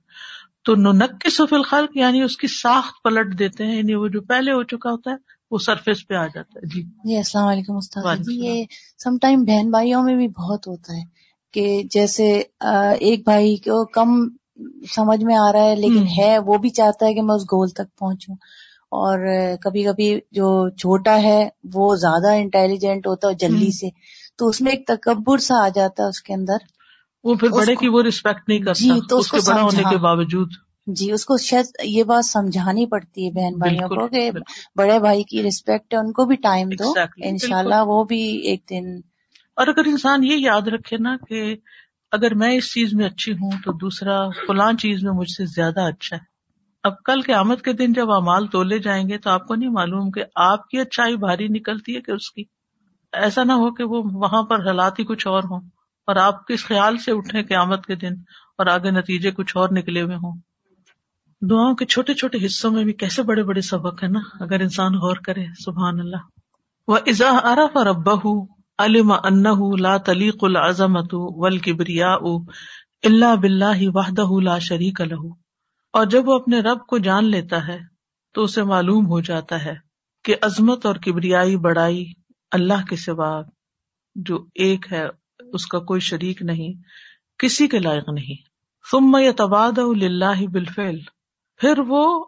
تو 0.65 0.75
ننکس 0.75 1.41
فی 1.51 1.57
الخلق 1.57 1.97
یعنی 1.97 2.23
اس 2.23 2.37
کی 2.37 2.47
ساخت 2.47 3.03
پلٹ 3.03 3.39
دیتے 3.39 3.67
ہیں 3.67 3.77
یعنی 3.77 3.95
وہ 3.95 4.09
جو 4.09 4.21
پہلے 4.21 4.53
ہو 4.53 4.63
چکا 4.63 4.91
ہوتا 4.91 5.11
ہے 5.11 5.17
وہ 5.51 5.59
سرفیس 5.59 6.07
پہ 6.09 6.15
آ 6.15 6.27
جاتا 6.27 6.59
ہے۔ 6.59 6.67
جی۔ 6.67 6.83
جی 7.05 7.17
السلام 7.17 7.47
علیکم 7.47 7.77
استاد 7.77 8.17
جی۔ 8.17 8.47
یہ 8.47 8.65
سم 9.05 9.17
ٹائم 9.19 9.45
بہن 9.45 9.71
بھائیوں 9.71 10.03
میں 10.03 10.17
بھی 10.17 10.29
بہت 10.29 10.67
ہوتا 10.67 10.93
ہے 10.93 11.03
کہ 11.55 11.83
جیسے 11.91 12.43
ایک 13.01 13.25
بھائی 13.25 13.57
کو 13.57 13.85
کم 13.87 14.29
سمجھ 14.95 15.25
میں 15.25 15.37
آ 15.37 15.53
رہا 15.53 15.65
ہے 15.65 15.75
لیکن۔ 15.77 16.05
ہے 16.19 16.39
وہ 16.39 16.59
بھی 16.59 16.71
چاہتا 16.71 17.07
ہے 17.07 17.15
کہ 17.15 17.23
میں 17.23 17.35
اس 17.35 17.43
گول 17.45 17.69
تک 17.69 17.97
پہنچوں 17.99 18.35
اور 18.93 19.27
کبھی 19.61 19.83
کبھی 19.85 20.19
جو 20.33 20.49
چھوٹا 20.71 21.23
ہے 21.23 21.49
وہ 21.75 21.95
زیادہ 21.97 22.33
انٹیلیجنٹ 22.35 23.07
ہوتا 23.07 23.29
ہے 23.29 23.35
جلدی۔ 23.35 23.71
سے 23.71 23.89
تو 24.39 24.49
اس 24.49 24.61
میں 24.61 24.73
ایک 24.73 24.87
تکبر 24.87 25.39
سا 25.39 25.65
آ 25.65 25.69
جاتا 25.69 26.03
ہے 26.03 26.09
اس 26.09 26.23
کے 26.23 26.35
اندر 26.35 26.67
وہ 27.25 27.35
پھر 27.35 27.49
بڑے 27.49 27.75
کی 27.75 27.89
وہ 27.89 28.03
رسپیکٹ 28.03 28.49
نہیں 28.49 28.59
کرتا 28.59 28.85
جی، 28.85 29.01
تو 29.09 29.19
اس 29.19 29.31
کے 29.31 29.39
بڑا 29.47 29.63
ہونے۔ 29.63 29.83
کے 29.91 29.97
باوجود 29.97 30.51
جی 30.87 31.11
اس 31.13 31.25
کو 31.25 31.37
شاید 31.37 31.67
یہ 31.85 32.03
بات 32.03 32.25
سمجھانی 32.25 32.87
پڑتی 32.87 33.27
ہے 33.27 33.31
بہن 33.31 33.59
بھائیوں 33.59 33.89
کو 33.89 34.07
کہ۔ 34.09 34.31
بڑے 34.77 34.99
بھائی 34.99 35.23
کی 35.23 35.43
رسپیکٹ 35.43 35.95
ہے 35.95 35.99
ان 35.99 36.13
کو 36.13 36.25
بھی 36.25 36.37
ٹائم 36.37 36.69
دو 36.69 36.85
Exactly، 36.85 37.29
انشاءاللہ 37.31 37.83
وہ 37.87 38.05
بھی 38.05 38.21
ایک 38.43 38.63
دن 38.71 38.95
اور 39.57 39.67
اگر 39.67 39.87
انسان 39.87 40.25
یہ 40.25 40.37
یاد 40.37 40.69
رکھے 40.69 40.97
نا 40.97 41.17
کہ 41.29 41.43
اگر 42.13 42.35
میں 42.35 42.55
اس 42.55 42.73
چیز 42.73 42.95
میں 42.95 43.07
اچھی 43.07 43.33
ہوں 43.33 43.51
تو 43.65 43.73
دوسرا 43.73 44.29
فلاں 44.29 44.73
چیز 44.73 45.05
میں 45.05 45.13
مجھ 45.13 45.31
سے 45.37 45.45
زیادہ 45.47 45.81
اچھا 45.81 46.17
ہے۔ 46.17 46.21
اب 46.83 47.03
کل 47.05 47.21
کے 47.21 47.35
آمد 47.35 47.63
کے 47.65 47.73
دن 47.73 47.93
جب 47.93 48.11
امال 48.11 48.47
تولے 48.47 48.79
جائیں 48.79 49.09
گے 49.09 49.19
تو 49.19 49.31
آپ 49.31 49.47
کو 49.47 49.55
نہیں 49.55 49.71
معلوم 49.71 50.11
کہ 50.11 50.25
آپ 50.35 50.69
کی 50.69 50.79
اچھائی 50.81 51.17
بھاری 51.17 51.49
نکلتی 51.49 51.97
ہے 51.97 52.01
کہ 52.01 52.11
اس 52.11 52.31
کی۔ 52.31 52.45
ایسا 53.13 53.45
نہ 53.45 53.53
ہو 53.53 53.75
کہ 53.75 53.85
وہ 53.85 54.03
وہاں 54.05 54.43
پر 54.43 54.67
حالات 54.67 54.99
ہی 54.99 55.05
کچھ 55.05 55.27
اور 55.27 55.43
ہوں 55.43 55.61
اور 56.07 56.17
آپ 56.17 56.47
کس 56.47 56.65
خیال 56.65 56.97
سے 56.97 57.13
اٹھیں 57.13 57.43
قیامت 57.43 57.87
کے 57.87 57.95
دن 57.95 58.13
اور 58.59 58.67
آگے 58.67 58.91
نتیجے 58.91 59.31
کچھ 59.31 59.57
اور 59.57 59.69
نکلے 59.73 60.03
ہوئے 60.03 60.17
ہوں۔ 60.17 60.41
دعاؤں 61.51 61.75
کے 61.75 61.85
چھوٹے 61.85 62.15
چھوٹے 62.15 62.47
حصوں 62.47 62.71
میں 62.71 62.85
بھی 62.85 62.93
کیسے 62.93 63.23
بڑے 63.23 63.43
بڑے 63.43 63.61
سبق 63.61 64.03
ہے 64.03 64.09
نا؟ 64.09 64.21
اگر 64.41 64.61
انسان 64.61 64.93
غور 64.93 65.17
کرے، 65.17 65.45
سبحان 65.65 66.01
اللہ۔ 66.01 66.17
وہ 66.89 66.99
ازا 67.07 67.31
عرف 67.43 67.77
اور 67.77 67.87
ابا 67.87 68.15
علم 68.79 69.13
ان 69.13 69.43
لا 69.81 69.97
تلیق 69.97 70.37
العظمت 70.43 71.09
ول 71.13 71.59
کبریا 71.59 72.15
اللہ 73.03 73.37
بلّہ 73.37 73.77
وحدہ 73.81 74.41
لا 74.43 74.59
شریک 74.59 75.01
لہ۔ 75.01 75.27
اور 75.93 76.07
جب 76.07 76.29
وہ 76.29 76.35
اپنے 76.35 76.61
رب 76.61 76.87
کو 76.87 76.99
جان 76.99 77.25
لیتا 77.25 77.69
ہے، 77.69 77.79
تو 78.35 78.43
اسے 78.43 78.63
معلوم 78.63 79.07
ہو 79.07 79.21
جاتا 79.21 79.65
ہے 79.65 79.75
کہ 80.25 80.37
عظمت 80.43 80.87
اور 80.87 80.95
کبریائی 80.95 81.57
بڑائی 81.57 82.13
اللہ 82.51 82.87
کے 82.89 82.97
سوا 82.97 83.43
جو 84.15 84.47
ایک 84.55 84.93
ہے، 84.93 85.07
اس 85.53 85.67
کا 85.67 85.79
کوئی 85.79 86.01
شریک 86.01 86.43
نہیں، 86.43 86.73
کسی 87.39 87.69
کے 87.69 87.79
لائق 87.79 88.09
نہیں۔ 88.09 88.49
ثم 88.91 89.17
یتباد 89.21 89.79
للہ 89.79 90.47
بالفعل۔ 90.53 90.99
پھر 91.57 91.73
وہ 91.89 92.25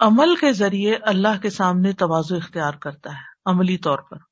عمل 0.00 0.36
کے 0.36 0.52
ذریعے 0.52 0.94
اللہ 1.02 1.40
کے 1.42 1.50
سامنے 1.50 1.92
توازو 1.92 2.36
اختیار 2.36 2.72
کرتا 2.72 3.10
ہے، 3.10 3.24
عملی 3.46 3.76
طور 3.76 3.98
پر۔ 3.98 4.29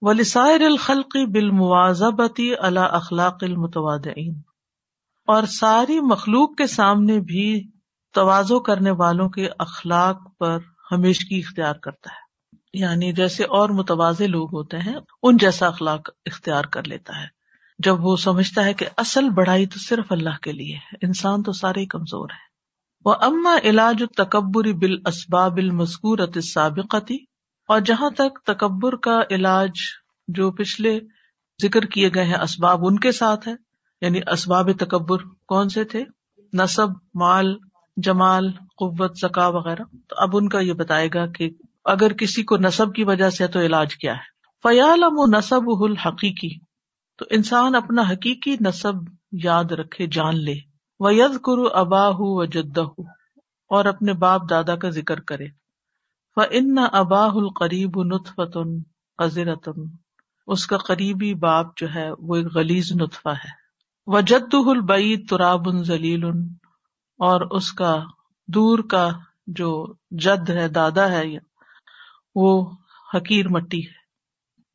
ولسائر 0.00 0.60
الخلق 0.60 1.16
بالمواظبتی 1.32 2.54
اللہ 2.56 2.80
اخلاق 2.80 3.36
المتوادعین 3.40 4.40
اور 5.26 5.42
ساری 5.42 6.00
مخلوق 6.00 6.56
کے 6.56 6.66
سامنے 6.66 7.20
بھی 7.20 7.70
توازو 8.14 8.60
کرنے 8.60 8.90
والوں 8.90 9.28
کے 9.28 9.48
اخلاق 9.58 10.38
پر 10.38 10.58
ہمیشگی 10.92 11.38
اختیار 11.38 11.74
کرتا 11.74 12.10
ہے۔ 12.10 12.28
یعنی 12.72 13.12
جیسے 13.12 13.44
اور 13.44 13.68
متوازے 13.68 14.26
لوگ 14.26 14.54
ہوتے 14.54 14.78
ہیں، 14.78 14.96
ان 15.22 15.36
جیسا 15.36 15.66
اخلاق 15.66 16.10
اختیار 16.26 16.64
کر 16.64 16.84
لیتا 16.84 17.22
ہے۔ 17.22 17.26
جب 17.78 18.04
وہ 18.04 18.16
سمجھتا 18.16 18.64
ہے 18.64 18.74
کہ 18.74 18.86
اصل 18.96 19.30
بڑائی 19.30 19.66
تو 19.66 19.78
صرف 19.78 20.12
اللہ 20.12 20.38
کے 20.42 20.52
لیے 20.52 20.76
ہے، 20.76 20.96
انسان 21.02 21.42
تو 21.42 21.52
سارے 21.52 21.80
ہی 21.80 21.86
کمزور 21.86 22.28
ہے 22.30 22.48
وہ 23.04 23.14
اما 23.20 23.56
علاج 23.64 24.04
تکبر 24.16 24.72
بال 24.72 24.96
اسباب 25.06 25.56
المذکور 25.56 26.18
سابقتی 26.40 27.27
اور 27.68 27.80
جہاں 27.80 28.10
تک 28.10 28.42
تکبر 28.44 28.96
کا 28.96 29.20
علاج 29.30 29.70
جو 30.28 30.50
پچھلے 30.50 31.00
ذکر 31.62 31.80
کیے 31.80 32.10
گئے 32.14 32.24
ہیں 32.24 32.38
اسباب 32.42 32.78
ان 32.82 32.98
کے 32.98 33.12
ساتھ 33.12 33.48
ہے 33.48 33.54
یعنی 34.00 34.20
اسباب 34.32 34.70
تکبر 34.78 35.18
کون 35.46 35.68
سے 35.68 35.84
تھے؟ 35.84 36.04
نصب، 36.52 36.88
مال، 37.14 37.56
جمال، 37.96 38.52
قوت، 38.52 39.18
زکا 39.18 39.48
وغیرہ۔ 39.48 39.82
تو 40.08 40.16
اب 40.18 40.36
ان 40.36 40.48
کا 40.48 40.60
یہ 40.60 40.72
بتائے 40.72 41.08
گا 41.14 41.26
کہ 41.26 41.50
اگر 41.84 42.12
کسی 42.12 42.42
کو 42.42 42.56
نصب 42.56 42.94
کی 42.94 43.04
وجہ 43.04 43.30
سے 43.30 43.46
تو 43.46 43.60
علاج 43.60 43.96
کیا 43.96 44.12
ہے۔ 44.12 44.38
فیالم 44.62 45.14
و 45.16 45.26
نصب 45.26 45.62
الحقیقی 45.66 46.58
تو 47.18 47.24
انسان 47.30 47.74
اپنا 47.74 48.02
حقیقی 48.02 48.56
نصب 48.60 48.94
یاد 49.32 49.64
رکھے، 49.64 50.06
جان 50.06 50.44
لے۔ 50.44 50.54
و 51.00 51.10
ید 51.10 51.40
کرو 51.40 51.68
ابا 51.72 52.08
و 52.12 52.44
جدہ 52.44 53.02
اور 53.68 53.84
اپنے 53.84 54.12
باپ 54.12 54.50
دادا 54.50 54.76
کا 54.76 54.90
ذکر 54.90 55.20
کرے۔ 55.20 55.46
ان 56.50 56.74
اباہ 56.92 57.30
القریب 57.30 58.02
نطفتن 58.02 58.82
عزرتن 59.18 59.80
اس 60.46 60.66
کا 60.66 60.76
قریبی 60.76 61.34
باپ 61.34 61.76
جو 61.76 61.94
ہے، 61.94 62.08
وہ 62.18 62.36
ایک 62.36 62.46
غلیز 62.54 62.92
نطفہ 62.92 63.28
ہے۔ 63.28 63.68
و 64.06 64.20
جد 64.20 64.54
البعید 64.54 65.30
تراب 65.30 65.82
ذلیل 65.82 66.24
اور 67.18 67.40
اس 67.40 67.72
کا 67.72 68.04
دور 68.48 68.78
کا 68.78 69.08
جو 69.46 69.86
جد 70.10 70.50
ہے، 70.50 70.68
دادا 70.68 71.10
ہے، 71.10 71.24
وہ 72.34 72.70
حقیر 73.14 73.48
مٹی 73.48 73.86
ہے۔ 73.86 73.98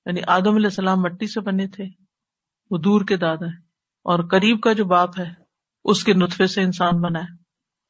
یعنی 0.05 0.21
آدم 0.27 0.55
علیہ 0.55 0.67
السلام 0.67 1.01
مٹی 1.01 1.27
سے 1.27 1.41
بنے 1.41 1.67
تھے، 1.67 1.85
وہ 2.71 2.77
دور 2.77 3.01
کے 3.01 3.17
دادا 3.17 3.45
ہے 3.45 3.57
اور 4.03 4.19
قریب 4.23 4.61
کا 4.61 4.73
جو 4.73 4.85
باپ 4.85 5.19
ہے، 5.19 5.33
اس 5.85 6.03
کے 6.03 6.13
نطفے 6.13 6.47
سے 6.47 6.61
انسان 6.61 7.01
بنا 7.01 7.19
ہے۔ 7.19 7.35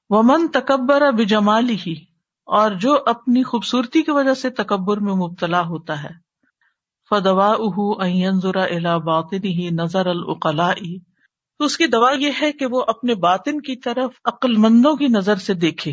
وہ 0.09 0.23
من 0.23 0.47
تکبر 0.47 1.11
بجمالی 1.11 1.77
ہی 1.87 2.12
اور 2.45 2.71
جو 2.71 2.97
اپنی 3.05 3.43
خوبصورتی 3.43 4.03
کی 4.03 4.11
وجہ 4.11 4.33
سے 4.33 4.49
تکبر 4.49 4.97
میں 4.97 5.13
مبتلا 5.13 5.61
ہوتا 5.61 6.03
ہے۔ 6.03 6.23
فدوا 7.09 8.07
ذرا 8.43 8.63
الا 8.63 8.97
باطن 8.97 9.43
ہی 9.43 9.69
نظر 9.71 10.05
العقلا 10.05 10.73
تو 11.57 11.65
اس 11.65 11.77
کی 11.77 11.87
دوا 11.87 12.11
یہ 12.11 12.31
ہے 12.41 12.51
کہ 12.51 12.65
وہ 12.65 12.83
اپنے 12.87 13.15
باطن 13.15 13.61
کی 13.61 13.75
طرف 13.75 14.11
عقل 14.25 14.57
مندوں 14.57 14.95
کی 14.95 15.07
نظر 15.07 15.35
سے 15.35 15.53
دیکھے۔ 15.53 15.91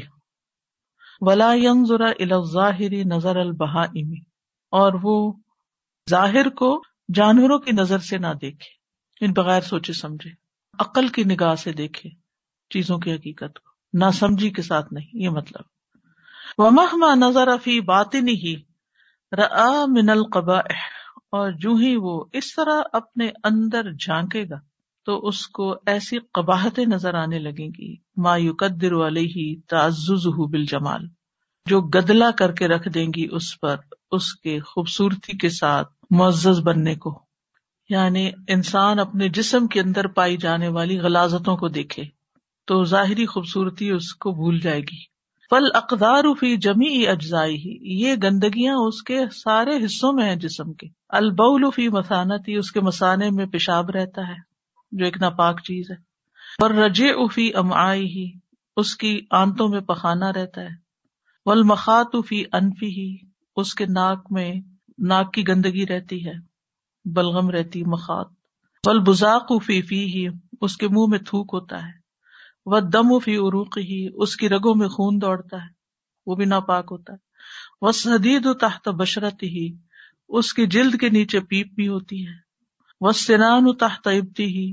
ولا 1.21 1.53
ذرا 1.89 2.11
ظاہری 2.53 3.05
نظر 3.05 3.37
البہا 3.37 3.83
اور 4.73 4.93
وہ 5.03 5.33
ظاہر 6.11 6.49
کو 6.49 6.83
جانوروں 7.15 7.59
کی 7.59 7.73
نظر 7.73 7.99
سے 7.99 8.19
نہ 8.19 8.33
دیکھے۔ 8.41 8.81
ان 9.25 9.33
بغیر 9.33 9.61
سوچے 9.61 9.93
سمجھے۔ 9.93 10.31
عقل 10.79 11.09
کی 11.09 11.25
نگاہ 11.25 11.55
سے 11.55 11.73
دیکھے۔ 11.73 12.11
چیزوں 12.71 12.99
کی 12.99 13.15
حقیقت 13.15 13.59
کو۔ 13.59 13.71
نہ 13.93 14.11
سمجھی 14.11 14.51
کے 14.51 14.63
ساتھ 14.63 14.93
نہیں، 14.93 15.09
یہ 15.13 15.29
مطلب۔ 15.29 15.80
ومہ 16.59 17.15
نظر 17.15 17.49
افی 17.49 17.81
بات 17.81 18.15
نہیں 18.15 18.69
من 19.87 20.11
القبا 20.11 20.59
اور 21.33 21.51
جو 21.53 21.75
ہی 21.75 21.97
وہ 21.97 22.25
اس 22.33 22.55
طرح 22.55 22.81
اپنے 22.93 23.29
اندر 23.45 23.93
جھانکے 23.93 24.45
گا، 24.51 24.59
تو 25.07 25.27
اس 25.27 25.47
کو 25.47 25.75
ایسی 25.87 26.19
قباہتیں 26.33 26.85
نظر 26.85 27.15
آنے 27.15 27.39
لگیں 27.39 27.69
گی، 27.69 27.97
ما 28.17 28.37
یقدر 28.37 29.07
علیہ 29.07 29.61
تعزز 29.69 30.27
بال 30.27 30.65
جمال 30.65 31.07
جو 31.67 31.81
گدلا 31.81 32.31
کر 32.31 32.53
کے 32.53 32.69
رکھ 32.69 32.89
دیں 32.89 33.07
گی 33.17 33.29
اس 33.31 33.61
پر، 33.61 33.77
اس 34.11 34.35
کے 34.35 34.59
خوبصورتی 34.61 35.37
کے 35.39 35.49
ساتھ 35.49 35.89
معزز 36.11 36.61
بننے 36.61 36.95
کو۔ 36.95 37.23
یعنی 37.89 38.31
انسان 38.49 38.99
اپنے 38.99 39.29
جسم 39.29 39.67
کے 39.67 39.81
اندر 39.81 40.07
پائی 40.07 40.37
جانے 40.37 40.69
والی 40.69 40.99
غلازتوں 40.99 41.57
کو 41.57 41.69
دیکھے، 41.69 42.05
تو 42.65 42.85
ظاہری 42.85 43.27
خوبصورتی 43.27 43.91
اس 43.91 44.15
کو 44.15 44.33
بھول 44.33 44.61
جائے 44.61 44.81
گی۔ 44.81 45.10
فل 45.51 45.65
اقدار 45.75 46.25
فی 46.41 46.57
جمی 46.57 47.07
اجزائی 47.07 47.57
ہی 47.57 47.77
یہ 48.03 48.15
گندگیاں 48.23 48.75
اس 48.75 49.03
کے 49.03 49.19
سارے 49.35 49.85
حصوں 49.85 50.13
میں 50.13 50.25
ہیں 50.25 50.37
جسم 50.37 50.73
کے 50.73 50.87
البول 51.09 51.71
فی 51.75 51.89
مسانتی 51.89 52.55
اس 52.55 52.71
کے 52.73 52.81
مسانے 52.81 53.31
میں 53.31 53.47
پیشاب 53.47 53.91
رہتا 53.91 54.29
ہے، 54.29 54.39
جو 54.93 55.05
ایک 55.05 55.17
ناپاک 55.21 55.61
چیز 55.61 55.91
ہے۔ 55.91 55.97
پر 56.59 56.75
رجے 56.75 57.11
افی 57.11 57.51
ام 57.55 57.73
ہی 57.93 58.31
اس 58.77 58.97
کی 58.97 59.21
آنتوں 59.31 59.69
میں 59.69 59.81
پخانا 59.81 60.33
رہتا 60.33 60.61
ہے۔ 60.61 60.75
ول 61.47 61.63
مخات 61.63 62.17
فی 62.29 62.43
انفی 62.53 62.87
ہی 62.89 63.17
اس 63.57 63.75
کے 63.75 63.87
ناک 63.87 64.27
میں 64.31 64.53
ناک 64.99 65.33
کی 65.35 65.49
گندگی 65.49 65.87
رہتی 65.87 66.27
ہے، 66.27 66.35
بلغم 67.05 67.51
رہتی 67.51 67.85
مخات 67.85 68.27
بل 68.85 68.99
بزاق 68.99 69.53
فی 69.67 69.83
فی 69.83 70.05
ہی 70.05 70.27
اس 70.61 70.77
کے 70.77 70.89
منہ 70.89 71.07
میں 71.09 71.19
تھوک 71.19 71.51
ہوتا 71.53 71.77
ہے۔ 71.77 72.00
وہ 72.67 72.81
دم 72.81 73.19
فی 73.19 73.37
عروق 73.37 73.79
ہی 73.79 74.09
اس 74.15 74.37
کی 74.37 74.49
رگوں 74.49 74.75
میں 74.75 74.89
خون 74.89 75.21
دوڑتا 75.21 75.57
ہے، 75.57 75.69
وہ 76.27 76.35
بھی 76.35 76.45
ناپاک 76.45 76.89
ہوتا 76.91 77.13
ہے۔ 77.13 77.19
وہ 77.81 77.93
سدید 77.93 78.47
و 78.47 78.55
تحت 78.55 78.89
بشرت 78.89 79.43
ہی 79.43 79.73
اس 80.29 80.55
کی 80.55 80.67
جلد 80.67 81.01
کے 81.01 81.09
نیچے 81.09 81.41
پیپ 81.41 81.73
بھی 81.75 81.89
ہوتی 81.89 82.27
ہے۔ 82.27 82.33
وہ 83.01 83.13
سنان 83.13 83.63
و 83.67 83.73
تحت 83.73 84.07
ابتی 84.07 84.45
ہی 84.45 84.73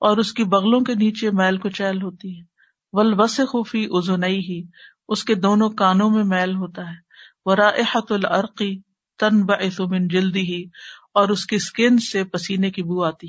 اور 0.00 0.16
اس 0.16 0.32
کی 0.32 0.44
بغلوں 0.44 0.80
کے 0.80 0.94
نیچے 0.94 1.30
میل 1.30 1.56
کو 1.56 1.68
چیل 1.68 2.02
ہوتی 2.02 2.38
ہے۔ 2.38 2.44
ول 2.92 3.14
بس 3.14 3.40
خوفی 3.48 3.86
ازنئی 3.90 4.38
ہی 4.38 4.62
اس 5.08 5.24
کے 5.24 5.34
دونوں 5.34 5.70
کانوں 5.70 6.10
میں 6.10 6.24
میل 6.24 6.56
ہوتا 6.56 6.82
ہے۔ 6.82 7.06
وہ 7.46 7.54
راحت 7.54 8.12
العرقی 8.12 8.78
تن 9.18 9.40
من 9.78 10.08
جلدی 10.08 10.40
ہی 10.40 10.64
اور 11.14 11.28
اس 11.28 11.46
کی 11.46 11.56
اسکن 11.56 11.98
سے 11.98 12.24
پسینے 12.24 12.70
کی 12.70 12.82
بو 12.82 13.02
آتی 13.04 13.28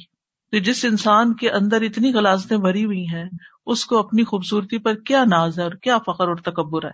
تو 0.52 0.58
جس 0.58 0.86
انسان 0.86 1.36
کے 1.36 1.50
اندر 1.50 1.82
اتنی 1.82 2.14
غلازتیں 2.14 2.58
بھری 2.58 2.86
ہوئی 2.86 3.06
ہیں 3.08 3.26
اس 3.68 3.86
کو 3.86 3.98
اپنی 4.00 4.24
خوبصورتی 4.24 4.78
پر 4.78 4.96
کیا 5.06 5.24
ناز 5.26 5.60
ہے 5.60 5.64
اور 5.64 5.72
کیا 5.84 5.98
فخر 5.98 6.28
اور 6.28 6.38
تکبر 6.44 6.86
ہے؟ 6.86 6.92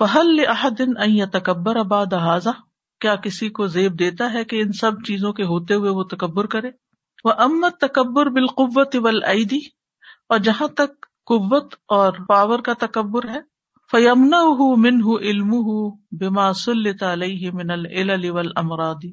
فہل 0.00 0.44
احدن 0.48 1.24
تکبر 1.30 1.76
اباد 1.76 2.14
کیا 3.00 3.14
کسی 3.16 3.48
کو 3.50 3.66
زیب 3.66 3.98
دیتا 3.98 4.32
ہے 4.32 4.44
کہ 4.44 4.62
ان 4.62 4.72
سب 4.72 5.04
چیزوں 5.06 5.32
کے 5.32 5.44
ہوتے 5.44 5.74
ہوئے 5.74 5.90
وہ 5.90 6.04
تکبر 6.10 6.46
کرے؟ 6.46 6.70
وہ 7.24 7.32
امت 7.38 7.78
تکبر 7.80 8.30
بالقوت 8.30 8.96
ولعیدی 9.04 9.60
اور 10.28 10.38
جہاں 10.38 10.68
تک 10.74 11.06
قوت 11.26 11.74
اور 11.88 12.12
پاور 12.28 12.58
کا 12.58 12.72
تکبر 12.78 13.28
ہے 13.28 13.40
فیمنا 13.90 14.38
من 14.76 15.00
علم 15.20 15.50
بما 16.18 16.52
سلط 16.52 17.02
علیہ 17.02 17.50
من 17.52 17.70
العلل 17.70 18.24
امرادی 18.56 19.10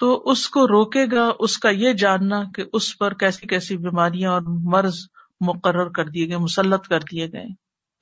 تو 0.00 0.10
اس 0.26 0.48
کو 0.48 0.66
روکے 0.68 1.04
گا، 1.12 1.28
اس 1.38 1.58
کا 1.58 1.70
یہ 1.70 1.92
جاننا 1.92 2.42
کہ 2.54 2.64
اس 2.72 2.86
پر 2.98 3.14
کیسی 3.14 3.46
کیسی 3.46 3.76
بیماریاں 3.76 4.30
اور 4.32 4.42
مرض 4.72 5.00
مقرر 5.40 5.88
کر 5.88 6.04
دیے 6.04 6.28
گئے، 6.28 6.36
مسلط 6.36 6.88
کر 6.88 7.00
دیے 7.00 7.32
گئے۔ 7.32 7.46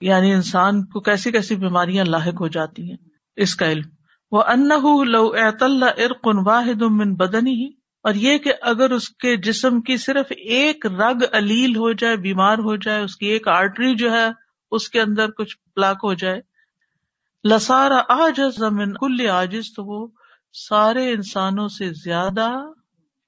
یعنی 0.01 0.33
انسان 0.33 0.87
کو 0.87 1.01
کیسی 1.01 1.33
کیسی 1.33 1.57
بیماریاں 1.57 2.05
لاحق 2.05 2.41
ہو 2.41 2.49
جاتی 2.49 2.91
ہیں۔ 2.91 2.97
اس 3.37 3.55
کا 3.55 3.71
علم۔ 3.71 3.89
وہ 4.31 4.43
ان 4.43 4.73
ارقن 4.73 6.39
واحد 6.45 6.83
من 6.83 7.15
بدنی 7.15 7.55
ہی 7.55 7.67
اور 8.03 8.15
یہ 8.15 8.39
کہ 8.39 8.53
اگر 8.63 8.91
اس 8.91 9.09
کے 9.09 9.37
جسم 9.37 9.81
کی 9.81 9.97
صرف 9.97 10.27
ایک 10.31 10.87
رگ 10.87 11.17
علیل 11.33 11.77
ہو 11.77 11.93
جائے، 11.93 12.17
بیمار 12.17 12.59
ہو 12.59 12.77
جائے، 12.77 13.03
اس 13.03 13.17
کی 13.17 13.27
ایک 13.27 13.49
آرٹری 13.49 13.95
جو 13.95 14.13
ہے، 14.13 14.27
اس 14.71 14.89
کے 14.89 15.01
اندر 15.01 15.31
کچھ 15.31 15.57
پلاک 15.75 15.97
ہو 16.05 16.15
جائے۔ 16.15 16.41
لسارا 17.49 18.03
آج 18.09 18.41
زمین 18.59 18.93
کل 18.93 19.31
آجز 19.31 19.75
تو 19.77 19.85
وہ 19.85 20.07
سارے 20.53 21.13
انسانوں 21.13 21.69
سے 21.69 21.91
زیادہ 21.91 22.53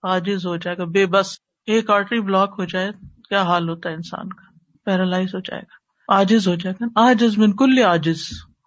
آجز 0.03 0.47
ہو 0.47 0.57
جائے 0.57 0.77
گا۔ 0.79 0.85
بے 0.85 1.07
بس 1.07 1.37
ایک 1.67 1.91
آرٹری 1.91 2.21
بلاک 2.21 2.55
ہو 2.59 2.65
جائے۔ 2.65 2.91
کیا 3.31 3.43
حال 3.43 3.69
ہوتا 3.69 3.89
ہے 3.89 3.95
انسان 3.95 4.29
کا؟ 4.29 4.43
پیرالائز 4.85 5.35
ہو 5.35 5.39
جائے 5.41 5.63
گا۔ 5.63 5.81
آجز 6.17 6.49
ہو 6.49 6.55
جائے 6.55 6.85
گا۔ 6.85 7.09
آجز 7.09 7.39
من 7.39 7.57
کل 7.57 7.83
آجز 7.85 8.23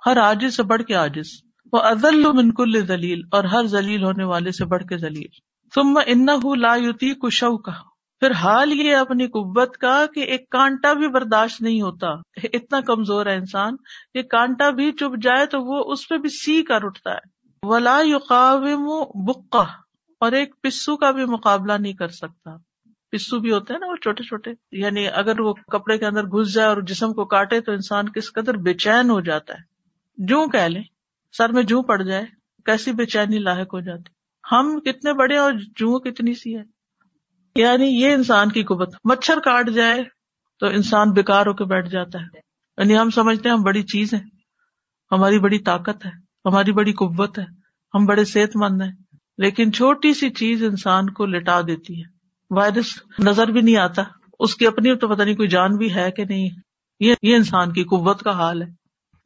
ہر 0.05 0.17
آجز 0.17 0.55
سے 0.55 0.63
بڑھ 0.63 0.83
کے 0.83 0.95
آجز 0.95 1.29
وہ 1.71 1.79
ازل 1.79 2.23
من 2.33 2.53
کل 2.53 2.85
ذلیل۔ 2.85 3.21
اور 3.31 3.43
ہر 3.43 3.65
ذلیل 3.65 4.03
ہونے 4.03 4.23
والے 4.23 4.51
سے 4.51 4.65
بڑھ 4.65 4.83
کے 4.83 4.97
ذلیل۔ 4.97 5.27
تم 5.75 5.99
ان 6.05 6.25
لا 6.59 6.75
یوتی 6.75 7.13
کشو 7.13 7.57
کا 7.57 7.71
پھر 8.19 8.31
حال 8.31 8.73
یہ 8.73 8.95
اپنی 8.95 9.27
قوت 9.27 9.77
کا 9.77 10.05
کہ 10.15 10.19
ایک 10.19 10.49
کانٹا 10.49 10.93
بھی 10.93 11.07
برداشت 11.07 11.61
نہیں 11.61 11.81
ہوتا۔ 11.81 12.07
اتنا 12.43 12.79
کمزور 12.81 13.25
ہے 13.25 13.35
انسان۔ 13.35 13.75
کہ 14.13 14.21
کانٹا 14.21 14.69
بھی 14.69 14.91
چپ 14.91 15.21
جائے 15.21 15.45
تو 15.45 15.61
وہ 15.61 15.93
اس 15.93 16.09
پہ 16.09 16.17
بھی 16.17 16.29
سی 16.29 16.63
کر 16.63 16.83
اٹھتا 16.83 17.11
ہے۔ 17.11 17.49
ولا 17.63 17.99
یقاوم 18.03 19.03
بکا 19.25 19.65
اور 20.19 20.31
ایک 20.31 20.55
پسو 20.61 20.97
کا 20.97 21.11
بھی 21.11 21.25
مقابلہ 21.25 21.73
نہیں 21.73 21.93
کر 21.93 22.07
سکتا۔ 22.07 22.51
پسو 23.13 23.39
بھی 23.39 23.51
ہوتے 23.51 23.73
ہیں 23.73 23.79
نا 23.79 23.87
وہ 23.87 23.95
چھوٹے 23.95 24.23
چھوٹے۔ 24.23 24.51
یعنی 24.71 25.07
اگر 25.07 25.39
وہ 25.39 25.53
کپڑے 25.53 25.97
کے 25.97 26.05
اندر 26.05 26.23
گھس 26.23 26.53
جائے 26.53 26.67
اور 26.69 26.81
جسم 26.81 27.13
کو 27.13 27.25
کاٹے 27.25 27.61
تو 27.61 27.71
انسان 27.71 28.09
کس 28.09 28.33
قدر 28.33 28.57
بے 28.57 28.73
چین 28.73 29.09
ہو 29.09 29.21
جاتا 29.21 29.53
ہے۔ 29.53 29.59
جو 30.17 30.47
کہ 30.47 30.67
لیں، 30.67 30.83
سر 31.37 31.51
میں 31.51 31.63
جو 31.63 31.81
پڑ 31.81 32.01
جائے، 32.01 32.25
کیسی 32.65 32.91
بے 32.91 33.05
چینی 33.05 33.39
لاحق 33.39 33.73
ہو 33.73 33.79
جاتی۔ 33.79 34.03
ہم 34.51 34.79
کتنے 34.79 35.13
بڑے 35.13 35.37
اور 35.37 35.53
جو 35.53 35.99
کتنی 35.99 36.33
سی 36.33 36.57
ہے 36.57 36.63
یعنی 37.55 37.85
یہ 37.85 38.13
انسان 38.13 38.49
کی 38.49 38.63
قوت۔ 38.63 38.95
مچھر 39.03 39.39
کاٹ 39.39 39.69
جائے 39.69 40.03
تو 40.59 40.67
انسان 40.67 41.11
بیکار 41.11 41.45
ہو 41.45 41.53
کے 41.53 41.63
بیٹھ 41.63 41.89
جاتا 41.89 42.21
ہے۔ 42.21 42.37
یعنی 42.77 42.97
ہم 42.97 43.09
سمجھتے 43.09 43.49
ہیں 43.49 43.55
ہم 43.55 43.63
بڑی 43.63 43.83
چیز 43.83 44.13
ہے 44.13 44.19
ہماری 45.11 45.39
بڑی 45.39 45.59
طاقت 45.59 46.05
ہے۔ 46.05 46.11
ہماری 46.45 46.71
بڑی 46.71 46.93
قوت 46.93 47.39
ہے۔ 47.39 47.45
ہم 47.93 48.05
بڑے 48.05 48.25
صحت 48.25 48.55
مند 48.55 48.81
ہیں۔ 48.81 48.91
لیکن 49.37 49.73
چھوٹی 49.73 50.13
سی 50.13 50.29
چیز 50.29 50.63
انسان 50.63 51.09
کو 51.09 51.25
لٹا 51.25 51.61
دیتی 51.61 52.03
ہے۔ 52.03 52.22
وائرس 52.53 52.85
نظر 53.19 53.47
بھی 53.47 53.61
نہیں 53.61 53.77
آتا۔ 53.77 54.03
اس 54.39 54.55
کی 54.55 54.67
اپنی 54.67 54.95
تو 54.95 55.07
پتہ 55.07 55.23
نہیں 55.23 55.35
کوئی 55.35 55.47
جان 55.47 55.77
بھی 55.77 55.95
ہے 55.95 56.11
کہ 56.11 56.25
نہیں۔ 56.25 56.49
یہ 56.99 57.15
انسان 57.21 57.73
کی 57.73 57.83
قوت 57.83 58.23
کا 58.23 58.31
حال 58.31 58.61
ہے۔ 58.61 58.67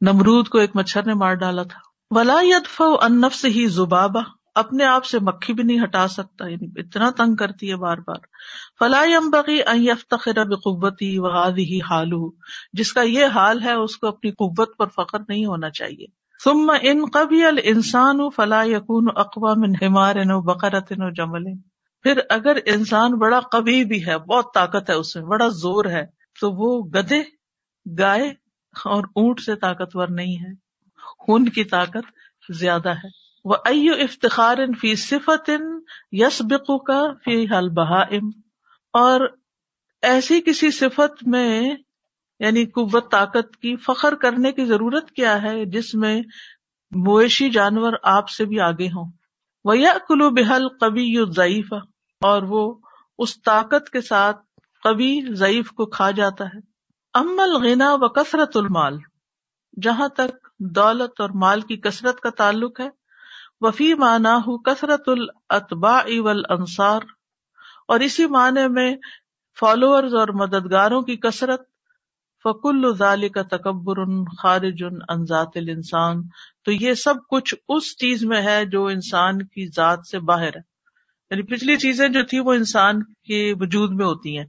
نمرود 0.00 0.48
کو 0.48 0.58
ایک 0.58 0.70
مچھر 0.74 1.06
نے 1.06 1.14
مار 1.14 1.34
ڈالا 1.34 1.62
تھا۔ 1.62 1.78
ولا 2.10 2.38
یدف 2.42 2.82
انف 3.02 3.34
سے 3.34 3.48
ہی 3.48 3.66
زبابا 3.66 4.20
اپنے 4.54 4.84
آپ 4.84 5.04
سے 5.04 5.18
مکھی 5.18 5.54
بھی 5.54 5.62
نہیں 5.62 5.84
ہٹا 5.84 6.08
سکتا۔ 6.08 6.46
یعنی 6.46 6.80
اتنا 6.80 7.10
تنگ 7.10 7.36
کرتی 7.36 7.70
ہے 7.70 7.76
بار 7.76 7.98
بار۔ 7.98 8.18
فلاح 8.78 9.16
امبغی 9.16 9.88
تخر 10.10 10.44
بقوتی 10.44 11.18
وغادی 11.18 11.64
ہی 11.64 11.78
حالو 11.90 12.30
جس 12.72 12.92
کا 12.92 13.02
یہ 13.02 13.24
حال 13.24 13.62
ہے، 13.62 13.72
اس 13.72 13.96
کو 13.96 14.06
اپنی 14.06 14.30
قوت 14.30 14.76
پر 14.78 14.86
فخر 14.86 15.18
نہیں 15.28 15.46
ہونا 15.46 15.70
چاہیے۔ 15.70 16.06
ثم 16.44 16.72
ان 16.82 17.04
قبی 17.12 17.44
الانسان 17.44 18.18
فلا 18.36 18.62
یقون 18.62 19.06
اقوا 19.16 19.54
من 19.56 19.72
حمار 19.82 20.16
و 20.24 20.40
بقرت 20.42 20.92
و 20.96 21.10
جمل۔ 21.10 21.44
پھر 22.02 22.18
اگر 22.30 22.56
انسان 22.66 23.12
بڑا 23.12 23.40
کبھی 23.40 23.84
بھی 23.84 24.06
ہے، 24.06 24.18
بہت 24.18 24.46
طاقت 24.54 24.90
ہے 24.90 24.94
اس 24.94 25.16
میں، 25.16 25.24
بڑا 25.24 25.48
زور 25.48 25.84
ہے، 25.84 26.06
تو 26.40 26.50
وہ 26.50 26.88
گدے 26.94 27.22
گائے 27.98 28.28
اور 28.84 29.04
اونٹ 29.04 29.40
سے 29.40 29.56
طاقتور 29.56 30.08
نہیں 30.08 30.36
ہے۔ 30.36 30.52
خون 31.18 31.48
کی 31.48 31.64
طاقت 31.64 32.06
زیادہ 32.52 32.88
ہے۔ 32.88 33.08
وہ 33.44 33.54
ایو 33.64 33.92
افتخار 33.92 34.56
فی 34.80 34.94
صفت 34.94 35.50
یس 36.12 36.42
بکو 36.44 36.78
کا 36.78 37.02
فی 37.24 37.46
حل 37.52 37.68
بہا 37.68 38.02
اور 38.92 39.20
ایسی 40.02 40.40
کسی 40.40 40.70
صفت 40.70 41.28
میں 41.28 41.76
یعنی 42.40 42.64
قوت، 42.66 43.10
طاقت 43.10 43.56
کی 43.56 43.76
فخر 43.76 44.14
کرنے 44.14 44.52
کی 44.52 44.64
ضرورت 44.64 45.10
کیا 45.10 45.42
ہے، 45.42 45.64
جس 45.64 45.94
میں 45.94 46.22
مویشی 46.90 47.50
جانور 47.50 47.92
آپ 48.02 48.28
سے 48.28 48.44
بھی 48.44 48.60
آگے 48.60 48.86
ہوں؟ 48.86 49.10
یا 49.74 49.92
کلو 50.08 50.30
بحل 50.30 50.68
کبھی 50.68 51.02
یو 51.02 51.24
ضعیف 51.24 51.72
اور 52.20 52.42
وہ 52.42 52.74
اس 53.18 53.42
طاقت 53.42 53.90
کے 53.90 54.00
ساتھ 54.00 54.36
کبھی 54.84 55.34
ضعیف 55.34 55.70
کو 55.70 55.86
کھا 55.86 56.10
جاتا 56.10 56.44
ہے۔ 56.44 56.58
امل 57.14 57.56
غنا 57.62 57.94
و 57.94 58.08
کثرت 58.08 58.56
المال، 58.56 58.98
جہاں 59.82 60.08
تک 60.08 60.48
دولت 60.58 61.20
اور 61.20 61.30
مال 61.30 61.60
کی 61.60 61.76
کثرت 61.76 62.20
کا 62.20 62.30
تعلق 62.30 62.80
ہے۔ 62.80 62.88
وفی 63.60 63.94
مانا 63.94 64.38
کثرت 64.64 65.08
الطبا 65.48 65.98
اول 65.98 66.42
انصار 66.48 67.00
اور 67.88 68.00
اسی 68.00 68.26
معنی 68.26 68.68
میں 68.68 68.96
فالوور 69.60 70.02
اور 70.02 70.28
مددگاروں 70.28 71.02
کی 71.02 71.16
کثرت۔ 71.16 71.60
فکل 72.44 72.94
ذال 72.98 73.28
کا 73.28 73.42
تکبر 73.42 74.24
خارج 74.42 74.84
انزات 75.08 75.48
انسان 75.54 76.22
تو 76.68 76.72
یہ 76.72 76.94
سب 76.94 77.14
کچھ 77.30 77.54
اس 77.68 77.98
چیز 77.98 78.24
میں 78.24 78.42
ہے 78.42 78.64
جو 78.64 78.86
انسان 78.86 79.42
کی 79.42 79.68
ذات 79.76 79.98
سے 80.10 80.18
باہر 80.18 80.46
ہے۔ 80.46 80.60
یعنی 81.30 81.42
پچھلی 81.42 81.76
چیزیں 81.76 82.08
جو 82.08 82.24
تھی 82.24 82.38
وہ 82.38 82.52
انسان 82.52 83.02
کے 83.02 83.54
وجود 83.60 83.90
میں 83.92 84.06
ہوتی 84.06 84.38
ہیں۔ 84.38 84.44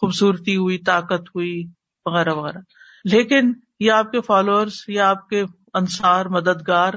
خوبصورتی 0.00 0.56
ہوئی، 0.56 0.78
طاقت 0.78 1.28
ہوئی، 1.28 1.64
وغیرہ 2.06 2.32
وغیرہ۔ 2.32 2.58
لیکن 3.04 3.52
یہ 3.80 3.92
آپ 3.92 4.12
کے 4.12 4.20
فالوورس 4.20 4.88
یا 4.88 5.10
آپ 5.10 5.28
کے 5.28 5.44
انصار، 5.74 6.26
مددگار 6.26 6.94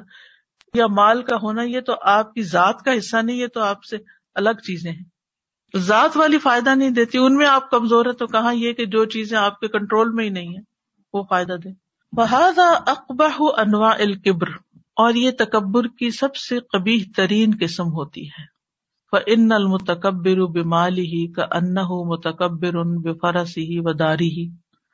یا 0.74 0.88
مال 0.88 1.24
کا 1.24 1.36
ہونا، 1.36 1.62
یہ 1.62 1.82
تو 1.82 1.94
آپ 2.02 2.34
کی 2.34 2.44
ذات 2.44 2.82
کا 2.86 2.98
حصہ 2.98 3.18
نہیں، 3.18 3.38
یہ 3.38 3.48
تو 3.48 3.62
آپ 3.62 3.84
سے 3.84 3.98
الگ 4.36 4.60
چیزیں 4.64 4.92
ہیں۔ 4.92 5.04
ذات 5.78 6.18
والی 6.18 6.40
فائدہ 6.40 6.76
نہیں 6.76 6.90
دیتی، 6.90 7.18
ان 7.18 7.36
میں 7.36 7.48
آپ 7.48 7.70
کمزور 7.70 8.06
ہے 8.06 8.14
تو 8.14 8.28
کہاں 8.28 8.54
یہ 8.54 8.74
کہ 8.74 8.86
جو 8.86 9.06
چیزیں 9.06 9.38
آپ 9.38 9.60
کے 9.60 9.68
کنٹرول 9.68 10.12
میں 10.12 10.24
ہی 10.24 10.30
نہیں 10.30 10.50
ہے 10.50 10.62
وہ 11.14 11.24
فائدہ 11.30 11.54
دے 11.54 11.85
بہذا 12.16 12.68
اقبا 12.88 13.28
انواع 13.58 13.96
القبر 14.00 14.48
اور 14.76 15.14
یہ 15.14 15.32
تکبر 15.32 15.88
کی 15.88 16.12
سب 16.12 16.36
سے 16.36 16.60
قبی 16.60 17.04
ترین 17.16 17.52
قسم 17.62 17.88
ہوتی 17.88 18.28
ہے۔ 18.28 18.56
ان 19.26 19.52
المتکبر 19.52 20.46
بمال 20.46 20.98
ہی 20.98 21.32
کا 21.32 21.44
ان 21.52 21.74
متکبر 22.08 22.76
ان 22.76 23.02
بے 23.02 23.10
ہی 23.58 23.80
و 23.80 23.94
داری 23.94 24.30
ہی 24.30 24.50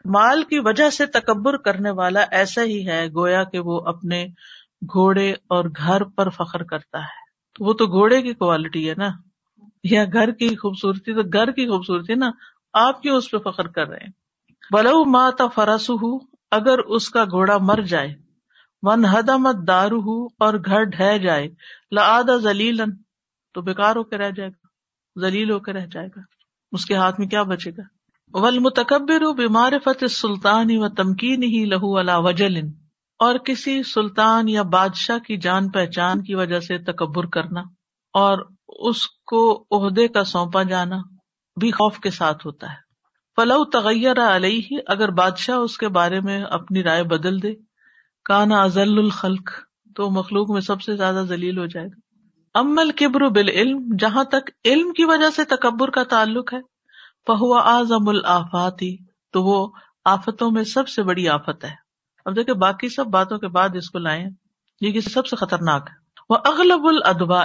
مال 0.05 0.43
کی 0.43 0.59
وجہ 0.59 0.89
سے 0.89 1.05
تکبر 1.05 1.57
کرنے 1.57 1.89
والا 1.89 2.26
ایسا 2.32 2.63
ہی 2.63 2.88
ہے 2.88 3.07
گویا 3.07 3.43
کہ 3.43 3.59
وہ 3.59 3.82
اپنے 3.86 4.26
گھوڑے 4.82 5.32
اور 5.32 5.65
گھر 5.78 6.03
پر 6.03 6.30
فخر 6.30 6.63
کرتا 6.63 6.99
ہے۔ 6.99 7.19
وہ 7.59 7.74
تو 7.74 7.86
گھوڑے 7.86 8.22
کی 8.22 8.34
کوالٹی 8.34 8.89
ہے 8.89 8.95
نا۔ 8.97 9.09
یا 9.84 10.05
گھر 10.13 10.32
کی 10.32 10.55
خوبصورتی 10.55 11.13
تو 11.13 11.22
گھر 11.34 11.51
کی 11.51 11.69
خوبصورتی 11.69 12.15
نا۔ 12.15 12.32
آپ 12.74 13.01
کیوں 13.01 13.17
اس 13.17 13.32
پہ 13.32 13.38
فخر 13.38 13.67
کر 13.67 13.88
رہے 13.88 13.97
ہیں؟ 13.97 14.11
بلو 14.72 15.05
ماتا 15.05 15.47
فرس 15.47 15.89
ہو 15.89 16.30
اگر 16.52 16.80
اس 16.80 17.10
کا 17.10 17.24
گھوڑا 17.24 17.58
مر 17.58 17.82
جائے۔ 17.82 18.16
ون 18.82 19.06
حدمت 19.06 19.56
دارو 19.68 19.99
ہو 19.99 20.26
اور 20.26 20.54
گھر 20.54 20.84
ڈہ 20.84 21.18
جائے۔ 21.18 21.47
لا 21.91 22.22
زلیلن 22.41 22.95
تو 23.54 23.62
بےکار 23.62 23.95
ہو 23.95 24.04
کے 24.04 24.18
رہ 24.18 24.32
جائے 24.32 24.49
گا۔ 24.49 24.68
زلیل 25.22 25.52
ہو 25.52 25.60
کے 25.60 25.74
رہ 25.74 25.86
جائے 25.86 26.08
گا۔ 26.08 26.20
اس 26.72 26.86
کے 26.86 26.95
ہاتھ 26.95 27.20
میں 27.20 27.28
کیا 27.28 27.43
بچے 27.43 27.72
گا؟ 27.72 27.82
ول 28.34 28.60
متکبر 28.60 29.34
بیمار 29.34 29.72
فتح 29.86 30.08
سلطانی 30.08 30.78
و 30.78 30.89
تمکین 30.89 31.43
ہی 31.43 31.66
لہو 31.66 31.97
اللہ 31.97 32.12
وجلن۔ 32.16 32.68
اور 33.20 33.38
کسی 33.38 33.84
سلطان 33.84 34.49
یا 34.49 34.62
بادشاہ 34.62 35.18
کی 35.20 35.38
جان 35.38 35.70
پہچان 35.70 36.24
کی 36.24 36.36
وجہ 36.36 36.60
سے 36.60 36.78
تکبر 36.78 37.26
کرنا۔ 37.26 37.62
اور 38.14 38.38
اس 38.68 39.08
کو 39.08 39.66
عہدے 39.72 40.08
کا 40.08 40.24
سونپا 40.24 40.64
جانا 40.64 40.97
بھی 41.60 41.72
خوف 41.72 41.99
کے 41.99 42.10
ساتھ 42.10 42.47
ہوتا 42.47 42.68
ہے۔ 42.72 42.90
فلو 43.36 43.65
تغیر 43.65 44.36
علیہ 44.36 44.77
اگر 44.88 45.11
بادشاہ 45.11 45.55
اس 45.55 45.77
کے 45.77 45.88
بارے 45.88 46.19
میں 46.19 46.43
اپنی 46.43 46.84
رائے 46.84 47.03
بدل 47.03 47.43
دے، 47.43 47.53
کانا 48.25 48.61
ازل 48.63 48.97
الخلق، 48.97 49.49
تو 49.95 50.09
مخلوق 50.09 50.51
میں 50.51 50.61
سب 50.61 50.82
سے 50.82 50.95
زیادہ 50.95 51.23
ذلیل 51.27 51.57
ہو 51.57 51.65
جائے 51.65 51.88
گا۔ 51.88 51.99
امل 52.59 52.91
کبر 52.91 53.29
بال 53.29 53.49
علم 53.49 53.95
جہاں 53.99 54.23
تک 54.23 54.49
علم 54.65 54.93
کی 54.93 55.05
وجہ 55.05 55.29
سے 55.36 55.45
تکبر 55.45 55.89
کا 55.89 56.03
تعلق 56.03 56.53
ہے 56.53 56.59
فہو 57.27 57.53
اعظم 57.53 58.09
الآفاتی، 58.09 58.97
تو 59.32 59.43
وہ 59.43 59.69
آفتوں 60.05 60.51
میں 60.51 60.63
سب 60.63 60.88
سے 60.88 61.03
بڑی 61.03 61.29
آفت 61.29 61.65
ہے۔ 61.65 61.75
اب 62.25 62.36
دیکھیں، 62.36 62.55
باقی 62.55 62.89
سب 62.89 63.05
باتوں 63.05 63.38
کے 63.38 63.47
بعد 63.47 63.69
اس 63.73 63.89
کو 63.89 63.99
لائیں، 63.99 64.25
یہ 64.82 64.99
سب 64.99 65.27
سے 65.27 65.36
خطرناک 65.36 65.88
ہے۔ 65.89 65.95
وہ 66.29 66.38
اغلب 66.45 66.86
الدبا 66.86 67.43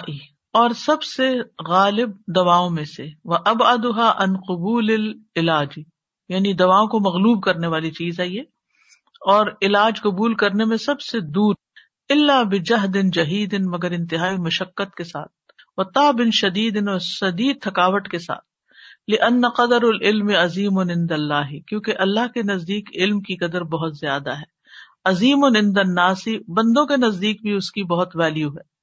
اور 0.56 0.70
سب 0.70 1.02
سے 1.02 1.32
غالب 1.68 2.10
دواؤں 2.28 2.70
میں 2.70 2.84
سے 2.84 3.06
وہ 3.24 3.36
اب 3.46 3.62
ادہا 3.62 4.08
ان 4.08 4.36
قبول 4.36 4.90
علاج 5.36 5.68
یعنی 6.28 6.52
دواؤں 6.52 6.86
کو 6.86 7.00
مغلوب 7.00 7.42
کرنے 7.42 7.66
والی 7.66 7.90
چیز 7.90 8.20
ہے 8.20 8.28
یہ۔ 8.28 8.40
اور 9.20 9.46
علاج 9.62 10.00
قبول 10.00 10.34
کرنے 10.34 10.64
میں 10.64 10.76
سب 10.76 11.00
سے 11.00 11.20
دور 11.20 11.54
اللہ 12.08 12.44
بجہ 12.44 12.86
دن 12.86 13.10
جہید 13.10 13.54
ان 13.54 13.70
مگر 13.70 13.90
انتہائی 13.90 14.36
مشقت 14.36 14.94
کے 14.94 15.04
ساتھ۔ 15.04 15.32
و 15.76 15.84
تاب 15.84 16.20
ان 16.24 16.30
شدید 16.30 16.76
ان 16.76 16.98
شدید 16.98 17.62
تھکاوٹ 17.62 18.08
کے 18.08 18.18
ساتھ۔ 18.18 18.44
ان 19.08 19.48
قدر 19.56 19.82
العلم 19.82 20.28
عظیم 20.28 20.78
اللہ 20.78 21.58
کیونکہ 21.66 21.92
اللہ 21.98 22.26
کے 22.34 22.42
نزدیک 22.42 22.88
علم 22.94 23.20
کی 23.20 23.36
قدر 23.36 23.62
بہت 23.62 23.96
زیادہ 23.96 24.30
ہے۔ 24.30 24.44
عظیم 25.04 25.38
و 25.42 25.48
نندن 25.48 25.94
بندوں 26.48 26.86
کے 26.86 26.96
نزدیک 26.96 27.42
بھی 27.42 27.52
اس 27.52 27.72
کی 27.72 27.84
بہت 27.84 28.16
ویلو 28.16 28.48
ہے۔ 28.48 28.76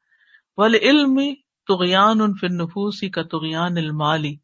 ول 0.57 0.75
علم 0.75 1.19
تغیان 1.67 2.21
ان 2.21 2.33
فن 2.33 2.57
نفوسی 2.57 3.09
کا 3.09 3.21
تغیان 3.21 3.77
المالی۔ 3.77 4.35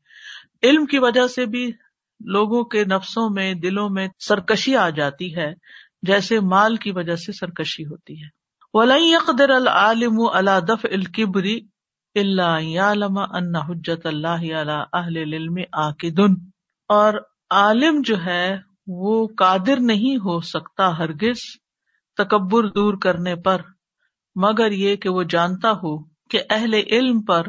علم 0.64 0.86
کی 0.86 1.00
وجہ 1.00 1.28
سے 1.28 1.46
بھی 1.46 1.72
لوگوں 2.20 2.64
کے 2.64 2.84
نفسوں 2.86 3.30
میں، 3.30 3.54
دلوں 3.54 3.90
میں 3.90 4.08
سرکشی 4.20 4.76
آ 4.76 4.90
جاتی 4.90 5.36
ہے، 5.36 5.54
جیسے 6.02 6.40
مال 6.40 6.76
کی 6.76 6.92
وجہ 6.92 7.16
سے 7.16 7.32
سرکشی 7.32 7.86
ہوتی 7.86 8.22
ہے۔ 8.24 8.28
ولی 8.74 9.16
اقدر 9.16 9.50
العالم 9.50 10.18
اللہ 10.34 10.60
دف 10.60 10.86
القبری 10.92 11.60
اللہ 12.16 13.20
ان 13.34 13.56
حجت 13.56 14.06
اللہ 14.06 14.44
اہل 14.94 15.18
علم 15.18 15.58
آکدن 15.72 16.34
اور 16.90 17.14
عالم 17.50 18.02
جو 18.06 18.16
ہے، 18.26 18.58
وہ 18.88 19.28
قادر 19.38 19.80
نہیں 19.80 20.18
ہو 20.18 20.40
سکتا 20.42 20.98
ہرگز 20.98 21.42
تکبر 22.18 22.68
دور 22.68 22.94
کرنے 22.94 23.36
پر، 23.36 23.62
مگر 24.36 24.72
یہ 24.72 24.96
کہ 24.96 25.10
وہ 25.10 25.24
جانتا 25.24 25.72
ہو 25.72 25.98
کہ 26.30 26.42
اہل 26.50 26.74
علم 26.92 27.22
پر 27.22 27.48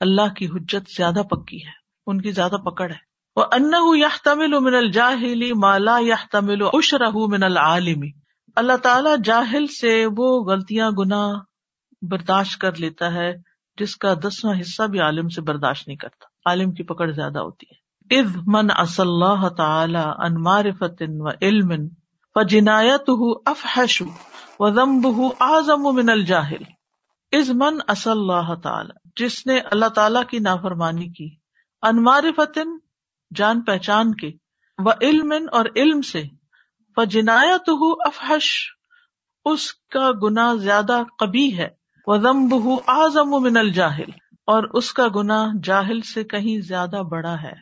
اللہ 0.00 0.32
کی 0.36 0.46
حجت 0.46 0.90
زیادہ 0.96 1.22
پکی 1.30 1.56
ہے، 1.56 1.72
ان 2.06 2.20
کی 2.20 2.32
زیادہ 2.32 2.56
پکڑ 2.64 2.90
ہے۔ 2.90 2.96
وہ 3.36 3.44
ان 3.52 3.98
یا 3.98 4.08
تمل 4.24 4.58
من 4.58 4.74
الجاہلی 4.74 5.52
مالا 5.52 5.96
یا 6.00 6.16
تمل 6.32 6.62
اشرہ 6.72 7.10
من 7.14 7.42
العالمی 7.42 8.10
اللہ 8.56 8.76
تعالی 8.76 9.10
جاہل 9.24 9.66
سے 9.66 10.06
وہ 10.16 10.44
غلطیاں 10.44 10.90
گنا 10.90 11.26
برداشت 12.02 12.60
کر 12.60 12.76
لیتا 12.76 13.12
ہے، 13.14 13.32
جس 13.78 13.96
کا 13.96 14.14
دسواں 14.14 14.60
حصہ 14.60 14.82
بھی 14.82 15.00
عالم 15.00 15.28
سے 15.28 15.40
برداشت 15.40 15.88
نہیں 15.88 15.96
کرتا۔ 15.96 16.26
عالم 16.46 16.72
کی 16.72 16.82
پکڑ 16.82 17.10
زیادہ 17.10 17.38
ہوتی 17.38 17.66
ہے۔ 17.70 18.20
اذ 18.20 18.36
من 18.46 18.70
اص 18.76 19.00
اللہ 19.00 19.48
تعالی 19.48 19.98
ان 19.98 20.42
معرفت 20.42 21.02
و 21.08 21.28
علم 21.42 21.72
جنایت 22.48 23.10
افحش 23.46 24.02
و 24.58 24.70
ضمب 24.70 25.06
اعظم 25.40 25.82
من 25.82 26.10
الجاہل 26.10 26.62
از 27.32 27.50
من 27.50 27.78
اص 27.88 28.06
اللہ 28.06 28.54
تعالی، 28.62 29.08
جس 29.16 29.46
نے 29.46 29.58
اللہ 29.60 29.86
تعالی 29.86 30.18
کی 30.30 30.38
نافرمانی 30.38 31.08
کی۔ 31.08 31.36
انمار 31.82 32.24
فتن 32.36 32.68
جان 33.34 33.60
پہچان 33.60 34.14
کے۔ 34.14 34.30
و 34.78 34.90
علم 34.90 35.32
اور 35.52 35.64
علم 35.76 36.02
سے۔ 36.02 36.22
فجنایت 36.96 37.70
افحش، 38.06 38.66
اس 39.44 39.74
کا 39.74 40.10
گنا 40.22 40.54
زیادہ 40.54 41.02
کبھی 41.18 41.58
ہے۔ 41.58 41.68
وہ 42.06 42.16
ضمب 42.16 42.54
اعظم 42.86 43.42
من 43.42 43.56
الجاہل، 43.56 44.10
اور 44.46 44.62
اس 44.74 44.92
کا 44.92 45.08
گنا 45.16 45.46
جاہل 45.62 46.00
سے 46.00 46.24
کہیں 46.24 46.60
زیادہ 46.60 47.02
بڑا 47.10 47.42
ہے۔ 47.42 47.52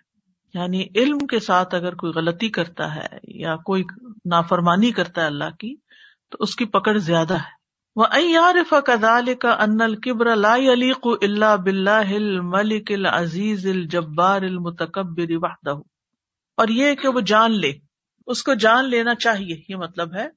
یعنی 0.55 0.87
علم 0.95 1.19
کے 1.19 1.41
ساتھ 1.41 1.75
اگر 1.75 1.95
کوئی 1.95 2.12
غلطی 2.12 2.49
کرتا 2.49 2.95
ہے 2.95 3.07
یا 3.23 3.57
کوئی 3.57 3.85
نافرمانی 4.25 4.93
کرتا 4.93 5.21
ہے 5.21 5.27
اللہ 5.27 5.51
کی، 5.59 5.77
تو 6.31 6.37
اس 6.41 6.57
کی 6.57 6.64
پکڑ 6.64 6.99
زیادہ 6.99 7.35
ہے۔ 7.35 7.57
وہ 7.99 8.05
ایارف 8.11 8.74
کدال 8.86 9.34
کا 9.34 9.53
ان 9.53 9.80
القبر 9.80 10.36
لا 10.36 10.55
علیق 10.55 11.07
اللہ 11.22 11.57
بلّہ 11.57 12.14
الملک 12.14 12.92
العزیز 12.92 13.66
الجبار 13.66 14.42
المتکبر 14.42 15.30
وحدہ 15.30 15.70
اور 16.57 16.68
یہ 16.68 16.94
کہ 16.94 17.09
وہ 17.09 17.20
جان 17.20 17.61
لے، 17.61 17.72
اس 18.26 18.42
کو 18.42 18.55
جان 18.55 18.84
لینا 18.84 19.14
چاہیے، 19.14 19.62
یہ 19.68 19.76
مطلب 19.76 20.14
ہے۔ 20.14 20.28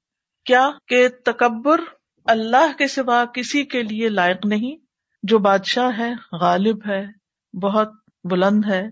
کیا 0.46 0.70
کہ 0.88 1.08
تکبر 1.26 1.82
اللہ 2.26 2.78
کے 2.78 2.88
سوا 2.88 3.26
کسی 3.26 3.64
کے 3.64 3.84
لیے 3.84 4.10
لائق 4.10 4.46
نہیں؟ 4.46 4.78
جو 5.24 5.40
بادشاہ 5.40 5.98
ہے، 5.98 6.14
غالب 6.32 6.80
ہے، 6.88 7.08
بہت 7.62 7.92
بلند 8.24 8.66
ہے، 8.66 8.90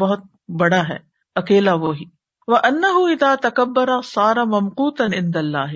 بہت 0.00 0.20
بڑا 0.48 0.82
ہے، 0.88 0.98
اکیلا 1.34 1.74
وہی۔ 1.74 2.04
وہ 2.48 2.56
انا 2.64 2.88
ادا 2.88 3.34
تکبر 3.48 3.88
سارا 4.04 4.44
ممکوت 4.44 5.00
اند 5.00 5.36
اللہ 5.36 5.72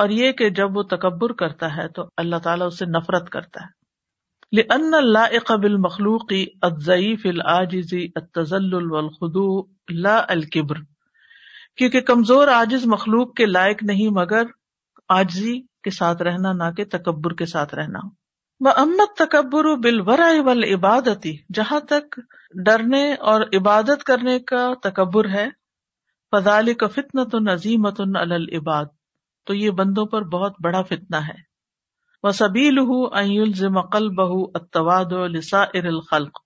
اور 0.00 0.08
یہ 0.08 0.32
کہ 0.32 0.48
جب 0.50 0.76
وہ 0.76 0.82
تکبر 0.82 1.32
کرتا 1.32 1.76
ہے 1.76 1.88
تو 1.88 2.04
اللہ 2.16 2.36
تعالیٰ 2.36 2.66
اسے 2.66 2.86
نفرت 2.86 3.30
کرتا 3.30 3.64
ہے۔ 3.64 3.78
لأن 4.56 4.94
اللائق 4.94 5.52
بالمخلوق 5.52 6.32
الضعیف 6.62 7.26
العاجزی 7.26 8.06
التزلل 8.14 8.92
والخضوع 8.92 9.62
لا 9.92 10.16
الكبر۔ 10.28 10.76
کیونکہ 11.76 12.00
کمزور 12.00 12.48
عاجز 12.48 12.86
مخلوق 12.86 13.34
کے 13.34 13.46
لائق 13.46 13.82
نہیں 13.82 14.08
مگر 14.10 14.42
آجزی 15.08 15.60
کے 15.84 15.90
ساتھ 15.90 16.22
رہنا، 16.22 16.52
نہ 16.52 16.70
کہ 16.76 16.84
تکبر 16.84 17.34
کے 17.34 17.46
ساتھ 17.46 17.74
رہنا۔ 17.74 17.98
وہ 18.60 18.70
امت 18.76 19.16
تکبر 19.16 19.64
بالورع 19.76 20.30
والعبادتی 20.44 21.36
جہاں 21.54 21.80
تک 21.80 22.20
ڈرنے 22.64 23.12
اور 23.14 23.40
عبادت 23.52 24.04
کرنے 24.04 24.38
کا 24.38 24.72
تکبر 24.82 25.28
ہے 25.28 25.48
فضال 26.30 26.74
کا 26.74 26.86
فتنۃ 26.86 27.52
عظیمت 27.52 28.00
العباد۔ 28.00 28.86
تو 29.50 29.54
یہ 29.54 29.70
بندوں 29.70 30.06
پر 30.06 30.22
بہت 30.22 30.52
بڑا 30.64 30.82
فتنا 30.82 31.28
ہے۔ 31.28 31.34
وہ 32.22 32.30
سبیل 32.30 32.78
مقل 33.68 34.08
بہ 34.08 34.46
اتواد 34.54 35.12
الخلق۔ 35.72 36.38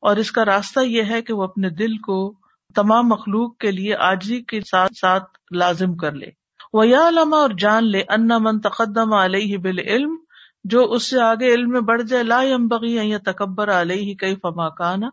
اور 0.00 0.16
اس 0.16 0.32
کا 0.32 0.44
راستہ 0.44 0.80
یہ 0.80 1.02
ہے 1.02 1.22
کہ 1.22 1.34
وہ 1.34 1.42
اپنے 1.42 1.70
دل 1.70 1.98
کو 1.98 2.34
تمام 2.74 3.08
مخلوق 3.08 3.56
کے 3.56 3.70
لیے 3.70 3.94
آجی 3.94 4.42
کے 4.42 4.60
ساتھ 4.60 4.92
ساتھ 5.00 5.54
لازم 5.56 5.96
کر 5.96 6.12
لے۔ 6.12 6.26
وہ 6.72 6.86
یا 6.86 7.08
علما 7.08 7.36
اور 7.36 7.50
جان 7.58 7.90
لے 7.90 8.00
ان 8.08 8.28
من 8.28 8.60
تقدم 8.60 9.12
علیہ 9.12 9.58
بال 9.58 9.78
علم 9.78 10.16
جو 10.64 10.92
اس 10.92 11.10
سے 11.10 11.20
آگے 11.20 11.54
علم 11.54 11.70
میں 11.70 11.80
بڑھ 11.80 12.02
جائے، 12.02 12.22
لا 12.22 12.40
بغی 12.70 12.94
یا 12.94 13.18
تکبر 13.18 13.80
علیہ 13.80 14.14
کئی 14.14 14.34
فما 14.34 14.68
کانا 14.68 15.08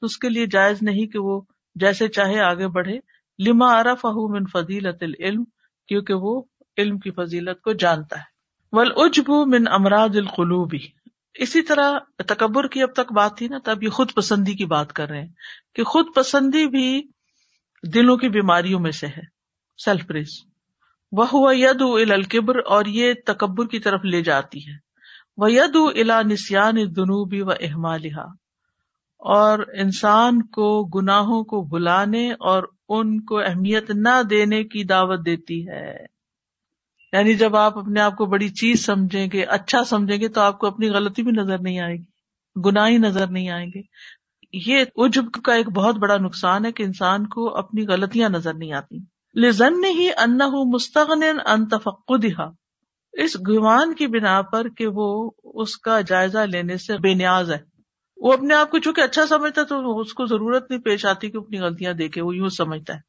تو 0.00 0.06
اس 0.06 0.18
کے 0.18 0.28
لیے 0.28 0.46
جائز 0.46 0.78
نہیں 0.82 1.06
کہ 1.06 1.18
وہ 1.18 1.40
جیسے 1.74 2.08
چاہے 2.08 2.40
آگے 2.40 2.68
بڑھے۔ 2.68 2.98
لما 3.46 3.80
عرف 3.80 4.04
من 4.04 4.44
فضیلت 4.52 5.02
العلم۔ 5.02 5.44
کیونکہ 5.88 6.14
وہ 6.14 6.42
علم 6.78 6.98
کی 6.98 7.10
فضیلت 7.10 7.60
کو 7.60 7.72
جانتا 7.72 8.18
ہے۔ 8.18 8.30
ول 8.72 8.92
اجبو 8.96 9.46
من 9.46 9.68
امراض 9.70 10.16
القلوبی 10.16 10.78
اسی 11.34 11.62
طرح 11.62 11.98
تکبر 12.28 12.66
کی 12.66 12.82
اب 12.82 12.92
تک 12.92 13.12
بات 13.12 13.36
تھی 13.36 13.48
نا، 13.48 13.58
تب 13.64 13.82
یہ 13.82 13.88
خود 13.88 14.12
پسندی 14.14 14.52
کی 14.52 14.64
بات 14.64 14.92
کر 14.92 15.08
رہے 15.08 15.20
ہیں 15.20 15.28
کہ 15.74 15.84
خود 15.84 16.06
پسندی 16.14 16.66
بھی 16.66 17.02
دلوں 17.94 18.16
کی 18.16 18.28
بیماریوں 18.28 18.80
میں 18.80 18.90
سے 18.90 19.06
ہے۔ 19.06 19.22
سیلف 19.84 20.06
پریز 20.06 20.28
وہ 21.12 21.26
ہوا 21.32 21.52
ید 21.56 22.10
القبر 22.10 22.56
اور 22.66 22.84
یہ 22.86 23.12
تکبر 23.26 23.66
کی 23.66 23.78
طرف 23.78 24.04
لے 24.04 24.22
جاتی 24.22 24.58
ہے۔ 24.58 24.76
وہ 25.36 25.52
ید 25.52 25.76
الا 25.76 26.22
نسان 26.22 26.74
جنوبی 26.74 27.40
و 27.40 27.50
احمالہ 27.50 28.20
اور 29.18 29.58
انسان 29.58 30.42
کو 30.42 30.84
گناہوں 30.84 31.44
کو 31.44 31.62
بلانے 31.62 32.32
اور 32.32 32.62
ان 32.88 33.20
کو 33.20 33.38
اہمیت 33.38 33.90
نہ 33.90 34.22
دینے 34.30 34.64
کی 34.64 34.84
دعوت 34.84 35.26
دیتی 35.26 35.68
ہے۔ 35.68 36.12
یعنی 37.12 37.34
جب 37.34 37.56
آپ 37.56 37.78
اپنے 37.78 38.00
آپ 38.00 38.16
کو 38.16 38.26
بڑی 38.26 38.48
چیز 38.48 38.86
سمجھیں 38.86 39.28
گے 39.32 39.44
اچھا 39.44 39.84
سمجھیں 39.84 40.20
گے، 40.20 40.28
تو 40.28 40.40
آپ 40.40 40.58
کو 40.58 40.66
اپنی 40.66 40.88
غلطی 40.88 41.22
بھی 41.22 41.32
نظر 41.32 41.58
نہیں 41.58 41.80
آئے 41.80 41.96
گی 41.96 42.12
گنا 42.64 42.88
ہی 42.88 42.98
نظر 42.98 43.26
نہیں 43.26 43.50
آئیں 43.50 43.70
گے۔ 43.74 43.80
یہ 44.52 44.84
عجب 44.96 45.24
کا 45.44 45.54
ایک 45.54 45.68
بہت 45.68 45.96
بڑا 45.96 46.16
نقصان 46.16 46.64
ہے 46.64 46.72
کہ 46.72 46.82
انسان 46.82 47.26
کو 47.26 47.56
اپنی 47.56 47.86
غلطیاں 47.86 48.28
نظر 48.28 48.54
نہیں 48.54 48.72
آتی۔ 48.72 48.98
لزن 49.40 49.80
نے 49.80 49.90
ہی 49.90 50.10
ان 50.10 50.38
مستغن 50.72 51.22
انتفق 51.46 52.12
اس 53.12 53.36
گمان 53.48 53.94
کی 53.94 54.06
بنا 54.06 54.42
پر 54.42 54.68
کہ 54.68 54.86
وہ 54.86 55.30
اس 55.44 55.76
کا 55.76 56.00
جائزہ 56.00 56.38
لینے 56.38 56.76
سے 56.76 56.98
بے 56.98 57.14
نیاز 57.14 57.50
ہے۔ 57.50 57.58
وہ 58.16 58.32
اپنے 58.32 58.54
آپ 58.54 58.70
کو 58.70 58.78
چونکہ 58.78 59.00
اچھا 59.00 59.26
سمجھتا 59.26 59.62
تو 59.62 59.98
اس 59.98 60.14
کو 60.14 60.26
ضرورت 60.26 60.70
نہیں 60.70 60.80
پیش 60.80 61.06
آتی 61.06 61.30
کہ 61.30 61.36
اپنی 61.36 61.58
غلطیاں 61.58 61.92
دیکھے، 61.92 62.22
وہ 62.22 62.36
یوں 62.36 62.48
سمجھتا 62.48 62.94
ہے۔ 62.94 63.00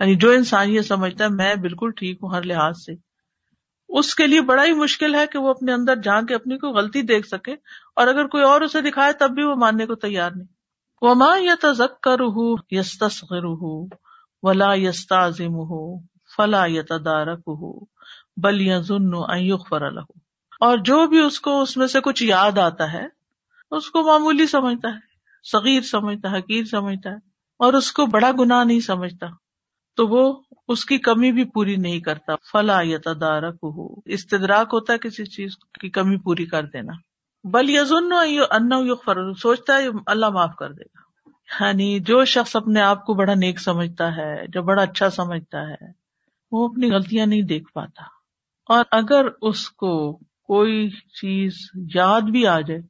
یعنی 0.00 0.14
جو 0.14 0.30
انسان 0.30 0.70
یہ 0.70 0.80
سمجھتا 0.80 1.24
ہے، 1.24 1.28
میں 1.28 1.54
بالکل 1.54 1.90
ٹھیک 1.90 2.18
ہوں 2.22 2.30
ہر 2.30 2.42
لحاظ 2.42 2.74
سے۔ 2.86 3.07
اس 3.88 4.14
کے 4.14 4.26
لیے 4.26 4.40
بڑا 4.40 4.64
ہی 4.64 4.72
مشکل 4.72 5.14
ہے 5.14 5.26
کہ 5.26 5.38
وہ 5.38 5.48
اپنے 5.48 5.72
اندر 5.72 5.96
جا 5.96 6.20
کے 6.20 6.34
اپنی 6.34 6.58
کوئی 6.58 6.72
غلطی 6.72 7.02
دیکھ 7.02 7.28
سکے 7.28 7.52
اور 7.96 8.06
اگر 8.06 8.26
کوئی 8.26 8.42
اور 8.42 8.60
اسے 8.60 8.80
دکھائے 8.80 9.12
تب 9.12 9.30
بھی 9.30 9.42
وہ 9.42 9.54
ماننے 9.54 9.86
کو 9.86 9.94
تیار 9.94 10.30
نہیں۔ 10.30 10.46
وہ 11.02 11.14
ماں 11.14 11.38
یا 11.38 11.54
تزک 11.62 12.00
کر 12.00 12.20
ہو 12.20 13.86
ولا 14.42 14.74
یستا 14.74 15.26
عظیم 15.26 15.54
ہو 15.54 15.98
فلا 16.36 16.64
یا 16.66 16.82
تدارک 16.88 17.38
ہو 17.38 17.84
بل 18.36 18.60
یا 18.60 18.80
ظن 18.80 19.10
فر 19.68 19.82
اور 20.60 20.78
جو 20.78 21.06
بھی 21.06 21.18
اس 21.18 21.40
کو 21.40 21.62
اس 21.62 21.76
میں 21.76 21.86
سے 21.86 22.00
کچھ 22.00 22.22
یاد 22.22 22.58
آتا 22.58 22.92
ہے، 22.92 23.06
اس 23.70 23.90
کو 23.90 24.02
معمولی 24.02 24.46
سمجھتا 24.46 24.88
ہے، 24.88 24.98
صغیر 25.52 25.80
سمجھتا 25.80 26.30
ہے، 26.30 26.38
حقیر 26.38 26.64
سمجھتا 26.64 27.10
ہے 27.10 27.14
اور 27.58 27.72
اس 27.72 27.92
کو 27.92 28.06
بڑا 28.06 28.30
گناہ 28.38 28.64
نہیں 28.64 28.80
سمجھتا۔ 28.80 29.26
تو 29.98 30.08
وہ 30.08 30.40
اس 30.68 30.84
کی 30.84 30.98
کمی 30.98 31.32
بھی 31.32 31.44
پوری 31.44 31.76
نہیں 31.76 32.00
کرتا۔ 32.00 32.32
فلا 32.52 32.80
یا 32.82 32.98
تدارک 33.04 33.54
ہو 33.62 34.00
استدراک 34.04 34.68
ہوتا 34.72 34.92
ہے 34.92 34.98
کسی 34.98 35.24
چیز 35.24 35.56
کی 35.80 35.88
کمی 35.88 36.16
پوری 36.16 36.46
کر 36.46 36.64
دینا۔ 36.64 36.92
بل 37.44 37.70
یزن 37.70 38.12
ان 38.50 39.34
سوچتا 39.34 39.76
ہے 39.76 39.86
اللہ 40.06 40.28
معاف 40.28 40.56
کر 40.56 40.72
دے 40.72 40.82
گا۔ 40.82 41.30
یعنی 41.64 42.00
جو 42.00 42.24
شخص 42.24 42.56
اپنے 42.56 42.80
آپ 42.80 43.06
کو 43.06 43.14
بڑا 43.14 43.34
نیک 43.34 43.60
سمجھتا 43.60 44.16
ہے، 44.16 44.46
جو 44.48 44.62
بڑا 44.62 44.82
اچھا 44.82 45.10
سمجھتا 45.10 45.68
ہے، 45.68 45.86
وہ 46.52 46.68
اپنی 46.68 46.90
غلطیاں 46.90 47.26
نہیں 47.26 47.42
دیکھ 47.42 47.72
پاتا۔ 47.72 48.02
اور 48.66 48.84
اگر 48.90 49.26
اس 49.42 49.70
کو 49.70 50.16
کوئی 50.44 50.90
چیز 50.90 51.52
یاد 51.94 52.20
بھی 52.20 52.46
آ 52.46 52.60
جائے، 52.60 52.80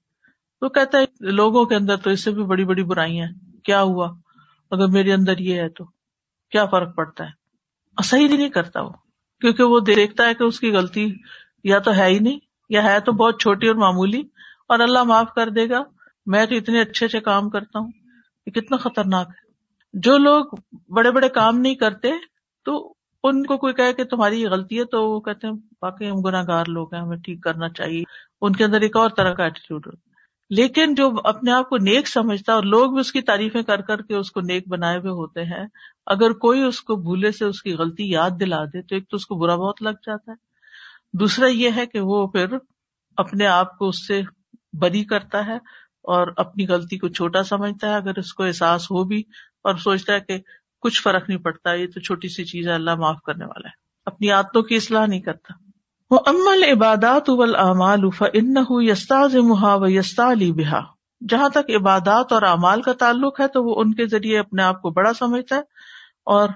تو 0.60 0.68
کہتا 0.68 0.98
ہے، 0.98 1.04
لوگوں 1.20 1.64
کے 1.64 1.74
اندر 1.74 1.96
تو 1.96 2.10
اس 2.10 2.24
سے 2.24 2.30
بھی 2.30 2.44
بڑی 2.44 2.64
بڑی 2.64 2.82
برائیاں 2.82 3.28
کیا 3.64 3.82
ہوا؟ 3.82 4.14
اگر 4.70 4.86
میرے 4.86 5.12
اندر 5.12 5.38
یہ 5.38 5.60
ہے 5.60 5.68
تو۔ 5.68 5.97
کیا 6.50 6.66
فرق 6.66 6.94
پڑتا 6.96 7.24
ہے؟ 7.24 7.28
اور 7.28 8.04
صحیح 8.04 8.28
نہیں 8.28 8.48
کرتا 8.48 8.80
وہ، 8.80 8.90
کیونکہ 9.40 9.62
وہ 9.62 9.80
دیکھتا 9.80 10.26
ہے 10.26 10.34
کہ 10.34 10.42
اس 10.42 10.60
کی 10.60 10.72
غلطی 10.72 11.14
یا 11.64 11.78
تو 11.78 11.94
ہے 11.94 12.06
ہی 12.06 12.18
نہیں، 12.18 12.38
یا 12.70 12.82
ہے 12.82 13.00
تو 13.00 13.12
بہت 13.12 13.40
چھوٹی 13.40 13.68
اور 13.68 13.76
معمولی، 13.76 14.22
اور 14.68 14.80
اللہ 14.80 15.02
معاف 15.02 15.32
کر 15.34 15.48
دے 15.48 15.68
گا۔ 15.70 15.82
میں 16.26 16.46
تو 16.46 16.54
اتنے 16.54 16.80
اچھے 16.80 17.06
اچھے 17.06 17.20
کام 17.20 17.50
کرتا 17.50 17.78
ہوں۔ 17.78 17.90
یہ 18.46 18.52
کتنا 18.52 18.76
خطرناک 18.76 19.28
ہے۔ 19.28 19.46
جو 19.94 20.18
لوگ 20.18 20.44
بڑے 20.88 21.10
بڑے 21.10 21.28
کام 21.28 21.58
نہیں 21.58 21.74
کرتے، 21.74 22.10
تو 22.64 22.94
ان 23.24 23.42
کو 23.46 23.56
کوئی 23.56 23.74
کہے 23.74 23.92
کہ 23.92 24.04
تمہاری 24.04 24.42
یہ 24.42 24.48
غلطی 24.48 24.78
ہے، 24.80 24.84
تو 24.84 25.10
وہ 25.10 25.20
کہتے 25.20 25.46
ہیں 25.46 25.54
باقی 25.82 26.10
ہم 26.10 26.20
گناہ 26.20 26.44
گار 26.48 26.64
لوگ 26.68 26.94
ہیں، 26.94 27.02
ہمیں 27.02 27.16
ٹھیک 27.16 27.42
کرنا 27.42 27.68
چاہیے۔ 27.68 28.02
ان 28.40 28.52
کے 28.52 28.64
اندر 28.64 28.80
ایک 28.80 28.96
اور 28.96 29.10
طرح 29.16 29.32
کا 29.32 29.44
ایٹیٹیوڈ 29.44 29.86
ہوتا 29.86 30.06
لیکن 30.50 30.94
جو 30.94 31.10
اپنے 31.24 31.52
آپ 31.52 31.68
کو 31.68 31.76
نیک 31.76 32.08
سمجھتا 32.08 32.52
ہے، 32.52 32.56
اور 32.56 32.64
لوگ 32.64 32.90
بھی 32.90 33.00
اس 33.00 33.12
کی 33.12 33.20
تعریفیں 33.20 33.62
کر 33.62 33.80
کر 33.80 34.02
کے 34.02 34.16
اس 34.16 34.30
کو 34.30 34.40
نیک 34.40 34.68
بنائے 34.68 34.98
ہوئے 34.98 35.10
ہوتے 35.10 35.44
ہیں 35.44 35.66
اگر 36.08 36.32
کوئی 36.32 36.62
اس 36.62 36.80
کو 36.80 36.96
بھولے 36.96 37.32
سے 37.32 37.44
اس 37.44 37.62
کی 37.62 37.74
غلطی 37.74 38.10
یاد 38.10 38.30
دلا 38.40 38.64
دے 38.64 38.82
تو 38.82 38.94
ایک 38.94 39.08
تو 39.08 39.16
اس 39.16 39.26
کو 39.26 39.34
برا 39.34 39.56
بہت 39.56 39.82
لگ 39.82 39.98
جاتا 40.06 40.32
ہے۔ 40.32 40.36
دوسرا 41.12 41.46
یہ 41.46 41.70
ہے 41.76 41.86
کہ 41.86 42.00
وہ 42.00 42.26
پھر 42.26 42.46
اپنے 43.16 43.46
آپ 43.46 43.78
کو 43.78 43.88
اس 43.88 44.06
سے 44.06 44.20
بری 44.72 45.04
کرتا 45.04 45.46
ہے 45.46 45.56
اور 46.02 46.32
اپنی 46.36 46.66
غلطی 46.66 46.98
کو 46.98 47.08
چھوٹا 47.08 47.42
سمجھتا 47.42 47.88
ہے۔ 47.88 47.94
اگر 47.94 48.18
اس 48.18 48.34
کو 48.34 48.42
احساس 48.44 48.84
ہو 48.84 49.04
بھی 49.04 49.20
اور 49.64 49.74
سوچتا 49.74 50.12
ہے 50.12 50.20
کہ 50.20 50.38
کچھ 50.80 51.02
فرق 51.02 51.28
نہیں 51.28 51.38
پڑتا، 51.38 51.72
یہ 51.72 51.86
تو 51.86 52.00
چھوٹی 52.00 52.28
سی 52.28 52.44
چیز 52.44 52.68
ہے، 52.68 52.72
اللہ 52.72 52.94
معاف 52.94 53.22
کرنے 53.26 53.44
والا 53.44 53.68
ہے۔ 53.68 53.72
اپنی 54.06 54.30
عادتوں 54.30 54.62
کی 54.62 54.76
اصلاح 54.76 55.06
نہیں 55.06 55.20
کرتا۔ 55.20 55.52
وہ 56.10 56.18
امل 56.26 56.64
عبادات 56.72 57.30
و 57.30 58.80
یستا 59.88 60.32
علی 60.32 60.52
بحا 60.52 60.80
جہاں 61.28 61.48
تک 61.48 61.70
عبادات 61.80 62.32
اور 62.32 62.42
اعمال 62.42 62.82
کا 62.82 62.92
تعلق 62.92 63.40
ہے 63.40 63.48
تو 63.48 63.64
وہ 63.64 63.80
ان 63.80 63.94
کے 63.94 64.06
ذریعے 64.06 64.38
اپنے 64.38 64.62
آپ 64.62 64.82
کو 64.82 64.90
بڑا 64.90 65.12
سمجھتا 65.12 65.56
ہے۔ 65.56 65.60
اور 66.30 66.48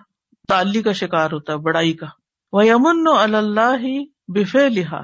تعلی 0.48 0.82
کا 0.82 0.92
شکار 0.92 1.32
ہوتا 1.32 1.52
ہے، 1.52 1.58
بڑائی 1.58 1.92
کا۔ 1.92 2.06
وہ 2.52 2.66
یمن 2.66 3.06
اللہ 3.16 4.02
بفے 4.28 4.68
لہا 4.68 5.00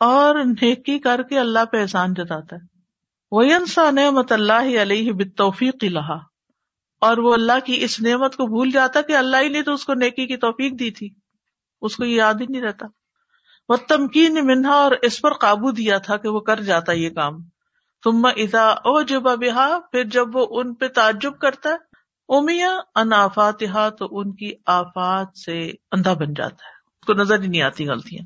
اور 0.00 0.44
نیکی 0.44 0.98
کر 0.98 1.22
کے 1.22 1.38
اللہ 1.38 1.64
پہ 1.64 1.82
احسان 1.82 2.14
جتاتا 2.14 2.56
ہے۔ 2.56 2.66
وہ 3.32 3.42
انسا 3.42 3.90
نعمت 3.90 4.32
اللہ 4.32 4.82
علیہ 4.82 5.12
بتوفیق 5.12 5.84
لہا 5.84 6.18
اور 7.00 7.16
وہ 7.16 7.32
اللہ 7.32 7.58
کی 7.64 7.84
اس 7.84 8.00
نعمت 8.00 8.36
کو 8.36 8.46
بھول 8.46 8.70
جاتا 8.70 9.00
کہ 9.00 9.16
اللہ 9.16 9.36
ہی 9.36 9.48
نے 9.48 9.62
تو 9.62 9.74
اس 9.74 9.84
کو 9.84 9.94
نیکی 9.94 10.26
کی 10.26 10.36
توفیق 10.36 10.72
دی 10.78 10.90
تھی۔ 10.90 11.08
اس 11.82 11.96
کو 11.96 12.04
یہ 12.04 12.16
یاد 12.16 12.34
ہی 12.34 12.46
نہیں 12.48 12.62
رہتا۔ 12.62 12.86
وہ 13.68 13.76
تمکین 13.88 14.46
منہا 14.46 14.72
اور 14.72 14.92
اس 15.02 15.20
پر 15.20 15.32
قابو 15.32 15.70
دیا 15.70 15.98
تھا 15.98 16.16
کہ 16.16 16.28
وہ 16.28 16.40
کر 16.40 16.60
جاتا 16.60 16.92
یہ 16.92 17.10
کام۔ 17.10 17.42
تم 18.02 18.26
ادا 18.36 18.68
او 18.68 19.02
جبا 19.02 19.34
بہا 19.34 19.78
پھر 19.92 20.04
جب 20.04 20.36
وہ 20.36 20.46
ان 20.50 20.74
پہ 20.74 20.88
تعجب 20.88 21.38
کرتا 21.38 21.70
ہے 21.70 21.93
اومیا 22.28 22.78
ان 22.94 23.10
تو 23.98 24.18
ان 24.18 24.32
کی 24.32 24.52
آفات 24.66 25.38
سے 25.38 25.70
اندھا 25.92 26.12
بن 26.12 26.34
جاتا 26.34 26.64
ہے۔ 26.64 26.72
اس 27.00 27.06
کو 27.06 27.12
نظر 27.12 27.42
ہی 27.42 27.46
نہیں 27.46 27.62
آتی 27.62 27.88
غلطیاں۔ 27.88 28.24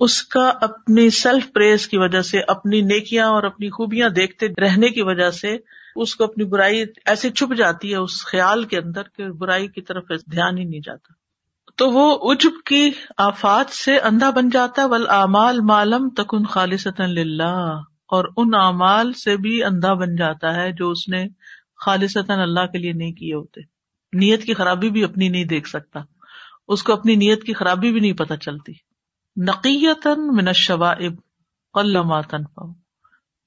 اس 0.00 0.22
کا 0.22 0.52
اپنی 0.60 1.10
سیلف 1.10 1.52
پریز 1.52 1.88
کی 1.88 1.98
وجہ 1.98 2.22
سے، 2.22 2.40
اپنی 2.48 2.80
نیکیاں 2.80 3.26
اور 3.26 3.42
اپنی 3.42 3.70
خوبیاں 3.70 4.08
دیکھتے 4.08 4.48
رہنے 4.48 4.88
کی 4.88 5.02
وجہ 5.02 5.30
سے 5.30 5.56
اس 5.96 6.16
کو 6.16 6.24
اپنی 6.24 6.44
برائی 6.44 6.84
ایسے 7.06 7.30
چھپ 7.30 7.54
جاتی 7.54 7.90
ہے 7.90 7.96
اس 7.96 8.24
خیال 8.26 8.64
کے 8.64 8.78
اندر 8.78 9.02
کہ 9.02 9.28
برائی 9.28 9.68
کی 9.68 9.82
طرف 9.82 10.04
دھیان 10.08 10.58
ہی 10.58 10.64
نہیں 10.64 10.80
جاتا۔ 10.84 11.12
تو 11.76 11.90
وہ 11.90 12.32
اجب 12.32 12.66
کی 12.66 12.90
آفات 13.16 13.70
سے 13.70 13.98
اندھا 13.98 14.30
بن 14.30 14.48
جاتا 14.48 14.82
ہے۔ 14.82 14.86
ول 14.86 15.06
اعمال 15.08 15.60
معلوم 15.60 16.10
تکن 16.16 16.46
خالص 16.46 16.86
اور 16.86 18.24
ان 18.36 18.54
اعمال 18.54 19.12
سے 19.12 19.36
بھی 19.36 19.64
اندھا 19.64 19.94
بن 19.94 20.16
جاتا 20.16 20.54
ہے 20.54 20.72
جو 20.72 20.90
اس 20.90 21.08
نے 21.08 21.24
خالص 21.84 22.16
اللہ 22.28 22.66
کے 22.66 22.78
لیے 22.78 22.92
نہیں 22.92 23.12
کیے 23.12 23.34
ہوتے۔ 23.34 23.60
نیت 24.12 24.44
کی 24.44 24.54
خرابی 24.54 24.90
بھی 24.90 25.04
اپنی 25.04 25.28
نہیں 25.28 25.44
دیکھ 25.44 25.68
سکتا۔ 25.68 26.00
اس 26.68 26.82
کو 26.82 26.92
اپنی 26.92 27.16
نیت 27.16 27.42
کی 27.42 27.52
خرابی 27.52 27.92
بھی 27.92 28.00
نہیں 28.00 28.12
پتہ 28.12 28.34
چلتی۔ 28.34 28.72
نقیتن 29.36 30.36
من 30.36 30.48
الشوائب 30.48 31.12
قلما 31.72 32.20
تنفع۔ 32.20 32.62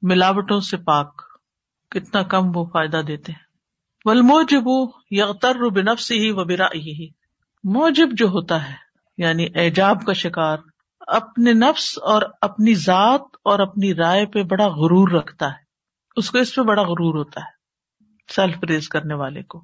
ملاوٹوں 0.02 0.60
سے 0.60 0.78
پاک، 0.78 1.22
کتنا 1.92 2.24
کم 2.24 2.58
وہ 2.58 2.66
فائدہ 2.66 2.98
دیتے 2.98 3.32
ہیں۔ 3.32 3.48
والموجب 4.06 4.64
یغتر 5.12 5.70
بنفسه 5.70 6.18
ہی 6.20 7.08
موجب 7.64 8.08
جو 8.12 8.28
ہوتا 8.28 8.70
ہے 8.70 8.74
یعنی 9.18 9.48
ایجاب 9.54 10.06
کا 10.06 10.14
شکار، 10.14 10.58
اپنے 11.00 11.54
نفس 11.54 11.98
اور 11.98 12.22
اپنی 12.42 12.76
ذات 12.76 13.22
اور 13.44 13.60
اپنی 13.60 13.94
رائے 13.94 14.26
پہ 14.26 14.44
بڑا 14.44 14.68
غرور 14.68 15.10
رکھتا 15.10 15.48
ہے۔ 15.48 15.68
اس 16.16 16.32
کو 16.32 16.38
اس 16.38 16.56
پہ 16.56 16.62
بڑا 16.62 16.82
غرور 16.82 17.16
ہوتا 17.16 17.42
ہے۔ 17.42 17.57
سیلف 18.36 18.64
ریز 18.64 18.90
کرنے 18.90 19.14
والے 19.14 19.44
کو۔ 19.44 19.64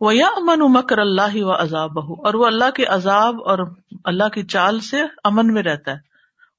وہ 0.00 0.14
یا 0.14 0.26
امن 0.26 0.72
مکر 0.72 0.98
اللہ 0.98 1.36
و 1.36 1.52
عذاب 1.62 1.98
اور 1.98 2.34
وہ 2.34 2.46
اللہ 2.46 2.70
کے 2.70 2.84
عذاب 2.84 3.34
اور 3.44 3.58
اللہ 4.04 4.28
کی 4.28 4.42
چال 4.42 4.80
سے 4.80 5.02
امن 5.24 5.52
میں 5.54 5.62
رہتا 5.62 5.92
ہے۔ 5.92 6.10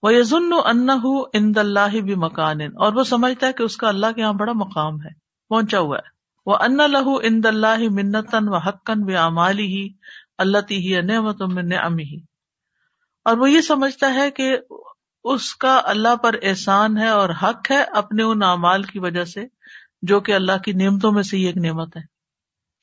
وہ 0.04 0.14
یزن 0.14 0.54
ان 0.66 0.90
اند 1.34 1.58
اللہ 1.58 2.00
بھی 2.02 2.16
مکان 2.16 2.62
اور 2.62 2.94
وہ 2.94 3.04
سمجھتا 3.04 3.48
ہے 3.48 3.54
کہ 3.54 3.64
اس 3.64 3.78
کا 3.78 3.90
اللہ 3.90 4.12
کے 4.16 4.22
یہاں 4.22 4.34
بڑا 4.34 4.54
مقام 4.54 5.02
ہے، 5.02 5.10
پہنچا 5.50 5.80
ہوا 5.80 5.98
ہے۔ 5.98 6.10
وہ 6.46 6.56
ان 6.56 6.78
لہو 6.78 7.16
اند 7.24 7.46
اللہ 7.46 7.78
منتن 7.80 8.50
و 8.50 8.58
حقن 8.58 9.14
و 9.14 9.20
امالی 9.20 9.66
ہی 9.66 9.90
اللہ 10.38 10.58
تی 10.58 11.02
نعمت 11.02 11.42
من 11.42 11.72
ہی 12.00 12.20
اور 13.26 13.38
وہ 13.38 13.52
یہ 13.52 13.62
سمجھتا 13.62 14.14
ہے 14.14 14.32
کہ 14.32 14.58
اس 15.24 15.56
کا 15.56 15.82
اللہ 15.84 16.16
پر 16.16 16.36
احسان 16.42 16.98
ہے 16.98 17.08
اور 17.08 17.30
حق 17.30 17.72
ہے 17.72 17.84
اپنے 17.84 18.24
ان 18.24 18.44
اعمال 18.44 18.84
کی 18.84 19.00
وجہ 19.00 19.24
سے۔ 19.24 19.46
جو 20.02 20.20
کہ 20.20 20.32
اللہ 20.32 20.58
کی 20.58 20.72
نعمتوں 20.72 21.12
میں 21.12 21.24
سے 21.24 21.38
ہی 21.38 21.44
ایک 21.44 21.58
نعمت 21.58 21.98
ہے۔ 21.98 22.02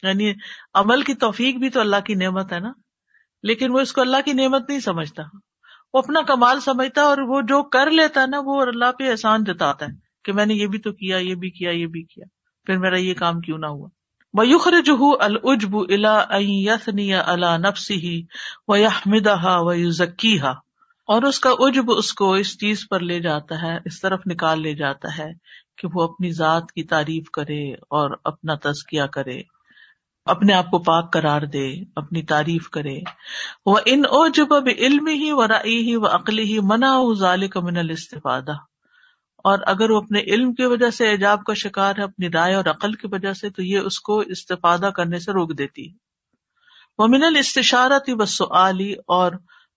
یعنی 0.03 0.33
عمل 0.75 1.03
کی 1.03 1.15
توفیق 1.15 1.57
بھی 1.57 1.71
تو 1.71 1.81
اللہ 1.81 2.01
کی 2.07 2.15
نعمت 2.15 2.53
ہے 2.53 2.61
نا۔ 2.61 2.73
لیکن 3.43 3.71
وہ 3.71 3.81
اس 3.81 3.93
کو 3.93 4.01
اللہ 4.01 4.17
کی 4.25 4.33
نعمت 4.33 4.69
نہیں 4.69 4.81
سمجھتا۔ 4.81 5.23
وہ 5.93 5.99
اپنا 5.99 6.21
کمال 6.21 6.61
سمجھتا 6.61 7.03
اور 7.03 7.19
وہ 7.19 7.41
جو 7.41 7.63
کر 7.63 7.91
لیتا 7.91 8.21
ہے 8.21 8.27
نا 8.27 8.41
وہ 8.45 8.63
اللہ 8.63 8.93
پہ 8.99 9.11
احسان 9.11 9.45
جتاتا 9.45 9.87
ہے 9.87 9.91
کہ 10.25 10.33
میں 10.33 10.47
نے 10.47 10.55
یہ 10.55 10.67
بھی 10.67 10.79
تو 10.79 10.93
کیا، 10.93 11.17
یہ 11.17 11.35
بھی 11.35 11.51
کیا، 11.51 11.71
یہ 11.71 11.87
بھی 11.87 12.03
کیا۔ 12.03 12.25
پھر 12.67 12.77
میرا 12.77 12.99
یہ 12.99 13.15
کام 13.15 13.41
کیوں 13.41 13.59
نہ 13.59 13.67
ہوا۔ 13.67 13.89
ویخرجہ 14.35 15.23
العجب 15.23 15.77
الا 15.77 16.19
ان 16.19 16.45
یثنی 16.47 17.15
علی 17.15 17.57
نفسه 17.57 18.21
ویحمدها 18.69 19.61
ویزکیها 19.61 20.53
اور 21.07 21.23
اس 21.23 21.41
کا 21.41 21.51
عجب 21.59 21.85
اس 21.91 22.13
کو 22.13 22.35
اس 22.35 22.61
چیز 22.61 22.89
پر 22.91 23.01
لے 23.01 23.21
جاتا 23.21 23.63
ہے، 23.63 23.79
اس 23.85 24.01
طرف 24.01 24.21
نکال 24.27 24.63
لے 24.63 24.75
جاتا 24.75 25.19
ہے 25.19 25.33
کہ 25.79 25.89
وہ 25.95 26.03
اپنی 26.03 26.33
ذات 26.33 26.73
کی 26.73 26.85
تعریف 26.85 27.31
کرے 27.31 27.73
اور 27.73 28.11
اپنا 28.25 28.55
تزکیہ 28.55 29.03
کرے، 29.03 29.41
اپنے 30.27 30.55
آپ 30.55 30.71
کو 30.71 30.79
پاک 30.79 31.13
قرار 31.13 31.43
دے، 31.43 31.69
اپنی 31.97 32.23
تعریف 32.23 32.69
کرے۔ 32.69 32.99
وہ 33.67 33.79
ان 33.87 34.03
اوجب 34.11 34.53
علم 34.79 35.07
ہی 35.07 35.33
و 35.33 35.47
رائی 35.49 35.77
ہی 35.77 35.97
و 35.97 36.07
عقلی 36.07 36.43
ہی 36.43 36.59
منا 36.61 36.97
ذالک 37.19 37.57
من 37.57 37.77
الاستفادہ 37.77 38.57
اور 39.45 39.59
اگر 39.67 39.91
وہ 39.91 40.01
اپنے 40.03 40.21
علم 40.21 40.55
کی 40.55 40.65
وجہ 40.65 40.91
سے 40.91 41.09
ایجاب 41.09 41.45
کا 41.45 41.55
شکار 41.55 41.95
ہے، 41.99 42.03
اپنی 42.03 42.31
رائے 42.31 42.55
اور 42.55 42.65
عقل 42.65 42.93
کی 42.93 43.09
وجہ 43.13 43.33
سے، 43.33 43.51
تو 43.51 43.63
یہ 43.63 43.79
اس 43.79 44.01
کو 44.01 44.19
استفادہ 44.19 44.91
کرنے 44.97 45.19
سے 45.19 45.33
روک 45.33 45.59
دیتی 45.59 45.89
وہ 46.99 47.07
من 47.07 47.25
الشارت 47.25 48.11
و 48.13 48.25
سعلی 48.25 48.95
اور 49.07 49.33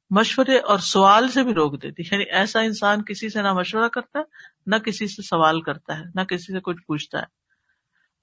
مشورے 0.10 0.58
اور 0.58 0.78
سوال 0.78 1.30
سے 1.30 1.44
بھی 1.44 1.54
روک 1.54 1.82
دیتی 1.82 2.04
یعنی 2.12 2.24
ایسا 2.24 2.60
انسان 2.60 3.04
کسی 3.04 3.30
سے 3.30 3.42
نہ 3.42 3.54
مشورہ 3.54 3.88
کرتا 3.88 4.20
ہے 4.20 4.24
نہ 4.66 4.76
کسی 4.76 5.08
سے 5.08 5.22
سوال 5.22 5.62
کرتا 5.62 5.98
ہے، 5.98 6.04
نہ 6.16 6.22
کسی 6.22 6.54
سے 6.54 6.60
کچھ 6.60 6.84
پوچھتا 6.88 7.20
ہے۔ 7.20 7.42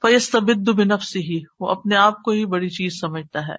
فیس 0.02 0.30
طبد 0.30 0.68
بنفس 0.68 1.16
ہی 1.16 1.42
وہ 1.60 1.68
اپنے 1.68 1.96
آپ 1.96 2.22
کو 2.22 2.30
ہی 2.30 2.46
بڑی 2.46 2.68
چیز 2.68 3.00
سمجھتا 3.00 3.48
ہے۔ 3.48 3.56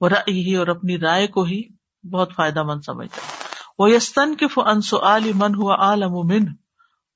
وہ 0.00 0.08
رائے 0.08 0.32
ہی 0.32 0.56
اور 0.56 0.66
اپنی 0.66 0.98
رائے 0.98 1.26
کو 1.26 1.42
ہی 1.42 1.62
بہت 2.10 2.32
فائدہ 2.36 2.62
مند 2.62 2.80
سمجھتا 2.86 3.22
ہے۔ 3.22 3.44
وہ 3.78 3.90
یستن 3.90 4.34
کے 4.34 4.48
فن 4.48 4.80
سعلی 4.80 5.32
من 5.34 5.54
ہوا 5.54 5.74
عالم 5.74 6.12
من 6.12 6.48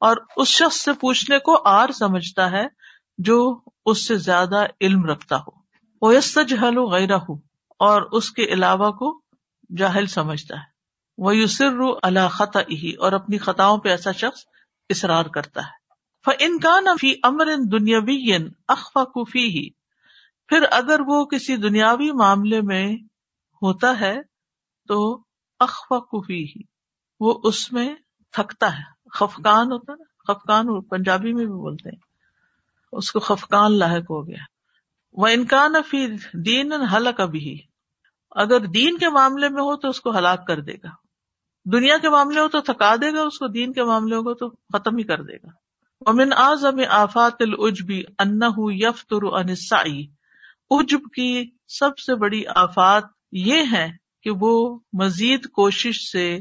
اور 0.01 0.16
اس 0.36 0.49
شخص 0.49 0.76
سے 0.76 0.93
پوچھنے 0.93 1.39
کو 1.39 1.62
آر 1.64 1.89
سمجھتا 1.89 2.51
ہے 2.51 2.66
جو 3.18 3.61
اس 3.86 4.07
سے 4.07 4.16
زیادہ 4.16 4.64
علم 4.80 5.05
رکھتا 5.05 5.36
ہو۔ 5.36 5.59
وہ 6.03 6.14
یسجل 6.14 6.78
غیر 6.78 7.14
ہو 7.14 7.34
اور 7.78 8.03
اس 8.03 8.30
کے 8.30 8.45
علاوہ 8.45 8.91
کو 8.91 9.22
جاہل 9.76 10.07
سمجھتا 10.07 10.57
ہے۔ 10.57 10.78
وہ 11.18 11.36
یوسر 11.36 11.78
اللہ 12.03 12.28
خطا 12.30 12.61
ہی 12.61 12.93
اور 12.93 13.12
اپنی 13.12 13.39
خطاؤں 13.39 13.78
پہ 13.78 13.89
ایسا 13.89 14.12
شخص 14.12 14.41
اصرار 14.91 15.24
کرتا 15.24 15.61
ہے۔ 15.61 15.78
ان 16.41 16.59
کا 16.59 16.80
نفی 16.80 17.14
امر 17.22 17.49
دنیاوی 17.72 18.36
اخوا 18.68 19.05
کفی 19.05 19.47
ہی 19.47 19.70
پھر 20.49 20.64
اگر 20.70 21.01
وہ 21.07 21.24
کسی 21.24 21.57
دنیاوی 21.57 22.12
معاملے 22.12 22.61
میں 22.61 22.97
ہوتا 23.62 24.01
ہے 24.01 24.16
تو 24.89 25.22
اخوا 25.61 25.99
کفی 25.99 26.45
ہی 26.45 26.62
وہ 27.20 27.41
اس 27.45 27.72
میں 27.72 27.95
تھکتا 28.32 28.78
ہے۔ 28.78 28.82
خفقان 29.12 29.72
ہوتا 29.72 29.95
نا، 29.95 30.32
خفقان 30.32 30.80
پنجابی 30.80 31.32
میں 31.32 31.45
بھی 31.45 31.53
بولتے 31.53 31.89
ہیں۔ 31.89 32.01
اس 32.93 33.12
کو 33.12 33.18
خفقان 33.18 33.78
لاحق 33.78 34.11
ہو 34.11 34.28
گیا۔ 34.28 34.45
وہ 35.12 35.26
انکان 35.26 35.72
فی 35.91 36.07
دین 36.32 36.72
حلق 36.72 37.20
ابھی 37.20 37.59
اگر 38.30 38.61
دین 38.61 38.99
کے 38.99 39.09
معاملے 39.09 39.49
میں 39.49 39.62
ہو 39.62 39.76
تو 39.76 39.89
اس 39.89 40.01
کو 40.01 40.18
ہلاک 40.18 40.47
کر 40.47 40.61
دے 40.61 40.72
گا۔ 40.72 41.08
دنیا 41.73 41.99
کے 41.99 42.09
معاملے 42.09 42.41
ہو 42.41 42.49
تو 42.49 42.61
تھکا 42.61 42.97
دے 42.97 43.14
گا، 43.14 43.23
اس 43.23 43.39
کو 43.39 43.47
دین 43.47 43.73
کے 43.73 43.85
معاملے 43.85 44.16
ہو 44.16 44.35
تو 44.35 44.49
ختم 44.49 44.97
ہی 44.97 45.03
کر 45.03 45.23
دے 45.23 45.37
گا۔ 45.37 45.49
امن 46.07 46.33
اعظم 46.33 46.81
آفات 46.89 47.33
العجبی 47.41 48.03
ان 48.19 48.41
یفتر 48.57 49.23
انسائی 49.23 50.07
عجب 50.71 51.01
کی 51.16 51.51
سب 51.69 51.99
سے 51.99 52.14
بڑی 52.14 52.43
آفات 52.55 53.05
یہ 53.33 53.62
ہے 53.73 53.93
کہ 54.23 54.31
وہ 54.31 54.79
مزید 54.93 55.47
کوشش 55.47 56.12
سے 56.12 56.41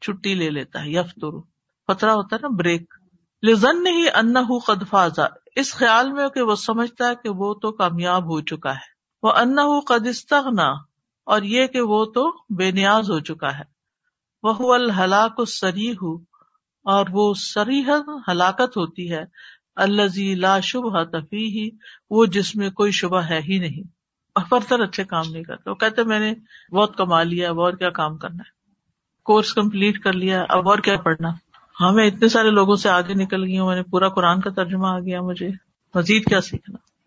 چھٹی 0.00 0.34
لے 0.34 0.50
لیتا 0.50 0.84
ہے، 0.84 0.90
یفتر۔ 0.90 1.40
پترا 1.86 2.14
ہوتا 2.14 2.36
ہے 2.36 2.40
نا 2.42 2.48
بریک۔ 2.58 2.94
لزن 3.42 3.86
ہی 3.86 4.06
انا 4.14 4.42
قد 4.66 4.82
فازا 4.90 5.26
اس 5.56 5.74
خیال 5.74 6.12
میں 6.12 6.28
کہ 6.28 6.42
وہ 6.42 6.54
سمجھتا 6.54 7.08
ہے 7.08 7.14
کہ 7.22 7.28
وہ 7.28 7.54
تو 7.54 7.72
کامیاب 7.72 8.24
ہو 8.24 8.40
چکا 8.40 8.72
ہے۔ 8.72 8.98
وہ 9.22 9.32
انا 9.32 9.80
قد 9.80 10.06
استغنا 10.06 10.68
اور 11.26 11.42
یہ 11.42 11.66
کہ 11.66 11.80
وہ 11.80 12.04
تو 12.04 12.54
بے 12.56 12.70
نیاز 12.70 13.10
ہو 13.10 13.20
چکا 13.20 13.58
ہے۔ 13.58 13.77
وہ 14.42 14.74
الحلاک 14.74 15.48
سری 15.48 15.92
ہوں 15.92 16.24
اور 16.84 17.06
وہ 17.12 17.34
سری 17.34 17.82
ہلاکت 18.28 18.76
ہوتی 18.76 19.12
ہے۔ 19.12 19.24
اللہ 19.76 20.34
لا 20.34 20.60
شبہ 20.60 21.04
تفی 21.04 21.46
ہی 21.46 21.70
وہ 22.10 22.26
جس 22.26 22.56
میں 22.56 22.70
کوئی 22.70 22.92
شبہ 22.92 23.20
ہے 23.20 23.40
ہی 23.48 23.58
نہیں۔ 23.58 23.88
اور 24.34 24.44
فرتر 24.48 24.80
اچھے 24.80 25.04
کام 25.04 25.24
نہیں 25.30 25.42
کرتے 25.42 25.70
وہ 25.70 25.74
کہتے 25.74 26.04
میں 26.04 26.18
نے 26.18 26.34
بہت 26.74 26.96
کما 26.96 27.22
لیا، 27.22 27.48
اب 27.48 27.60
اور 27.60 27.72
کیا 27.72 27.90
کام 27.90 28.16
کرنا 28.16 28.36
ہے؟ 28.36 28.72
کورس 29.22 29.54
کمپلیٹ 29.54 29.98
کر 29.98 30.12
لیا، 30.12 30.44
اب 30.48 30.68
اور 30.68 30.78
کیا 30.78 30.96
پڑھنا؟ 30.96 31.28
ہاں 31.80 31.92
میں 31.92 32.06
اتنے 32.06 32.28
سارے 32.28 32.50
لوگوں 32.50 32.76
سے 32.76 32.88
آگے 32.88 33.14
نکل 33.14 33.44
گئی 33.44 33.58
ہوں، 33.58 33.66
میں 33.66 33.76
نے 33.76 33.82
پورا 33.82 34.08
قرآن 34.08 34.40
کا 34.40 34.50
ترجمہ 34.50 34.86
آ 34.86 34.98
گیا 34.98 35.20
مجھے۔ 35.20 35.48
مزید 35.94 36.24
کیا 36.24 36.40
سیکھنا؟ 36.40 36.97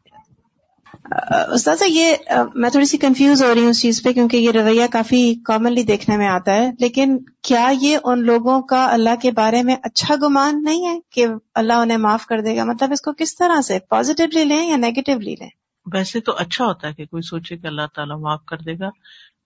استاذہ 1.52 1.84
یہ 1.88 2.16
میں 2.56 2.70
تھوڑی 2.70 2.86
سی 2.86 2.98
کنفیوز 2.98 3.44
ہو 3.44 3.54
رہی 3.54 3.62
ہوں 3.62 3.70
اس 3.70 3.82
چیز 3.82 4.04
پہ 4.04 4.14
کیونکہ 4.14 4.38
یہ 4.38 4.52
رویہ 4.52 4.88
کافی 4.92 5.36
کامنلی 5.36 5.84
دیکھنے 5.84 6.18
میں 6.18 6.28
آتا 6.28 6.54
ہے 6.54 6.72
لیکن 6.80 7.18
کیا 7.44 7.72
یہ 7.82 7.98
ان 8.04 8.26
لوگوں 8.26 8.62
کا 8.62 8.90
اللہ 8.92 9.16
کے 9.22 9.32
بارے 9.32 9.64
میں 9.64 9.76
اچھا 9.84 10.16
گمان 10.16 10.64
نہیں 10.64 10.88
ہے 10.88 11.00
کہ 11.12 11.26
اللہ 11.56 11.74
انہیں 11.74 11.98
معاف 11.98 12.26
کر 12.26 12.42
دے 12.42 12.56
گا؟ 12.58 12.64
مطلب 12.64 12.92
اس 12.92 13.02
کو 13.02 13.12
کس 13.14 13.36
طرح 13.36 13.62
سے 13.62 13.80
پازیٹیولی 13.90 14.44
لیں 14.44 14.70
یا 14.70 14.76
نیگیٹولی 14.76 15.36
لیں؟ 15.40 15.50
ویسے 15.94 16.20
تو 16.20 16.32
اچھا 16.38 16.66
ہوتا 16.66 16.88
ہے 16.88 16.94
کہ 16.94 17.06
کوئی 17.06 17.22
سوچے 17.22 17.58
کہ 17.58 17.68
اللہ 17.68 17.82
تعالیٰ 17.96 18.20
معاف 18.20 18.46
کر 18.46 18.58
دے 18.58 18.80
گا 18.80 18.90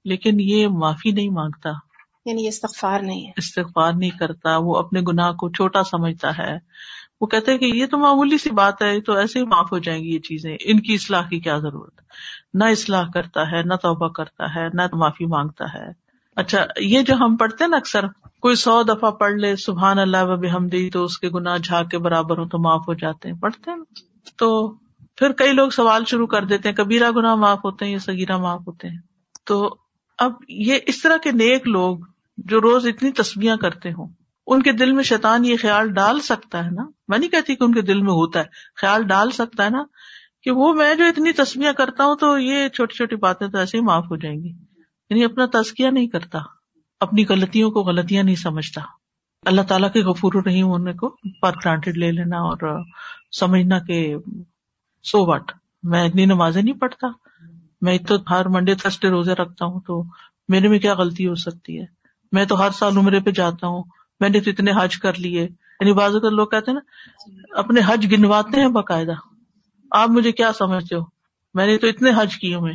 لیکن 0.05 0.39
یہ 0.39 0.67
معافی 0.67 1.11
نہیں 1.11 1.29
مانگتا۔ 1.29 1.69
یعنی 2.25 2.43
یہ 2.43 2.47
استغفار 2.47 2.99
نہیں 2.99 3.27
ہے۔ 3.27 3.31
استغفار 3.37 3.93
نہیں 3.93 4.09
کرتا 4.09 4.57
وہ 4.57 4.75
اپنے 4.75 5.01
گناہ 5.07 5.31
کو 5.31 5.49
چھوٹا 5.49 5.83
سمجھتا 5.83 6.37
ہے۔ 6.37 6.57
وہ 7.21 7.27
کہتے 7.27 7.51
ہیں 7.51 7.57
کہ 7.57 7.65
یہ 7.65 7.85
تو 7.85 7.97
معمولی 7.97 8.37
سی 8.37 8.49
بات 8.49 8.81
ہے 8.81 9.01
تو 9.01 9.13
ایسے 9.13 9.39
ہی 9.39 9.45
معاف 9.45 9.71
ہو 9.71 9.77
جائیں 9.77 10.03
گی 10.03 10.13
یہ 10.13 10.19
چیزیں۔ 10.19 10.57
ان 10.65 10.79
کی 10.79 10.93
اصلاح 10.93 11.27
کی 11.29 11.39
کیا 11.39 11.57
ضرورت؟ 11.57 12.01
نہ 12.53 12.63
اصلاح 12.63 13.03
کرتا 13.13 13.51
ہے، 13.51 13.63
نہ 13.63 13.73
توبہ 13.73 14.07
کرتا 14.07 14.55
ہے، 14.55 14.67
نہ 14.73 14.81
معافی 14.93 15.25
مانگتا 15.25 15.65
ہے۔ 15.73 16.05
اچھا 16.35 16.65
یہ 16.79 17.01
جو 17.01 17.13
ہم 17.15 17.35
پڑھتے 17.35 17.63
ہیں 17.63 17.69
نا 17.69 17.77
اکثر، 17.77 18.07
کوئی 18.41 18.55
سو 18.55 18.83
دفعہ 18.83 19.11
پڑھ 19.11 19.33
لے، 19.33 19.55
سبحان 19.55 19.99
اللہ 19.99 20.17
و 20.21 20.37
بحمدی 20.37 20.89
تو 20.89 21.03
اس 21.03 21.17
کے 21.17 21.29
گناہ 21.29 21.57
جھاگ 21.57 21.85
کے 21.85 21.97
برابر 21.97 22.37
ہو 22.37 22.47
تو 22.47 22.59
معاف 22.59 22.81
ہو 22.87 22.93
جاتے 22.93 23.29
ہیں۔ 23.29 23.39
پڑھتے 23.39 23.71
ہیں 23.71 23.77
نا؟ 23.77 23.83
تو 24.37 24.73
پھر 25.15 25.31
کئی 25.31 25.53
لوگ 25.53 25.69
سوال 25.69 26.05
شروع 26.05 26.27
کر 26.27 26.45
دیتے 26.45 26.69
ہیں، 26.69 26.75
کبیرہ 26.75 27.11
گناہ 27.11 27.35
معاف 27.35 27.59
ہوتے 27.63 27.85
ہیں 27.85 27.91
یا 27.91 27.99
سگیرہ 27.99 28.37
معاف 28.37 28.61
ہوتے 28.67 28.89
ہیں؟ 28.89 28.97
تو 29.45 29.75
اب 30.17 30.31
یہ 30.47 30.77
اس 30.87 31.01
طرح 31.01 31.17
کے 31.17 31.31
نیک 31.31 31.67
لوگ 31.67 31.97
جو 32.37 32.61
روز 32.61 32.87
اتنی 32.87 33.11
تصویریں 33.11 33.57
کرتے 33.57 33.91
ہوں 33.91 34.07
ان 34.47 34.61
کے 34.61 34.71
دل 34.71 34.91
میں 34.91 35.03
شیطان 35.03 35.45
یہ 35.45 35.55
خیال 35.61 35.93
ڈال 35.93 36.19
سکتا 36.19 36.65
ہے 36.65 36.69
نا؟ 36.71 36.83
میں 37.07 37.17
نہیں 37.17 37.29
کہتی 37.29 37.55
کہ 37.55 37.63
ان 37.63 37.73
کے 37.73 37.81
دل 37.81 38.01
میں 38.01 38.11
ہوتا 38.11 38.39
ہے، 38.39 38.45
خیال 38.75 39.03
ڈال 39.03 39.31
سکتا 39.31 39.65
ہے 39.65 39.69
نا 39.69 39.83
کہ 40.43 40.51
وہ 40.51 40.73
میں 40.73 40.95
جو 40.95 41.05
اتنی 41.05 41.31
تصویریں 41.31 41.73
کرتا 41.73 42.05
ہوں 42.05 42.15
تو 42.15 42.37
یہ 42.37 42.67
چھوٹی 42.67 42.95
چھوٹی 42.95 43.15
باتیں 43.15 43.47
تو 43.47 43.57
ایسے 43.57 43.77
ہی 43.77 43.83
معاف 43.83 44.05
ہو 44.11 44.15
جائیں 44.15 44.43
گی۔ 44.43 44.49
یعنی 45.09 45.23
اپنا 45.23 45.45
تزکیہ 45.45 45.87
نہیں 45.87 46.07
کرتا، 46.07 46.39
اپنی 46.99 47.25
غلطیوں 47.29 47.71
کو 47.71 47.83
غلطیاں 47.83 48.23
نہیں 48.23 48.35
سمجھتا۔ 48.35 48.81
اللہ 49.45 49.61
تعالیٰ 49.61 49.91
کے 49.91 50.01
غفور 50.01 50.31
الرحیم 50.35 50.65
ہونے 50.65 50.93
کو 50.93 51.15
پر 51.41 51.51
گرانٹیڈ 51.65 51.97
لے 51.97 52.11
لینا 52.11 52.37
اور 52.37 52.81
سمجھنا 53.39 53.79
کہ 53.79 54.15
سو 55.03 55.25
وٹ 55.25 55.51
میں 55.83 56.07
اتنی 56.07 56.25
نمازیں 56.25 56.61
نہیں 56.61 56.79
پڑھتا، 56.79 57.07
میں 57.81 57.97
تو 57.97 58.15
ہر 58.29 58.47
منڈے 58.47 58.75
تھرسڈے 58.75 59.09
روزے 59.09 59.33
رکھتا 59.33 59.65
ہوں 59.65 59.79
تو 59.79 60.03
میرے 60.47 60.67
میں 60.67 60.79
کیا 60.79 60.93
غلطی 60.93 61.27
ہو 61.27 61.35
سکتی 61.35 61.79
ہے؟ 61.79 61.85
میں 62.31 62.45
تو 62.45 62.59
ہر 62.59 62.69
سال 62.69 62.97
عمرے 62.97 63.19
پہ 63.19 63.31
جاتا 63.31 63.67
ہوں 63.67 63.83
میں 64.19 64.29
نے 64.29 64.39
تو 64.39 64.49
اتنے 64.49 64.71
حج 64.75 64.97
کر 64.97 65.13
لیے۔ 65.19 65.41
یعنی 65.79 65.93
بازو 65.93 66.19
کا 66.19 66.29
لوگ 66.29 66.47
کہتے 66.47 66.71
ہیں 66.71 66.77
نا، 66.77 67.59
اپنے 67.59 67.81
حج 67.85 68.13
گنواتے 68.13 68.61
ہیں 68.61 68.67
باقاعدہ۔ 68.67 69.13
آپ 69.91 70.09
مجھے 70.09 70.31
کیا 70.31 70.53
سمجھتے 70.53 70.95
ہو؟ 70.95 71.01
میں 71.53 71.67
نے 71.67 71.77
تو 71.77 71.87
اتنے 71.87 72.11
حج 72.17 72.37
کیے 72.37 72.55
ہوئے۔ 72.55 72.73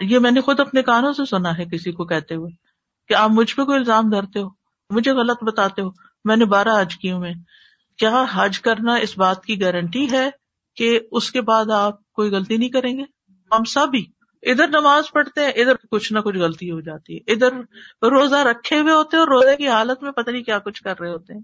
یہ 0.00 0.18
میں 0.18 0.30
نے 0.30 0.40
خود 0.40 0.60
اپنے 0.60 0.82
کانوں 0.82 1.12
سے 1.12 1.24
سنا 1.24 1.58
ہے 1.58 1.64
کسی 1.64 1.92
کو 1.92 2.04
کہتے 2.04 2.34
ہوئے 2.34 2.50
کہ 3.08 3.14
آپ 3.14 3.30
مجھ 3.30 3.56
پہ 3.56 3.64
کوئی 3.64 3.78
الزام 3.78 4.10
دھرتے 4.10 4.40
ہو، 4.40 4.48
مجھے 4.90 5.12
غلط 5.12 5.44
بتاتے 5.44 5.82
ہو۔ 5.82 5.88
میں 6.24 6.36
نے 6.36 6.44
بارہ 6.44 6.80
حج 6.80 6.96
کیے 6.96 7.12
ہوئے۔ 7.12 7.32
کیا 7.98 8.24
حج 8.32 8.60
کرنا 8.60 8.94
اس 8.94 9.18
بات 9.18 9.44
کی 9.44 9.60
گارنٹی 9.60 10.10
ہے 10.10 10.30
کہ 10.76 11.00
اس 11.12 11.30
کے 11.30 11.40
بعد 11.40 11.70
آپ 11.70 12.12
کوئی 12.12 12.30
غلطی 12.30 12.56
نہیں 12.56 12.68
کریں 12.68 12.98
گے؟ 12.98 13.04
ہم 13.52 13.64
سب 13.64 13.86
ہی 13.94 14.04
ادھر 14.50 14.68
نماز 14.68 15.04
پڑھتے 15.12 15.40
ہیں، 15.40 15.48
ادھر 15.48 15.72
کچھ 15.90 16.12
نہ 16.12 16.18
کچھ 16.18 16.38
غلطی 16.38 16.70
ہو 16.70 16.80
جاتی 16.80 17.16
ہے۔ 17.16 17.32
ادھر 17.32 17.48
روزہ 18.06 18.36
رکھے 18.36 18.80
ہوئے 18.80 18.92
ہوتے 18.92 19.16
ہیں 19.16 19.24
اور 19.24 19.28
روزے 19.28 19.56
کی 19.56 19.68
حالت 19.68 20.02
میں 20.02 20.12
پتہ 20.12 20.30
نہیں 20.30 20.42
کیا 20.42 20.58
کچھ 20.58 20.82
کر 20.82 21.00
رہے 21.00 21.10
ہوتے 21.10 21.34
ہیں۔ 21.34 21.40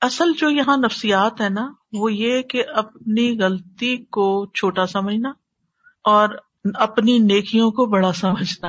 اصل 0.00 0.32
جو 0.38 0.50
یہاں 0.50 0.76
نفسیات 0.76 1.40
ہے 1.40 1.48
نا، 1.48 1.72
وہ 1.92 2.12
یہ 2.12 2.42
کہ 2.42 2.64
اپنی 2.74 3.40
غلطی 3.40 3.96
کو 3.96 4.46
چھوٹا 4.46 4.86
سمجھنا 4.86 5.28
اور 6.04 6.28
اپنی 6.74 7.18
نیکیوں 7.18 7.70
کو 7.70 7.86
بڑا 7.86 8.12
سمجھنا۔ 8.12 8.68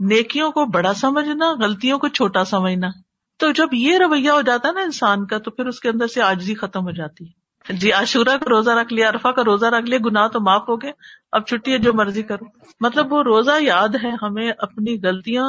نیکیوں 0.00 0.50
کو 0.50 0.64
بڑا 0.64 0.94
سمجھنا، 0.94 1.52
غلطیوں 1.52 1.98
کو 1.98 2.08
چھوٹا 2.08 2.44
سمجھنا۔ 2.44 2.88
تو 3.36 3.50
جب 3.50 3.68
یہ 3.72 3.98
رویہ 3.98 4.30
ہو 4.30 4.40
جاتا 4.40 4.68
ہے 4.68 4.72
نا 4.72 4.80
انسان 4.80 5.26
کا، 5.26 5.38
تو 5.38 5.50
پھر 5.50 5.66
اس 5.66 5.80
کے 5.80 5.88
اندر 5.88 6.06
سے 6.06 6.22
آجزی 6.22 6.54
ختم 6.54 6.80
ہو 6.80 6.90
جاتی 6.90 7.26
ہے۔ 7.26 7.43
جی 7.68 7.92
عاشورہ 7.92 8.28
کا 8.28 8.46
روزہ 8.48 8.70
رکھ 8.70 8.92
لیا 8.92 9.08
ارفا 9.08 9.32
کا 9.32 9.42
روزہ 9.46 9.66
رکھ 9.66 9.90
لیا، 9.90 9.98
گناہ 10.04 10.28
تو 10.28 10.40
معاف 10.40 10.68
ہو 10.68 10.76
گئے، 10.76 10.92
اب 11.32 11.46
چھٹی 11.46 11.72
ہے، 11.72 11.78
جو 11.78 11.92
مرضی 11.94 12.22
کرو۔ 12.22 12.44
مطلب 12.80 13.12
وہ 13.12 13.22
روزہ 13.22 13.50
یاد 13.60 13.88
ہے، 14.04 14.10
ہمیں 14.22 14.52
اپنی 14.58 14.98
غلطیاں 15.02 15.44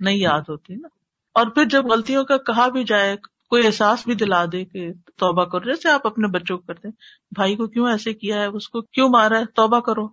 نہیں 0.00 0.16
یاد 0.16 0.40
ہوتی 0.48 0.74
نا۔ 0.74 0.88
اور 1.34 1.46
پھر 1.46 1.64
جب 1.64 1.86
غلطیوں 1.86 2.24
کا 2.24 2.36
کہا 2.36 2.68
بھی 2.68 2.84
جائے، 2.84 3.16
کوئی 3.50 3.66
احساس 3.66 4.06
بھی 4.06 4.14
دلا 4.14 4.44
دے 4.52 4.64
کہ 4.64 4.92
توبہ 5.16 5.44
کرو، 5.44 5.64
جیسے 5.64 5.88
آپ 5.88 6.06
اپنے 6.06 6.28
بچوں 6.28 6.58
کو 6.58 6.62
کرتے 6.66 6.88
بھائی 7.34 7.56
کو 7.56 7.66
کیوں 7.66 7.90
ایسے 7.90 8.14
کیا 8.14 8.40
ہے، 8.40 8.46
اس 8.46 8.68
کو 8.68 8.80
کیوں 8.80 9.08
مارا 9.08 9.40
ہے، 9.40 9.46
توبہ 9.46 9.80
کرو۔ 9.80 10.08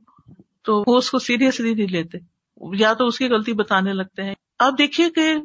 تو 0.61 0.83
وہ 0.87 0.97
اس 0.97 1.11
کو 1.11 1.19
سیریسلی 1.19 1.73
نہیں 1.73 1.87
لیتے، 1.87 2.17
یا 2.73 2.93
تو 2.93 3.07
اس 3.07 3.17
کی 3.17 3.27
غلطی 3.27 3.53
بتانے 3.53 3.93
لگتے 3.93 4.23
ہیں۔ 4.23 4.33
آپ 4.59 4.73
دیکھیے 4.77 5.09
کہ 5.09 5.35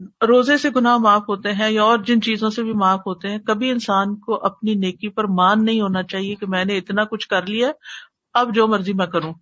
روزے 0.00 0.56
سے 0.56 0.70
گناہ 0.76 0.96
معاف 0.96 1.22
ہوتے 1.28 1.52
ہیں 1.52 1.70
یا 1.70 1.82
اور 1.82 1.98
جن 1.98 2.22
چیزوں 2.22 2.50
سے 2.50 2.62
بھی 2.62 2.72
معاف 2.72 3.00
ہوتے 3.06 3.30
ہیں، 3.30 3.38
کبھی 3.38 3.70
انسان 3.70 4.16
کو 4.16 4.44
اپنی 4.44 4.74
نیکی 4.74 5.08
پر 5.08 5.24
مان 5.24 5.64
نہیں 5.64 5.80
ہونا 5.80 6.02
چاہیے 6.02 6.34
کہ 6.34 6.46
میں 6.46 6.64
نے 6.64 6.78
اتنا 6.78 7.04
کچھ 7.04 7.28
کر 7.28 7.46
لیا، 7.46 7.72
اب 8.34 8.54
جو 8.54 8.66
مرضی 8.66 8.92
میں 8.92 9.06
کروں۔ 9.06 9.34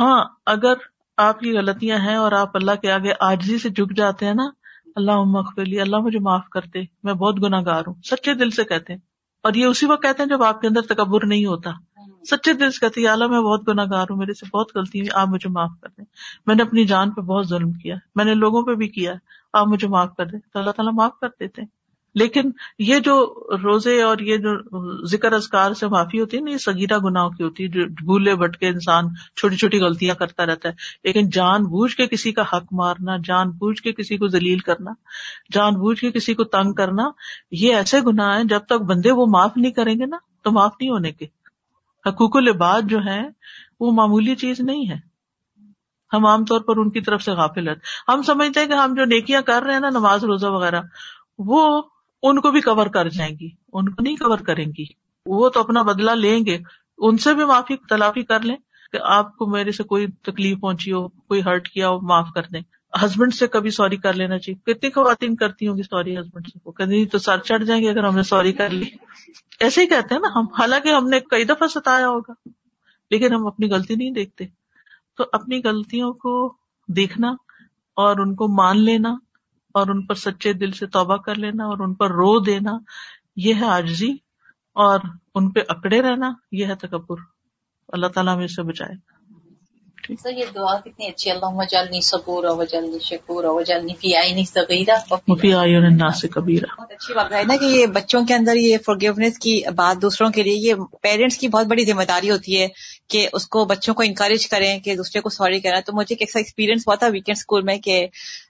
ہاں 0.00 0.24
اگر 0.46 0.74
آپ 1.16 1.40
کی 1.40 1.52
غلطیاں 1.52 1.98
ہیں 1.98 2.16
اور 2.16 2.32
آپ 2.32 2.56
اللہ 2.56 2.70
کے 2.82 2.92
آگے 2.92 3.12
آجزی 3.20 3.58
سے 3.58 3.68
جھک 3.68 3.96
جاتے 3.96 4.26
ہیں 4.26 4.34
نا 4.34 4.44
اللہ 4.96 5.22
مخفلی 5.24 5.80
اللہ 5.80 5.96
مجھے 5.96 6.18
معاف 6.18 6.48
کرتے 6.48 6.80
میں 7.02 7.14
بہت 7.14 7.42
گناہ 7.42 7.60
گار 7.66 7.82
ہوں، 7.86 7.94
سچے 8.04 8.34
دل 8.34 8.50
سے 8.50 8.64
کہتے 8.64 8.92
ہیں۔ 8.92 9.00
اور 9.42 9.54
یہ 9.54 9.64
اسی 9.66 9.86
وقت 9.86 10.02
کہتے 10.02 10.22
ہیں 10.22 10.30
جب 10.30 10.42
آپ 10.42 10.60
کے 10.60 10.66
اندر 10.66 10.80
تکبر 10.80 11.26
نہیں 11.26 11.46
ہوتا۔ 11.46 11.70
سچے 12.30 12.52
دل 12.52 12.70
سے 12.70 12.78
کہتے 12.80 13.08
اللہ، 13.08 13.26
میں 13.26 13.40
بہت 13.40 13.68
گناہ 13.68 13.84
گار 13.90 14.06
ہوں، 14.10 14.16
میرے 14.16 14.34
سے 14.34 14.56
بہت 14.56 14.76
غلطی 14.76 15.00
ہوئی، 15.00 15.08
آپ 15.14 15.28
مجھے 15.28 15.48
معاف 15.48 15.70
کر 15.82 15.88
دیں۔ 15.88 16.04
میں 16.46 16.54
نے 16.54 16.62
اپنی 16.62 16.84
جان 16.84 17.10
پہ 17.10 17.20
بہت 17.20 17.48
ظلم 17.48 17.72
کیا، 17.72 17.96
میں 18.14 18.24
نے 18.24 18.34
لوگوں 18.34 18.62
پہ 18.62 18.74
بھی 18.74 18.88
کیا، 18.88 19.14
آپ 19.52 19.66
مجھے 19.68 19.88
معاف 19.88 20.16
کر 20.16 20.26
دیں۔ 20.26 20.38
تو 20.52 20.58
اللہ 20.58 20.70
تعالیٰ 20.70 20.92
معاف 20.92 21.18
کر 21.20 21.28
دیتے 21.40 21.62
لیکن 22.14 22.50
یہ 22.78 22.98
جو 22.98 23.44
روزے 23.62 24.02
اور 24.02 24.18
یہ 24.18 24.36
جو 24.36 25.06
ذکر 25.06 25.32
ازکار 25.32 25.72
سے 25.72 25.86
معافی 25.86 26.20
ہوتی 26.20 26.36
ہے 26.36 26.42
نا، 26.42 26.50
یہ 26.50 26.56
سگیرہ 26.56 26.98
گناہوں 26.98 27.30
کی 27.30 27.44
ہوتی 27.44 27.62
ہے، 27.62 27.68
جو 27.68 27.86
بھولے 27.86 28.34
بٹ 28.34 28.56
کے 28.56 28.68
انسان 28.68 29.04
چھوٹی 29.36 29.56
چھوٹی 29.56 29.78
غلطیاں 29.78 30.14
کرتا 30.14 30.46
رہتا 30.46 30.68
ہے۔ 30.68 30.74
لیکن 31.04 31.30
جان 31.30 31.62
بوجھ 31.62 31.96
کے 31.96 32.06
کسی 32.06 32.32
کا 32.32 32.42
حق 32.42 32.64
مارنا، 32.72 33.16
جان 33.24 33.50
بوجھ 33.50 33.82
کے 33.82 33.92
کسی 33.92 34.16
کو 34.16 34.28
ذلیل 34.28 34.58
کرنا، 34.58 34.92
جان 35.52 35.74
بوجھ 35.74 36.00
کے 36.00 36.10
کسی 36.10 36.34
کو 36.34 36.44
تنگ 36.44 36.72
کرنا، 36.72 37.10
یہ 37.50 37.74
ایسے 37.74 38.00
گناہ 38.00 38.36
ہیں 38.36 38.44
جب 38.44 38.60
تک 38.66 38.82
بندے 38.82 39.10
وہ 39.10 39.26
معاف 39.26 39.52
نہیں 39.56 39.72
کریں 39.72 39.94
گے 39.94 40.06
نا، 40.06 40.16
تو 40.42 40.52
معاف 40.52 40.72
نہیں 40.80 40.90
ہونے 40.90 41.12
کے۔ 41.12 41.41
حقوق 42.06 42.36
العباد 42.36 42.82
جو 42.82 42.98
ہے 43.06 43.22
وہ 43.80 43.92
معمولی 43.92 44.36
چیز 44.36 44.60
نہیں 44.60 44.90
ہے۔ 44.90 45.12
ہم 46.12 46.26
عام 46.26 46.44
طور 46.44 46.60
پر 46.60 46.76
ان 46.76 46.90
کی 46.90 47.00
طرف 47.00 47.22
سے 47.22 47.32
غافل 47.32 47.68
ہے 47.68 47.74
ہم 48.08 48.22
سمجھتے 48.22 48.60
ہیں 48.60 48.66
کہ 48.66 48.72
ہم 48.72 48.94
جو 48.94 49.04
نیکیاں 49.04 49.42
کر 49.42 49.62
رہے 49.62 49.72
ہیں 49.72 49.80
نا، 49.80 49.90
نماز، 49.90 50.24
روزہ 50.24 50.46
وغیرہ، 50.46 50.80
وہ 51.38 51.82
ان 52.22 52.40
کو 52.40 52.50
بھی 52.50 52.60
کور 52.60 52.86
کر 52.86 53.08
جائیں 53.08 53.38
گی۔ 53.40 53.50
ان 53.72 53.88
کو 53.88 54.02
نہیں 54.02 54.16
کور 54.16 54.38
کریں 54.38 54.66
گی۔ 54.78 54.84
وہ 55.26 55.48
تو 55.48 55.60
اپنا 55.60 55.82
بدلا 55.82 56.14
لیں 56.14 56.46
گے۔ 56.46 56.58
ان 56.98 57.18
سے 57.18 57.34
بھی 57.34 57.44
معافی، 57.44 57.76
تلافی 57.76 58.22
کر 58.22 58.40
لیں 58.40 58.56
کہ 58.92 58.98
آپ 59.02 59.36
کو 59.36 59.46
میرے 59.46 59.72
سے 59.72 59.82
کوئی 59.82 60.06
تکلیف 60.06 60.60
پہنچی 60.60 60.92
ہو، 60.92 61.08
کوئی 61.08 61.42
ہرٹ 61.42 61.68
کیا 61.68 61.88
ہو، 61.88 62.00
معاف 62.00 62.28
کر 62.34 62.42
دیں۔ 62.42 62.60
ہسبینڈ 63.04 63.34
سے 63.34 63.46
کبھی 63.46 63.70
سوری 63.70 63.96
کر 63.96 64.12
لینا 64.12 64.38
چاہیے۔ 64.38 64.74
کتنی 64.74 64.90
خواتین 64.90 65.36
کرتی 65.36 65.68
ہوں 65.68 65.76
گی 65.76 65.82
سوری 65.82 66.18
ہسبینڈ 66.18 66.46
سے؟ 66.46 66.70
کبھی 66.72 67.06
تو 67.06 67.18
سر 67.18 67.38
چڑھ 67.38 67.64
جائیں 67.64 67.82
گے 67.82 67.90
اگر 67.90 68.04
ہم 68.04 68.16
نے 68.16 68.22
سوری 68.22 68.52
کر 68.52 68.70
لی۔ 68.70 68.86
ایسے 69.60 69.80
ہی 69.80 69.86
کہتے 69.86 70.14
ہیں 70.14 70.22
نا 70.22 70.28
ہم۔ 70.34 70.44
حالانکہ 70.58 70.88
ہم 70.88 71.08
نے 71.08 71.20
کئی 71.20 71.44
دفعہ 71.44 71.68
ستایا 71.68 72.08
ہوگا، 72.08 72.48
لیکن 73.10 73.34
ہم 73.34 73.46
اپنی 73.46 73.70
غلطی 73.70 73.94
نہیں 73.94 74.10
دیکھتے۔ 74.10 74.44
تو 75.16 75.24
اپنی 75.32 75.60
غلطیوں 75.64 76.12
کو 76.12 76.54
دیکھنا 76.88 77.28
اور 77.96 78.16
ان 78.18 78.34
کو 78.34 78.48
مان 78.48 78.84
لینا 78.84 79.08
اور 79.74 79.86
ان 79.88 80.06
پر 80.06 80.14
سچے 80.14 80.52
دل 80.52 80.72
سے 80.72 80.86
توبہ 80.86 81.16
کر 81.16 81.34
لینا 81.34 81.64
اور 81.64 81.78
ان 81.78 81.94
پر 81.94 82.10
رو 82.10 82.40
دینا، 82.40 82.72
یہ 83.36 83.54
ہے 83.54 83.64
آجزی 83.64 84.12
اور 84.72 85.00
ان 85.34 85.50
پہ 85.50 85.60
اکڑے 85.68 86.02
رہنا، 86.02 86.32
یہ 86.52 86.66
ہے 86.66 86.74
تکبر۔ 86.74 87.16
اللہ 87.88 88.06
تعالیٰ 88.06 88.36
ہمیں 88.36 88.46
سے 88.46 88.62
بچائے۔ 88.62 89.11
سر 90.02 90.30
یہ 90.30 90.44
دعا 90.54 90.78
کتنی 90.80 91.06
اچھی 91.06 91.30
اللہ 91.30 91.54
وجلنی 91.54 92.00
صبور 92.00 92.44
و 92.44 92.56
وجلنی 92.56 92.98
شکور 92.98 93.44
و 93.44 93.54
وجلنی 93.54 93.94
فی 94.00 94.14
آئینی 94.16 94.44
صغیرہ 94.44 94.96
فی 95.40 95.52
آئین 95.54 95.84
الناس 95.84 96.24
کبیرہ 96.32 96.66
بہت 96.78 96.92
اچھی 96.92 97.14
بات 97.14 97.32
ہے 97.32 97.42
نا 97.44 97.56
کہ 97.56 97.64
یہ 97.64 97.86
بچوں 97.86 98.24
کے 98.26 98.34
اندر 98.34 98.56
یہ 98.56 98.78
فورگیونیس 98.86 99.38
کی 99.38 99.60
بات 99.76 100.02
دوسروں 100.02 100.30
کے 100.30 100.42
لیے 100.42 100.56
یہ 100.60 100.82
پیرنٹس 101.02 101.38
کی 101.38 101.48
بہت 101.48 101.66
بڑی 101.66 101.84
ذمہ 101.84 102.02
داری 102.02 102.30
ہوتی 102.30 102.60
ہے 102.60 102.66
کہ 103.08 103.28
اس 103.32 103.46
کو 103.46 103.64
بچوں 103.64 103.94
کو 103.94 104.02
انکریج 104.02 104.46
کریں 104.48 104.78
کہ 104.78 104.96
دوسرے 104.96 105.20
کو 105.20 105.28
سوری 105.28 105.60
کرنا 105.60 105.80
تو 105.80 105.92
مجھے 105.92 106.14
ایک 106.14 106.36
ایکسپیرینس 106.36 106.88
ہوا 106.88 106.94
تھا 106.94 107.06
ویکینڈ 107.06 107.36
اسکول 107.38 107.62
میں 107.62 107.76
کہ 107.78 108.06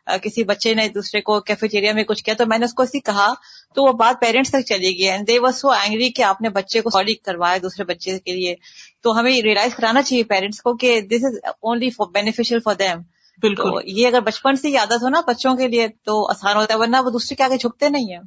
کسی 0.07 0.45
بچے 0.45 0.75
نے 0.75 0.89
دوسرے 0.89 1.21
کو 1.21 1.41
کیفیٹیریا 1.41 1.93
میں 1.93 2.05
کچھ 2.05 2.25
کیا 2.25 2.35
تو 2.35 2.45
میں 2.47 2.59
نے 2.59 2.65
اس 2.65 2.75
کو 2.75 2.83
اسی 2.83 3.01
کہا 3.01 3.35
تو 3.75 3.85
وہ 3.85 3.93
بات 3.93 4.21
پیرنٹس 4.21 4.51
تک 4.51 4.67
چلی 4.67 4.99
گئی 4.99 5.09
and 5.09 5.29
they 5.29 5.39
was 5.39 5.57
so 5.57 5.71
angry 5.71 6.11
کہ 6.11 6.23
آپ 6.23 6.41
نے 6.41 6.49
بچے 6.49 6.81
کو 6.81 6.91
سوری 6.91 7.15
کروایا 7.15 7.57
دوسرے 7.63 7.85
بچے 7.85 8.19
کے 8.19 8.33
لیے۔ 8.33 8.55
تو 9.03 9.19
ہمیں 9.19 9.43
ریئلائز 9.43 9.75
کرانا 9.75 10.03
چاہیے 10.03 10.25
پیرنٹس 10.25 10.63
کو 10.63 10.77
کہ 10.77 11.01
this 11.01 11.25
is 11.25 11.39
only 11.45 11.91
for 11.91 12.07
beneficial 12.11 12.61
for 12.61 12.75
them 12.75 12.99
بالکل۔ 13.43 13.71
یہ 13.85 14.07
اگر 14.07 14.21
بچپن 14.21 14.57
سے 14.57 14.69
ہی 14.69 14.77
عادت 14.77 15.03
ہو 15.03 15.09
نا 15.09 15.21
بچوں 15.27 15.57
کے 15.57 15.69
لیے 15.69 15.89
تو 15.89 16.31
آسان 16.31 16.57
ہوتا 16.57 16.75
ہے 16.75 16.79
ورنہ 16.79 16.97
وہ 17.05 17.11
دوسرے 17.11 17.37
کے 17.37 17.43
آگے 17.43 17.57
جھکتے 17.57 17.89
نہیں 17.89 18.13
ہیں۔ 18.13 18.21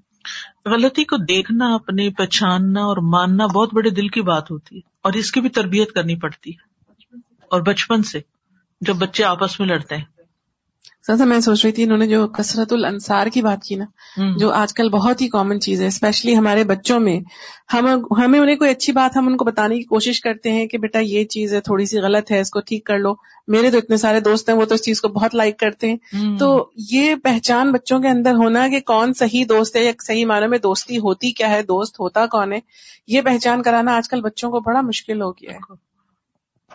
غلطی 0.65 1.03
کو 1.03 1.17
دیکھنا 1.17 1.75
اپنی 1.75 2.09
پہچاننا 2.09 2.81
اور 2.81 2.97
ماننا 2.97 3.45
بہت 3.45 3.73
بڑے 3.73 3.89
دل 3.89 4.07
کی 4.07 4.21
بات 4.21 4.51
ہوتی 4.51 4.75
ہے 4.75 4.81
اور 5.01 5.13
اس 5.13 5.31
کی 5.31 5.41
بھی 5.41 5.49
تربیت 5.49 5.91
کرنی 5.91 6.15
پڑتی 6.15 6.51
ہے۔ 6.51 6.75
اور 7.51 7.61
بچپن 7.61 8.03
سے 8.03 8.19
جب 8.81 8.95
بچے 8.95 9.23
آپس 9.23 9.59
میں 9.59 9.67
لڑتے 9.67 9.97
ہیں۔ 9.97 10.14
سر 11.07 11.25
میں 11.25 11.39
سوچ 11.39 11.65
رہی 11.65 11.71
تھی 11.71 11.83
انہوں 11.83 11.97
نے 11.97 12.07
جو 12.07 12.27
کثرت 12.27 12.73
الانصار 12.73 13.27
کی 13.27 13.41
بات 13.41 13.63
کی 13.63 13.75
نا 13.75 13.85
جو 14.37 14.51
آج 14.51 14.73
کل 14.73 14.89
بہت 14.89 15.21
ہی 15.21 15.27
کامن 15.27 15.61
چیز 15.61 15.81
ہے 15.81 15.87
اسپیشلی 15.87 16.37
ہمارے 16.37 16.63
بچوں 16.63 16.99
میں۔ 16.99 17.19
ہم 17.73 17.87
ہمیں 18.17 18.39
انہیں 18.39 18.55
کوئی 18.55 18.71
اچھی 18.71 18.93
بات 18.93 19.17
ہم 19.17 19.27
ان 19.27 19.37
کو 19.37 19.45
بتانے 19.45 19.77
کی 19.77 19.83
کوشش 19.83 20.21
کرتے 20.21 20.51
ہیں 20.51 20.67
کہ 20.67 20.77
بیٹا 20.77 20.99
یہ 20.99 21.23
چیز 21.23 21.53
ہے 21.53 21.61
تھوڑی 21.61 21.85
سی 21.85 21.97
غلط 21.97 22.31
ہے 22.31 22.39
اس 22.39 22.49
کو 22.49 22.59
ٹھیک 22.59 22.85
کر 22.85 22.99
لو۔ 22.99 23.13
میرے 23.47 23.71
تو 23.71 23.77
اتنے 23.77 23.97
سارے 23.97 24.19
دوست 24.19 24.49
ہیں 24.49 24.57
وہ 24.57 24.65
تو 24.65 24.75
اس 24.75 24.81
چیز 24.81 25.01
کو 25.01 25.07
بہت 25.07 25.35
لائک 25.35 25.59
کرتے 25.59 25.89
ہیں۔ 25.89 25.97
تو 26.37 26.69
یہ 26.77 27.15
پہچان 27.15 27.71
بچوں 27.71 27.99
کے 27.99 28.07
اندر 28.07 28.33
ہونا 28.33 28.67
کہ 28.67 28.79
کون 28.79 29.13
صحیح 29.13 29.45
دوست 29.49 29.75
ہے 29.75 29.83
یا 29.83 29.91
صحیح 30.03 30.25
معنی 30.25 30.47
میں 30.47 30.57
دوستی 30.57 30.97
ہوتی 30.97 31.31
کیا 31.31 31.49
ہے 31.49 31.61
دوست 31.61 31.99
ہوتا 31.99 32.25
کون 32.25 32.53
ہے 32.53 32.59
یہ 33.07 33.21
پہچان 33.21 33.63
کرانا 33.63 33.97
آج 33.97 34.09
کل 34.09 34.21
بچوں 34.21 34.51
کو 34.51 34.59
بڑا 34.59 34.81
مشکل 34.81 35.21
ہو 35.21 35.31
گیا 35.31 35.53
ہے۔ 35.53 35.84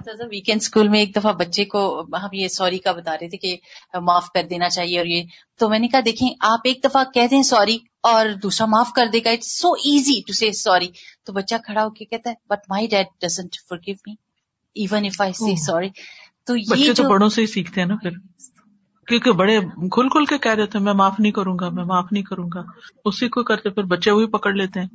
ویکینڈ 0.09 0.61
اسکول 0.63 0.89
میں 0.89 1.01
ایک 1.01 1.17
دفعہ 1.17 1.33
بچے 1.33 1.65
کو 1.65 2.01
ہم 2.01 2.29
یہ 2.33 2.49
سوری 2.49 2.79
کا 2.79 2.93
بتا 2.93 3.15
رہے 3.15 3.29
تھے 3.29 3.39
کہ 3.39 3.57
معاف 4.01 4.31
کر 4.31 4.47
دینا 4.51 4.69
چاہیے 4.69 4.99
اور 4.99 5.07
یہ۔ 5.07 5.23
تو 5.59 5.69
میں 5.69 5.79
نے 5.79 5.89
کہا 5.89 6.01
دیکھیں 6.05 6.29
آپ 6.41 6.61
ایک 6.65 6.85
دفعہ 6.85 7.05
کہتے 7.05 7.37
ہیں 7.37 7.43
سوری 7.43 7.79
اور 8.03 8.27
دوسرا 8.43 8.67
معاف 8.67 8.93
کر 8.93 9.07
دے 9.13 9.21
گا۔ 9.25 9.31
It's 9.31 9.59
so 9.61 9.73
easy 9.73 10.21
to 10.27 10.33
say 10.33 10.53
sorry 10.53 10.89
تو 11.25 11.33
بچہ 11.33 11.55
کھڑا 11.65 11.85
ہو 11.85 11.91
کے 11.91 12.05
کہتا 12.05 12.31
ہے 12.31 12.35
but 12.51 12.71
my 12.71 12.87
dad 12.87 13.07
doesn't 13.21 13.57
forgive 13.87 13.95
me 14.07 14.15
even 14.75 15.05
if 15.05 15.21
I 15.21 15.33
say 15.33 15.57
sorry 15.57 15.89
تو 16.47 16.57
یہ 16.57 16.93
تو 16.93 17.03
بڑوں 17.03 17.29
سے 17.29 17.41
ہی 17.43 17.47
سیکھتے 17.47 17.81
ہیں 17.81 17.89
نا 17.89 17.97
پھر۔ 17.97 18.11
کیونکہ 19.07 19.33
بڑے 19.33 19.61
کھل 19.91 20.09
کھل 20.09 20.25
کے 20.25 20.39
کہہ 20.39 20.55
رہے 20.55 20.67
تھے 20.67 20.79
میں 20.79 20.93
معاف 20.93 21.21
نہیں 21.21 21.33
کروں 21.33 21.57
گا 21.61 21.69
میں 21.69 21.85
معاف 21.85 22.07
نہیں 22.13 22.23
کروں 22.23 22.49
گا۔ 22.55 22.63
اسی 23.05 23.29
کو 23.29 23.43
کرتے 23.43 23.71
پھر 23.71 23.83
بچے 23.83 24.11
وہی 24.11 24.27
پکڑ 24.27 24.53
لیتے 24.53 24.81
ہیں۔ 24.81 24.89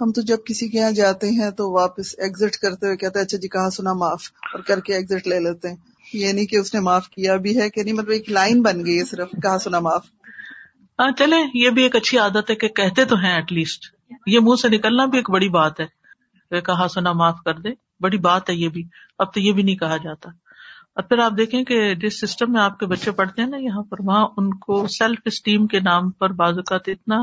ہم 0.00 0.12
تو 0.12 0.20
جب 0.20 0.36
کسی 0.46 0.68
کے 0.68 0.78
یہاں 0.78 0.90
جاتے 0.90 1.28
ہیں 1.30 1.50
تو 1.50 1.70
واپس 1.72 2.14
ایگزٹ 2.18 2.56
کرتے 2.56 2.86
ہوئے 2.86 2.96
کہتے 2.96 3.18
ہیں 3.18 3.26
اچھا 3.26 3.38
جی 3.38 3.48
کہاں 3.48 3.70
سنا 3.70 3.92
معاف؟ 3.92 4.22
اور 4.54 4.60
کر 4.60 4.80
کے 4.80 4.94
ایگزٹ 4.94 5.26
لے 5.26 5.40
لیتے 5.40 5.68
ہیں۔ 5.68 5.76
یہ 6.14 6.32
نہیں 6.32 6.46
کہ 6.46 6.56
اس 6.56 6.74
نے 6.74 6.80
معاف 6.80 7.08
کیا 7.08 7.36
بھی 7.36 7.60
ہے، 7.60 7.70
کہ 7.70 7.82
نہیں 7.82 7.94
مطلب 7.94 8.10
ایک 8.10 8.30
لائن 8.30 8.62
بن 8.62 8.86
گئی 8.86 8.98
ہے 8.98 9.04
صرف، 9.04 9.28
کہاں 9.42 9.58
سنا 9.58 9.80
معاف؟ 9.80 10.06
ہاں 10.98 11.10
چلے 11.18 11.36
یہ 11.54 11.70
بھی 11.70 11.82
ایک 11.82 11.96
اچھی 11.96 12.18
عادت 12.18 12.50
ہے 12.50 12.54
کہ 12.54 12.68
کہتے 12.68 13.04
تو 13.04 13.16
ہیں 13.16 13.34
ایٹ 13.34 13.52
لیسٹ 13.52 13.84
یہ 14.26 14.40
منہ 14.40 14.56
سے 14.62 14.68
نکلنا 14.68 15.04
بھی 15.04 15.18
ایک 15.18 15.30
بڑی 15.30 15.48
بات 15.48 15.80
ہے 15.80 16.60
کہا 16.60 16.86
سنا 16.94 17.12
معاف 17.12 17.36
کر 17.44 17.54
دے۔ 17.54 17.68
بڑی 18.00 18.18
بات 18.18 18.50
ہے 18.50 18.54
یہ 18.54 18.68
بھی۔ 18.68 18.82
اب 19.18 19.34
تو 19.34 19.40
یہ 19.40 19.52
بھی 19.52 19.62
نہیں 19.62 19.76
کہا 19.76 19.96
جاتا۔ 19.96 20.30
اور 20.96 21.04
پھر 21.04 21.18
آپ 21.18 21.32
دیکھیں 21.36 21.64
کہ 21.64 21.94
جس 21.94 22.20
سسٹم 22.20 22.52
میں 22.52 22.60
آپ 22.60 22.78
کے 22.78 22.86
بچے 22.86 23.10
پڑھتے 23.10 23.42
ہیں 23.42 23.48
نا، 23.48 23.56
یہاں 23.56 23.82
پر 23.82 23.96
وہاں 24.00 24.28
ان 24.36 24.54
کو 24.54 24.86
سیلف 24.86 25.18
اسٹیم 25.24 25.66
کے 25.66 25.80
نام 25.80 26.10
پر 26.10 26.30
بعض 26.30 26.58
اوقات 26.58 26.88
اتنا 26.88 27.16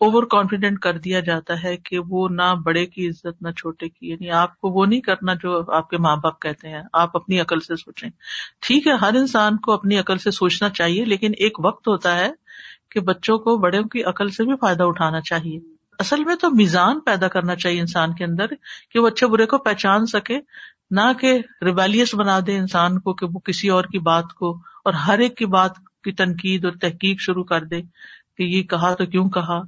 اوور 0.00 0.22
کانفیڈینٹ 0.22 0.78
کر 0.78 0.98
دیا 0.98 1.20
جاتا 1.20 1.62
ہے 1.62 1.76
کہ 1.76 1.98
وہ 2.08 2.28
نہ 2.28 2.54
بڑے 2.64 2.86
کی 2.86 3.08
عزت، 3.08 3.42
نہ 3.42 3.50
چھوٹے 3.50 3.88
کی 3.88 4.10
یعنی 4.10 4.30
آپ 4.30 4.60
کو 4.60 4.68
وہ 4.68 4.86
نہیں 4.86 5.00
کرنا 5.00 5.34
جو 5.34 5.72
آپ 5.72 5.90
کے 5.90 5.98
ماں 5.98 6.16
باپ 6.16 6.40
کہتے 6.40 6.68
ہیں، 6.68 6.82
آپ 6.92 7.16
اپنی 7.16 7.40
عقل 7.40 7.60
سے 7.60 7.76
سوچیں۔ 7.76 8.10
ٹھیک 8.60 8.86
ہے، 8.86 8.92
ہر 8.92 9.14
انسان 9.14 9.56
کو 9.56 9.72
اپنی 9.72 9.98
عقل 9.98 10.18
سے 10.18 10.30
سوچنا 10.30 10.68
چاہیے، 10.68 11.04
لیکن 11.04 11.32
ایک 11.38 11.64
وقت 11.64 11.88
ہوتا 11.88 12.16
ہے 12.18 12.30
کہ 12.90 13.00
بچوں 13.00 13.38
کو 13.38 13.56
بڑوں 13.56 13.82
کی 13.82 14.04
عقل 14.04 14.30
سے 14.30 14.44
بھی 14.44 14.52
فائدہ 14.60 14.82
اٹھانا 14.82 15.20
چاہیے۔ 15.20 15.60
اصل 15.98 16.24
میں 16.24 16.36
تو 16.36 16.50
میزان 16.50 17.00
پیدا 17.00 17.28
کرنا 17.28 17.56
چاہیے 17.56 17.80
انسان 17.80 18.14
کے 18.14 18.24
اندر 18.24 18.46
کہ 18.90 18.98
وہ 18.98 19.06
اچھے 19.06 19.26
برے 19.26 19.46
کو 19.46 19.58
پہچان 19.58 20.06
سکے 20.06 20.38
نہ 20.90 21.12
کہ 21.20 21.40
ریبیلیس 21.62 22.14
بنا 22.14 22.38
دے 22.46 22.58
انسان 22.58 23.00
کو 23.00 23.14
کہ 23.14 23.26
وہ 23.26 23.38
کسی 23.38 23.68
اور 23.68 23.84
کی 23.84 23.98
بات 23.98 24.34
کو 24.34 24.56
اور 24.84 24.92
ہر 24.92 25.18
ایک 25.18 25.36
کی 25.36 25.46
بات 25.46 25.70
کی 26.04 26.12
تنقید 26.12 26.64
اور 26.64 26.72
تحقیق 26.72 27.20
شروع 27.20 27.44
کر 27.44 27.64
دے 27.64 27.82
کہ 28.36 28.42
یہ 28.42 28.62
کہا 28.62 28.94
تو 28.94 29.06
کیوں 29.06 29.30
کہا؟ 29.30 29.62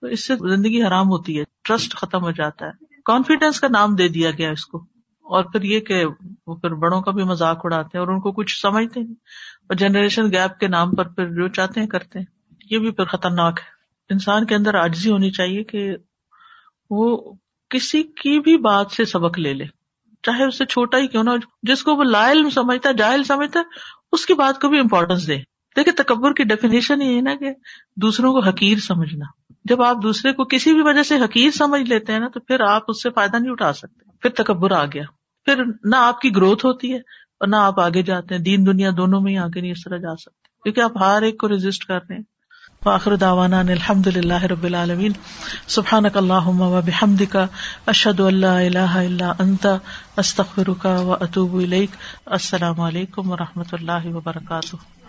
تو 0.00 0.06
اس 0.06 0.26
سے 0.26 0.34
زندگی 0.36 0.82
حرام 0.82 1.08
ہوتی 1.08 1.38
ہے، 1.38 1.44
ٹرسٹ 1.64 1.94
ختم 1.94 2.22
ہو 2.22 2.30
جاتا 2.30 2.66
ہے۔ 2.66 2.70
کانفیڈینس 3.04 3.60
کا 3.60 3.68
نام 3.70 3.94
دے 3.94 4.08
دیا 4.08 4.30
گیا 4.30 4.50
اس 4.50 4.66
کو۔ 4.66 4.78
اور 5.20 5.44
پھر 5.44 5.62
یہ 5.62 5.80
کہ 5.80 6.04
وہ 6.46 6.54
پھر 6.54 6.74
بڑوں 6.74 7.00
کا 7.00 7.10
بھی 7.10 7.22
مذاق 7.22 7.60
اڑاتے 7.64 7.98
ہیں 7.98 8.04
اور 8.04 8.14
ان 8.14 8.20
کو 8.20 8.32
کچھ 8.32 8.60
سمجھتے 8.60 9.00
نہیں۔ 9.00 9.14
اور 9.62 9.74
جنریشن 9.74 10.22
گیپ 10.32 10.60
کے 10.60 10.68
نام 10.68 10.90
پر 10.90 11.08
پھر 11.08 11.28
جو 11.28 11.48
چاہتے 11.48 11.80
ہیں 11.80 11.86
کرتے 11.86 12.18
ہیں۔ 12.18 12.26
یہ 12.70 12.78
بھی 12.78 12.90
پھر 12.90 13.04
خطرناک 13.04 13.58
ہے۔ 13.58 13.70
انسان 14.10 14.46
کے 14.46 14.54
اندر 14.54 14.74
آجزی 14.74 15.10
ہونی 15.10 15.30
چاہیے 15.30 15.64
کہ 15.64 15.96
وہ 16.90 17.34
کسی 17.68 18.02
کی 18.02 18.40
بھی 18.40 18.56
بات 18.56 18.86
سے 18.90 19.04
سبق 19.04 19.38
لے 19.38 19.54
لے۔ 19.54 19.79
چاہے 20.22 20.44
اس 20.44 20.58
سے 20.58 20.66
چھوٹا 20.66 20.98
ہی 20.98 21.06
کیوں 21.06 21.24
نہ 21.24 21.30
جس 21.62 21.82
کو 21.82 21.94
وہ 21.94 22.04
لائل 22.04 22.50
سمجھتا 22.50 22.88
ہے، 22.88 22.94
جاہل 22.94 23.24
سمجھتا 23.24 23.60
ہے، 23.60 23.64
اس 24.12 24.26
کی 24.26 24.34
بات 24.34 24.60
کو 24.60 24.68
بھی 24.68 24.78
امپورٹینس 24.78 25.26
دے۔ 25.26 25.36
دیکھے 25.76 25.92
تکبر 25.92 26.32
کی 26.32 26.44
ڈیفینیشن 26.44 27.02
یہ 27.02 27.16
ہے 27.16 27.20
نا 27.20 27.34
کہ 27.34 27.50
دوسروں 27.96 28.32
کو 28.32 28.40
حقیر 28.40 28.78
سمجھنا۔ 28.78 29.52
جب 29.64 29.82
آپ 29.82 29.96
دوسرے 30.02 30.32
کو 30.32 30.44
کسی 30.44 30.74
بھی 30.74 30.82
وجہ 30.82 31.02
سے 31.02 31.16
حقیر 31.16 31.50
سمجھ 31.50 31.82
لیتے 31.82 32.12
ہیں 32.12 32.20
نا، 32.20 32.28
تو 32.28 32.40
پھر 32.40 32.60
آپ 32.60 32.82
اس 32.88 33.02
سے 33.02 33.10
فائدہ 33.10 33.36
نہیں 33.36 33.52
اٹھا 33.52 33.72
سکتے۔ 33.72 34.10
پھر 34.20 34.30
تکبر 34.30 34.72
آ 34.72 34.84
گیا۔ 34.84 35.02
پھر 35.44 35.64
نہ 35.84 35.96
آپ 35.96 36.20
کی 36.20 36.36
گروتھ 36.36 36.66
ہوتی 36.66 36.92
ہے 36.92 36.96
اور 36.96 37.48
نہ 37.48 37.56
آپ 37.56 37.80
آگے 37.80 38.02
جاتے 38.02 38.34
ہیں۔ 38.34 38.42
دین 38.42 38.66
دنیا 38.66 38.90
دونوں 38.96 39.20
میں 39.20 39.32
ہی 39.32 39.38
آگے 39.38 39.60
نہیں 39.60 39.72
اس 39.72 39.84
طرح 39.84 39.96
جا 39.96 40.16
سکتے 40.16 40.48
کیونکہ 40.62 40.80
آپ 40.80 41.02
ہر 41.02 41.22
ایک 41.22 41.40
کو 41.40 41.48
رجسٹ 41.48 41.84
کر 41.84 41.98
رہے 42.08 42.16
ہیں۔ 42.16 42.22
فاخر 42.84 43.16
داوانا 43.16 43.60
الحمد 43.60 44.06
للہ 44.06 44.42
رب 44.42 44.64
العالمین. 44.64 45.12
سبحانک 45.66 46.16
اللہم 46.16 46.60
و 46.60 46.80
بحمدک، 46.86 47.36
اشہد 47.86 48.20
ان 48.20 48.34
لا 48.34 48.58
الہ 48.60 48.78
الا 48.78 49.32
انت، 49.38 49.66
استغفرک 50.16 50.86
و 50.86 51.16
اتوب 51.20 51.54
الیک. 51.54 51.90
السلام 52.26 52.80
علیکم 52.80 53.30
و 53.30 53.36
رحمۃ 53.36 53.72
اللہ 53.72 54.06
وبرکاتہ. 54.06 54.99